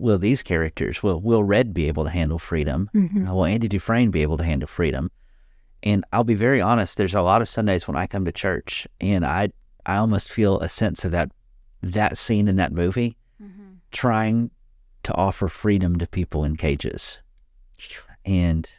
will 0.00 0.18
these 0.18 0.42
characters 0.42 1.02
will 1.02 1.20
will 1.20 1.44
Red 1.44 1.72
be 1.74 1.86
able 1.88 2.04
to 2.04 2.10
handle 2.10 2.38
freedom? 2.38 2.88
Mhm. 2.94 3.28
Uh, 3.28 3.34
will 3.34 3.44
Andy 3.44 3.68
Dufresne 3.68 4.10
be 4.10 4.22
able 4.22 4.38
to 4.38 4.44
handle 4.44 4.66
freedom? 4.66 5.10
And 5.82 6.04
I'll 6.12 6.24
be 6.24 6.34
very 6.34 6.60
honest. 6.60 6.96
There's 6.98 7.14
a 7.14 7.22
lot 7.22 7.40
of 7.42 7.48
Sundays 7.48 7.86
when 7.88 7.96
I 7.96 8.06
come 8.06 8.24
to 8.24 8.32
church, 8.32 8.86
and 9.00 9.24
I 9.24 9.50
I 9.86 9.96
almost 9.96 10.30
feel 10.30 10.60
a 10.60 10.68
sense 10.68 11.04
of 11.04 11.12
that 11.12 11.30
that 11.82 12.18
scene 12.18 12.48
in 12.48 12.56
that 12.56 12.72
movie, 12.72 13.16
Mhm. 13.42 13.76
trying 13.90 14.50
to 15.04 15.14
offer 15.14 15.48
freedom 15.48 15.96
to 15.98 16.06
people 16.06 16.44
in 16.44 16.56
cages, 16.56 17.20
and 18.26 18.70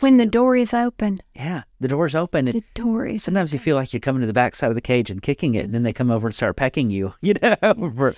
When 0.00 0.16
the 0.16 0.24
door 0.24 0.56
is 0.56 0.72
open, 0.72 1.20
yeah, 1.34 1.64
the 1.78 1.88
door's 1.88 2.14
open. 2.14 2.46
The 2.46 2.64
door 2.72 3.04
is 3.04 3.22
sometimes 3.22 3.52
you 3.52 3.58
feel 3.58 3.76
like 3.76 3.92
you're 3.92 4.00
coming 4.00 4.22
to 4.22 4.26
the 4.26 4.32
back 4.32 4.54
side 4.54 4.70
of 4.70 4.74
the 4.74 4.80
cage 4.80 5.10
and 5.10 5.20
kicking 5.20 5.54
it, 5.54 5.66
and 5.66 5.74
then 5.74 5.82
they 5.82 5.92
come 5.92 6.10
over 6.10 6.26
and 6.26 6.34
start 6.34 6.56
pecking 6.56 6.88
you. 6.88 7.12
You 7.20 7.34
know, 7.42 7.56
for- 7.94 8.14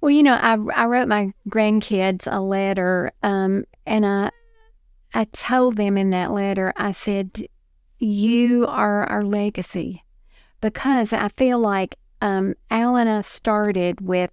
Well, 0.00 0.10
you 0.10 0.22
know, 0.22 0.34
I 0.34 0.56
I 0.74 0.86
wrote 0.86 1.08
my 1.08 1.32
grandkids 1.48 2.28
a 2.30 2.40
letter, 2.40 3.12
um, 3.22 3.64
and 3.84 4.06
I 4.06 4.30
I 5.12 5.24
told 5.24 5.76
them 5.76 5.98
in 5.98 6.10
that 6.10 6.32
letter, 6.32 6.72
I 6.76 6.92
said, 6.92 7.48
"You 7.98 8.66
are 8.66 9.04
our 9.04 9.24
legacy," 9.24 10.04
because 10.60 11.12
I 11.12 11.28
feel 11.30 11.58
like 11.58 11.96
um, 12.20 12.54
Al 12.70 12.96
and 12.96 13.08
I 13.08 13.22
started 13.22 14.00
with 14.00 14.32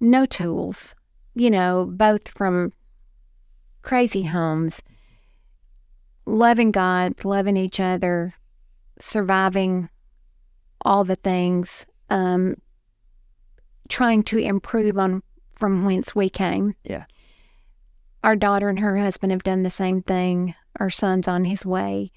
no 0.00 0.24
tools, 0.24 0.94
you 1.34 1.50
know, 1.50 1.86
both 1.90 2.28
from 2.28 2.72
crazy 3.82 4.22
homes, 4.22 4.80
loving 6.24 6.70
God, 6.70 7.24
loving 7.24 7.56
each 7.56 7.80
other, 7.80 8.34
surviving 8.98 9.90
all 10.82 11.04
the 11.04 11.16
things. 11.16 11.84
Um, 12.08 12.56
trying 13.90 14.22
to 14.24 14.38
improve 14.38 14.96
on 14.98 15.22
from 15.54 15.84
whence 15.84 16.14
we 16.14 16.30
came. 16.30 16.74
Yeah. 16.84 17.04
Our 18.24 18.36
daughter 18.36 18.68
and 18.68 18.78
her 18.78 18.96
husband 18.98 19.32
have 19.32 19.42
done 19.42 19.62
the 19.62 19.70
same 19.70 20.02
thing. 20.02 20.54
Our 20.78 20.90
son's 20.90 21.28
on 21.28 21.44
his 21.44 21.64
way. 21.64 22.12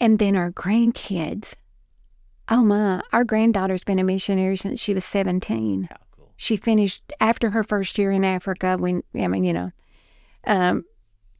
And 0.00 0.18
then 0.18 0.36
our 0.36 0.52
grandkids. 0.52 1.54
Oh 2.48 2.62
my, 2.62 3.02
our 3.12 3.24
granddaughter's 3.24 3.84
been 3.84 3.98
a 3.98 4.04
missionary 4.04 4.56
since 4.56 4.78
she 4.78 4.92
was 4.92 5.04
17. 5.04 5.88
How 5.90 5.96
cool. 6.10 6.32
She 6.36 6.56
finished 6.56 7.12
after 7.20 7.50
her 7.50 7.64
first 7.64 7.96
year 7.96 8.12
in 8.12 8.24
Africa 8.24 8.76
when 8.78 9.02
I 9.14 9.28
mean, 9.28 9.44
you 9.44 9.52
know, 9.52 9.72
um, 10.46 10.84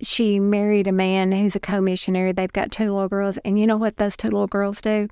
she 0.00 0.40
married 0.40 0.86
a 0.86 0.92
man 0.92 1.32
who's 1.32 1.54
a 1.54 1.60
co-missionary. 1.60 2.32
They've 2.32 2.52
got 2.52 2.70
two 2.70 2.92
little 2.92 3.08
girls, 3.08 3.38
and 3.38 3.58
you 3.58 3.66
know 3.66 3.76
what 3.76 3.96
those 3.96 4.16
two 4.16 4.28
little 4.28 4.46
girls 4.46 4.80
do? 4.80 5.08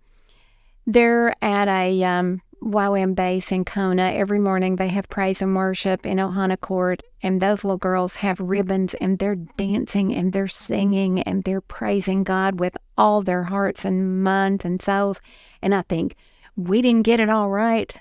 They're 0.86 1.34
at 1.42 1.68
a 1.68 2.02
um, 2.04 2.40
YWAM 2.62 3.14
base 3.14 3.50
in 3.50 3.64
Kona 3.64 4.10
every 4.12 4.38
morning. 4.38 4.76
They 4.76 4.88
have 4.88 5.08
praise 5.08 5.42
and 5.42 5.54
worship 5.56 6.06
in 6.06 6.18
Ohana 6.18 6.60
Court, 6.60 7.02
and 7.22 7.40
those 7.40 7.64
little 7.64 7.76
girls 7.78 8.16
have 8.16 8.38
ribbons, 8.40 8.94
and 8.94 9.18
they're 9.18 9.34
dancing 9.36 10.14
and 10.14 10.32
they're 10.32 10.48
singing 10.48 11.20
and 11.22 11.44
they're 11.44 11.60
praising 11.60 12.22
God 12.24 12.60
with 12.60 12.76
all 12.96 13.22
their 13.22 13.44
hearts 13.44 13.84
and 13.84 14.22
minds 14.22 14.64
and 14.64 14.80
souls. 14.80 15.20
And 15.60 15.74
I 15.74 15.82
think 15.82 16.14
we 16.56 16.82
didn't 16.82 17.02
get 17.02 17.20
it 17.20 17.28
all 17.28 17.48
right, 17.50 17.92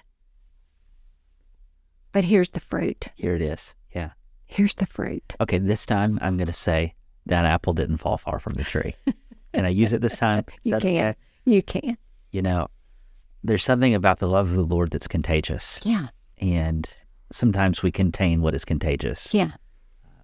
but 2.11 2.25
here's 2.25 2.49
the 2.49 2.59
fruit. 2.59 3.07
Here 3.15 3.35
it 3.35 3.41
is. 3.41 3.73
Yeah. 3.95 4.11
Here's 4.45 4.75
the 4.75 4.85
fruit. 4.85 5.35
Okay, 5.39 5.57
this 5.57 5.85
time 5.85 6.19
I'm 6.21 6.37
going 6.37 6.47
to 6.47 6.53
say 6.53 6.93
that 7.25 7.45
apple 7.45 7.73
didn't 7.73 7.97
fall 7.97 8.17
far 8.17 8.39
from 8.39 8.53
the 8.53 8.63
tree. 8.63 8.95
Can 9.53 9.65
I 9.65 9.69
use 9.69 9.93
it 9.93 10.01
this 10.01 10.17
time? 10.17 10.45
Is 10.63 10.71
You 10.71 10.77
can. 10.77 11.07
okay? 11.07 11.15
You 11.45 11.61
can. 11.63 11.97
You 12.31 12.41
know, 12.41 12.67
there's 13.43 13.63
something 13.63 13.93
about 13.93 14.19
the 14.19 14.27
love 14.27 14.49
of 14.49 14.55
the 14.55 14.63
Lord 14.75 14.91
that's 14.91 15.07
contagious, 15.07 15.79
Yeah. 15.83 16.07
and 16.39 16.87
sometimes 17.31 17.81
we 17.83 17.91
contain 17.91 18.41
what 18.41 18.53
is 18.55 18.65
contagious. 18.65 19.33
Yeah. 19.33 19.51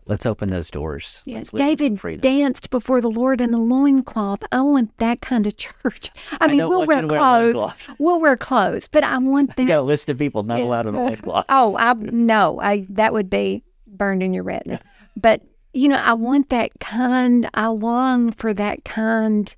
Let's 0.06 0.26
open 0.26 0.50
those 0.52 0.72
doors. 0.72 1.22
Yeah, 1.26 1.38
Let's 1.40 1.52
live 1.52 1.82
in 1.82 1.98
some 1.98 2.10
David 2.10 2.22
danced 2.22 2.70
before 2.70 3.02
the 3.02 3.10
Lord 3.10 3.42
in 3.42 3.54
a 3.54 3.58
loincloth. 3.60 4.40
I 4.54 4.62
want 4.62 4.98
that 5.00 5.20
kind 5.20 5.46
of 5.46 5.58
church. 5.58 6.12
I 6.40 6.48
mean, 6.48 6.60
we'll 6.60 6.86
wear 6.86 7.02
to 7.02 7.08
wear 7.08 7.20
clothes. 7.20 7.74
we'll 8.00 8.22
wear 8.22 8.38
clothes, 8.38 8.88
but 8.90 9.04
I 9.04 9.18
want 9.18 9.50
You 9.58 9.66
that. 9.66 9.68
got 9.68 9.80
a 9.80 9.82
list 9.82 10.10
of 10.10 10.18
people 10.18 10.44
not 10.44 10.62
allowed 10.62 10.88
in 10.88 10.96
a 10.96 11.04
loincloth. 11.04 11.46
Oh, 11.50 11.76
I 11.78 11.92
no, 11.94 12.58
I 12.62 12.86
that 12.92 13.12
would 13.12 13.30
be 13.30 13.64
burned 13.86 14.24
in 14.24 14.34
your 14.34 14.44
retina. 14.44 14.80
But 15.20 15.42
you 15.74 15.88
know, 15.90 15.98
I 15.98 16.14
want 16.14 16.50
that 16.52 16.72
kind. 16.80 17.50
I 17.54 17.68
long 17.68 18.32
for 18.32 18.54
that 18.54 18.86
kind 18.86 19.54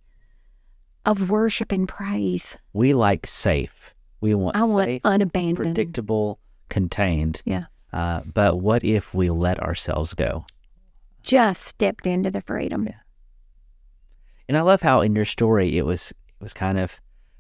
of 1.10 1.30
worship 1.30 1.72
and 1.72 1.88
praise. 1.88 2.58
We 2.74 2.94
like 2.94 3.26
safe. 3.28 3.94
We 4.22 4.34
want 4.36 4.56
I 4.56 4.64
want 4.64 4.86
safe, 4.88 5.02
unabandoned. 5.06 5.58
predictable, 5.76 6.40
contained. 6.70 7.42
Yeah, 7.46 7.66
Uh, 7.94 8.22
but 8.34 8.60
what 8.60 8.84
if 8.84 9.14
we 9.14 9.30
let 9.30 9.60
ourselves 9.60 10.14
go? 10.14 10.46
just 11.22 11.62
stepped 11.64 12.08
into 12.08 12.32
the 12.32 12.42
freedom. 12.42 12.86
Yeah. 12.88 12.96
And 14.48 14.58
I 14.58 14.62
love 14.62 14.82
how 14.82 15.02
in 15.02 15.16
your 15.16 15.26
story 15.26 15.78
it 15.78 15.86
was 15.86 16.12
it 16.12 16.42
was 16.42 16.54
kind 16.54 16.80
of, 16.80 17.00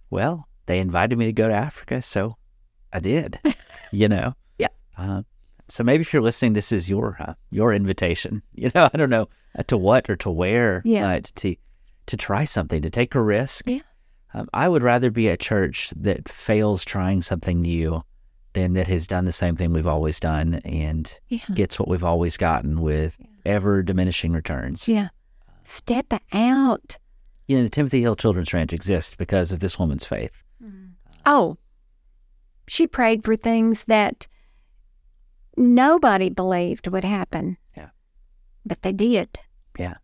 well, 0.09 0.47
they 0.65 0.79
invited 0.79 1.17
me 1.17 1.25
to 1.25 1.31
go 1.33 1.47
to 1.47 1.53
Africa, 1.53 2.01
so 2.01 2.35
I 2.93 2.99
did. 2.99 3.39
you 3.91 4.07
know. 4.09 4.35
Yeah. 4.57 4.67
Uh, 4.97 5.23
so 5.69 5.83
maybe 5.83 6.01
if 6.01 6.11
you're 6.13 6.21
listening, 6.21 6.53
this 6.53 6.71
is 6.71 6.89
your 6.89 7.17
uh, 7.19 7.33
your 7.49 7.73
invitation. 7.73 8.41
You 8.53 8.69
know, 8.75 8.89
I 8.93 8.97
don't 8.97 9.09
know 9.09 9.27
uh, 9.57 9.63
to 9.67 9.77
what 9.77 10.09
or 10.09 10.15
to 10.17 10.29
where. 10.29 10.81
Yeah. 10.85 11.07
Uh, 11.07 11.21
to 11.35 11.55
to 12.09 12.17
try 12.17 12.43
something, 12.43 12.81
to 12.81 12.89
take 12.89 13.15
a 13.15 13.21
risk. 13.21 13.67
Yeah. 13.67 13.79
Um, 14.33 14.47
I 14.53 14.67
would 14.69 14.83
rather 14.83 15.09
be 15.09 15.29
at 15.29 15.39
church 15.39 15.91
that 15.95 16.29
fails 16.29 16.83
trying 16.85 17.21
something 17.23 17.61
new 17.61 18.01
than 18.53 18.73
that 18.73 18.87
has 18.87 19.07
done 19.07 19.25
the 19.25 19.31
same 19.31 19.55
thing 19.55 19.73
we've 19.73 19.87
always 19.87 20.19
done 20.19 20.55
and 20.65 21.11
Yeah, 21.29 21.39
gets 21.53 21.79
what 21.79 21.87
we've 21.87 22.03
always 22.03 22.37
gotten 22.37 22.81
with 22.81 23.17
ever 23.45 23.81
diminishing 23.81 24.31
returns. 24.33 24.87
yeah. 24.87 25.09
Step 25.63 26.13
out. 26.33 26.97
You 27.47 27.57
know, 27.57 27.63
the 27.63 27.69
Timothy 27.69 28.01
Hill 28.01 28.15
Children's 28.15 28.53
Ranch 28.53 28.73
exists 28.73 29.15
because 29.15 29.51
of 29.51 29.59
this 29.59 29.77
woman's 29.79 30.05
faith. 30.05 30.43
Oh, 31.25 31.57
she 32.67 32.87
prayed 32.87 33.23
for 33.23 33.35
things 33.35 33.83
that 33.85 34.27
nobody 35.57 36.29
believed 36.29 36.87
would 36.87 37.03
happen. 37.03 37.57
Yeah. 37.77 37.89
But 38.65 38.81
they 38.81 38.93
did. 38.93 39.39
Yeah. 39.77 39.95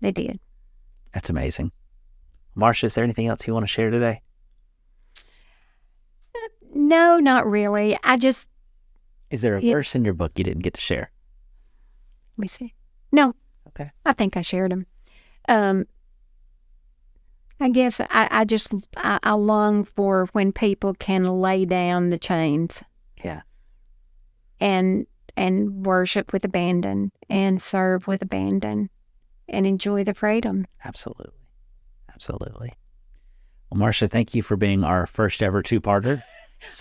They 0.00 0.12
did. 0.12 0.38
That's 1.12 1.30
amazing. 1.30 1.72
Marsha, 2.56 2.84
is 2.84 2.94
there 2.94 3.04
anything 3.04 3.26
else 3.26 3.46
you 3.46 3.54
want 3.54 3.64
to 3.64 3.68
share 3.72 3.90
today? 3.90 4.22
No, 6.72 7.18
not 7.18 7.46
really. 7.46 7.98
I 8.04 8.16
just, 8.16 8.48
Is 9.30 9.42
there 9.42 9.56
a 9.56 9.60
Yeah. 9.62 9.74
verse 9.74 9.94
in 9.94 10.04
your 10.04 10.14
book 10.14 10.32
you 10.36 10.44
didn't 10.44 10.62
get 10.62 10.74
to 10.74 10.80
share? 10.80 11.10
let 12.36 12.42
me 12.42 12.48
see. 12.48 12.74
No, 13.12 13.34
Okay. 13.68 13.90
I 14.06 14.12
think 14.14 14.36
I 14.36 14.40
shared 14.42 14.72
them. 14.72 14.86
Um, 15.48 15.86
I 17.60 17.68
guess 17.68 18.00
I, 18.00 18.28
I 18.30 18.44
just, 18.44 18.72
I, 18.96 19.18
I 19.22 19.32
long 19.32 19.84
for 19.84 20.26
when 20.32 20.50
people 20.52 20.94
can 20.94 21.24
lay 21.24 21.64
down 21.66 22.08
the 22.10 22.18
chains 22.18 22.82
Yeah. 23.22 23.42
and, 24.58 25.06
and 25.36 25.84
worship 25.84 26.32
with 26.32 26.44
abandon 26.44 27.12
and 27.28 27.60
serve 27.60 28.06
with 28.08 28.22
abandon 28.22 28.88
and 29.50 29.66
enjoy 29.66 30.04
the 30.04 30.14
freedom. 30.14 30.66
Absolutely. 30.84 31.32
Absolutely. 32.12 32.72
Well, 33.70 33.80
Marsha, 33.80 34.10
thank 34.10 34.34
you 34.34 34.42
for 34.42 34.56
being 34.56 34.84
our 34.84 35.06
first 35.06 35.42
ever 35.42 35.62
two 35.62 35.80
parter. 35.80 36.22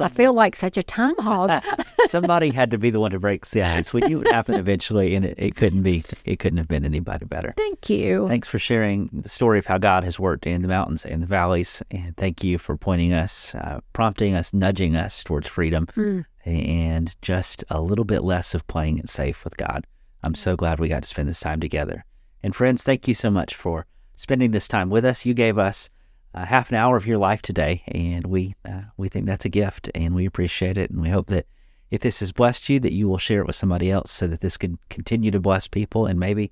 I 0.01 0.09
feel 0.09 0.33
like 0.33 0.57
such 0.57 0.75
a 0.75 0.83
time 0.83 1.15
hog. 1.19 1.63
Somebody 2.05 2.49
had 2.49 2.71
to 2.71 2.77
be 2.77 2.89
the 2.89 2.99
one 2.99 3.11
to 3.11 3.19
break 3.19 3.45
the 3.45 3.61
ice. 3.63 3.93
We 3.93 4.01
knew 4.01 4.17
it 4.19 4.23
would 4.25 4.33
happen 4.33 4.55
eventually, 4.55 5.15
and 5.15 5.23
it, 5.23 5.35
it 5.37 5.55
couldn't 5.55 5.83
be. 5.83 6.03
It 6.25 6.37
couldn't 6.37 6.57
have 6.57 6.67
been 6.67 6.83
anybody 6.83 7.23
better. 7.23 7.53
Thank 7.55 7.89
you. 7.89 8.27
Thanks 8.27 8.49
for 8.49 8.59
sharing 8.59 9.09
the 9.13 9.29
story 9.29 9.57
of 9.57 9.67
how 9.67 9.77
God 9.77 10.03
has 10.03 10.19
worked 10.19 10.45
in 10.45 10.63
the 10.63 10.67
mountains 10.67 11.05
and 11.05 11.21
the 11.21 11.27
valleys. 11.27 11.81
And 11.91 12.17
thank 12.17 12.43
you 12.43 12.57
for 12.57 12.75
pointing 12.75 13.13
us, 13.13 13.55
uh, 13.55 13.79
prompting 13.93 14.35
us, 14.35 14.53
nudging 14.53 14.97
us 14.97 15.23
towards 15.23 15.47
freedom 15.47 15.85
Mm. 15.95 16.25
and 16.43 17.15
just 17.21 17.63
a 17.69 17.79
little 17.79 18.05
bit 18.05 18.23
less 18.25 18.53
of 18.53 18.67
playing 18.67 18.97
it 18.97 19.07
safe 19.07 19.45
with 19.45 19.55
God. 19.55 19.87
I'm 20.23 20.35
so 20.35 20.57
glad 20.57 20.81
we 20.81 20.89
got 20.89 21.03
to 21.03 21.09
spend 21.09 21.29
this 21.29 21.39
time 21.39 21.61
together. 21.61 22.03
And 22.41 22.55
friends, 22.55 22.83
thank 22.83 23.07
you 23.07 23.13
so 23.13 23.29
much 23.29 23.55
for 23.55 23.85
spending 24.15 24.51
this 24.51 24.67
time 24.67 24.89
with 24.89 25.05
us. 25.05 25.25
You 25.25 25.33
gave 25.33 25.57
us 25.57 25.89
uh, 26.33 26.45
half 26.45 26.69
an 26.69 26.75
hour 26.75 26.95
of 26.95 27.07
your 27.07 27.17
life 27.17 27.41
today, 27.41 27.83
and 27.87 28.27
we 28.27 28.55
uh, 28.63 28.83
we 28.97 29.09
think 29.09 29.25
that's 29.25 29.45
a 29.45 29.49
gift, 29.49 29.89
and 29.95 30.15
we 30.15 30.25
appreciate 30.25 30.77
it. 30.77 30.91
And 30.91 31.01
we 31.01 31.09
hope 31.09 31.27
that 31.27 31.47
if 31.89 32.01
this 32.01 32.19
has 32.19 32.31
blessed 32.31 32.69
you, 32.69 32.79
that 32.81 32.93
you 32.93 33.07
will 33.07 33.17
share 33.17 33.41
it 33.41 33.47
with 33.47 33.55
somebody 33.55 33.89
else, 33.89 34.11
so 34.11 34.27
that 34.27 34.41
this 34.41 34.57
can 34.57 34.77
continue 34.89 35.31
to 35.31 35.39
bless 35.39 35.67
people, 35.67 36.05
and 36.05 36.19
maybe 36.19 36.51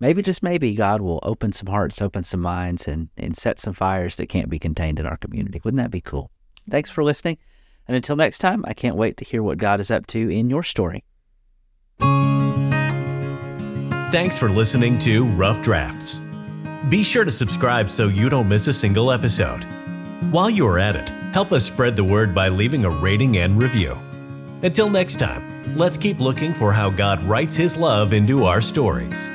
maybe 0.00 0.22
just 0.22 0.42
maybe 0.42 0.74
God 0.74 1.00
will 1.00 1.20
open 1.22 1.52
some 1.52 1.68
hearts, 1.68 2.02
open 2.02 2.24
some 2.24 2.40
minds, 2.40 2.88
and, 2.88 3.08
and 3.16 3.36
set 3.36 3.60
some 3.60 3.72
fires 3.72 4.16
that 4.16 4.28
can't 4.28 4.50
be 4.50 4.58
contained 4.58 4.98
in 4.98 5.06
our 5.06 5.16
community. 5.16 5.60
Wouldn't 5.64 5.80
that 5.80 5.92
be 5.92 6.00
cool? 6.00 6.30
Thanks 6.68 6.90
for 6.90 7.04
listening. 7.04 7.38
And 7.86 7.96
until 7.96 8.16
next 8.16 8.38
time, 8.38 8.64
I 8.66 8.74
can't 8.74 8.96
wait 8.96 9.16
to 9.18 9.24
hear 9.24 9.42
what 9.42 9.58
God 9.58 9.80
is 9.80 9.90
up 9.90 10.06
to 10.08 10.28
in 10.28 10.50
your 10.50 10.62
story. 10.62 11.04
Thanks 14.12 14.38
for 14.38 14.50
listening 14.50 14.98
to 14.98 15.24
Rough 15.26 15.62
Drafts. 15.62 16.20
Be 16.90 17.02
sure 17.02 17.24
to 17.24 17.30
subscribe 17.30 17.88
so 17.88 18.08
you 18.08 18.28
don't 18.28 18.46
miss 18.46 18.66
a 18.66 18.72
single 18.74 19.10
episode. 19.10 19.64
While 20.30 20.50
you 20.50 20.66
are 20.66 20.78
at 20.78 20.96
it, 20.96 21.08
help 21.32 21.50
us 21.50 21.64
spread 21.64 21.96
the 21.96 22.04
word 22.04 22.34
by 22.34 22.48
leaving 22.48 22.84
a 22.84 22.90
rating 22.90 23.38
and 23.38 23.56
review. 23.56 23.98
Until 24.62 24.90
next 24.90 25.18
time, 25.18 25.74
let's 25.78 25.96
keep 25.96 26.20
looking 26.20 26.52
for 26.52 26.74
how 26.74 26.90
God 26.90 27.24
writes 27.24 27.56
His 27.56 27.78
love 27.78 28.12
into 28.12 28.44
our 28.44 28.60
stories. 28.60 29.30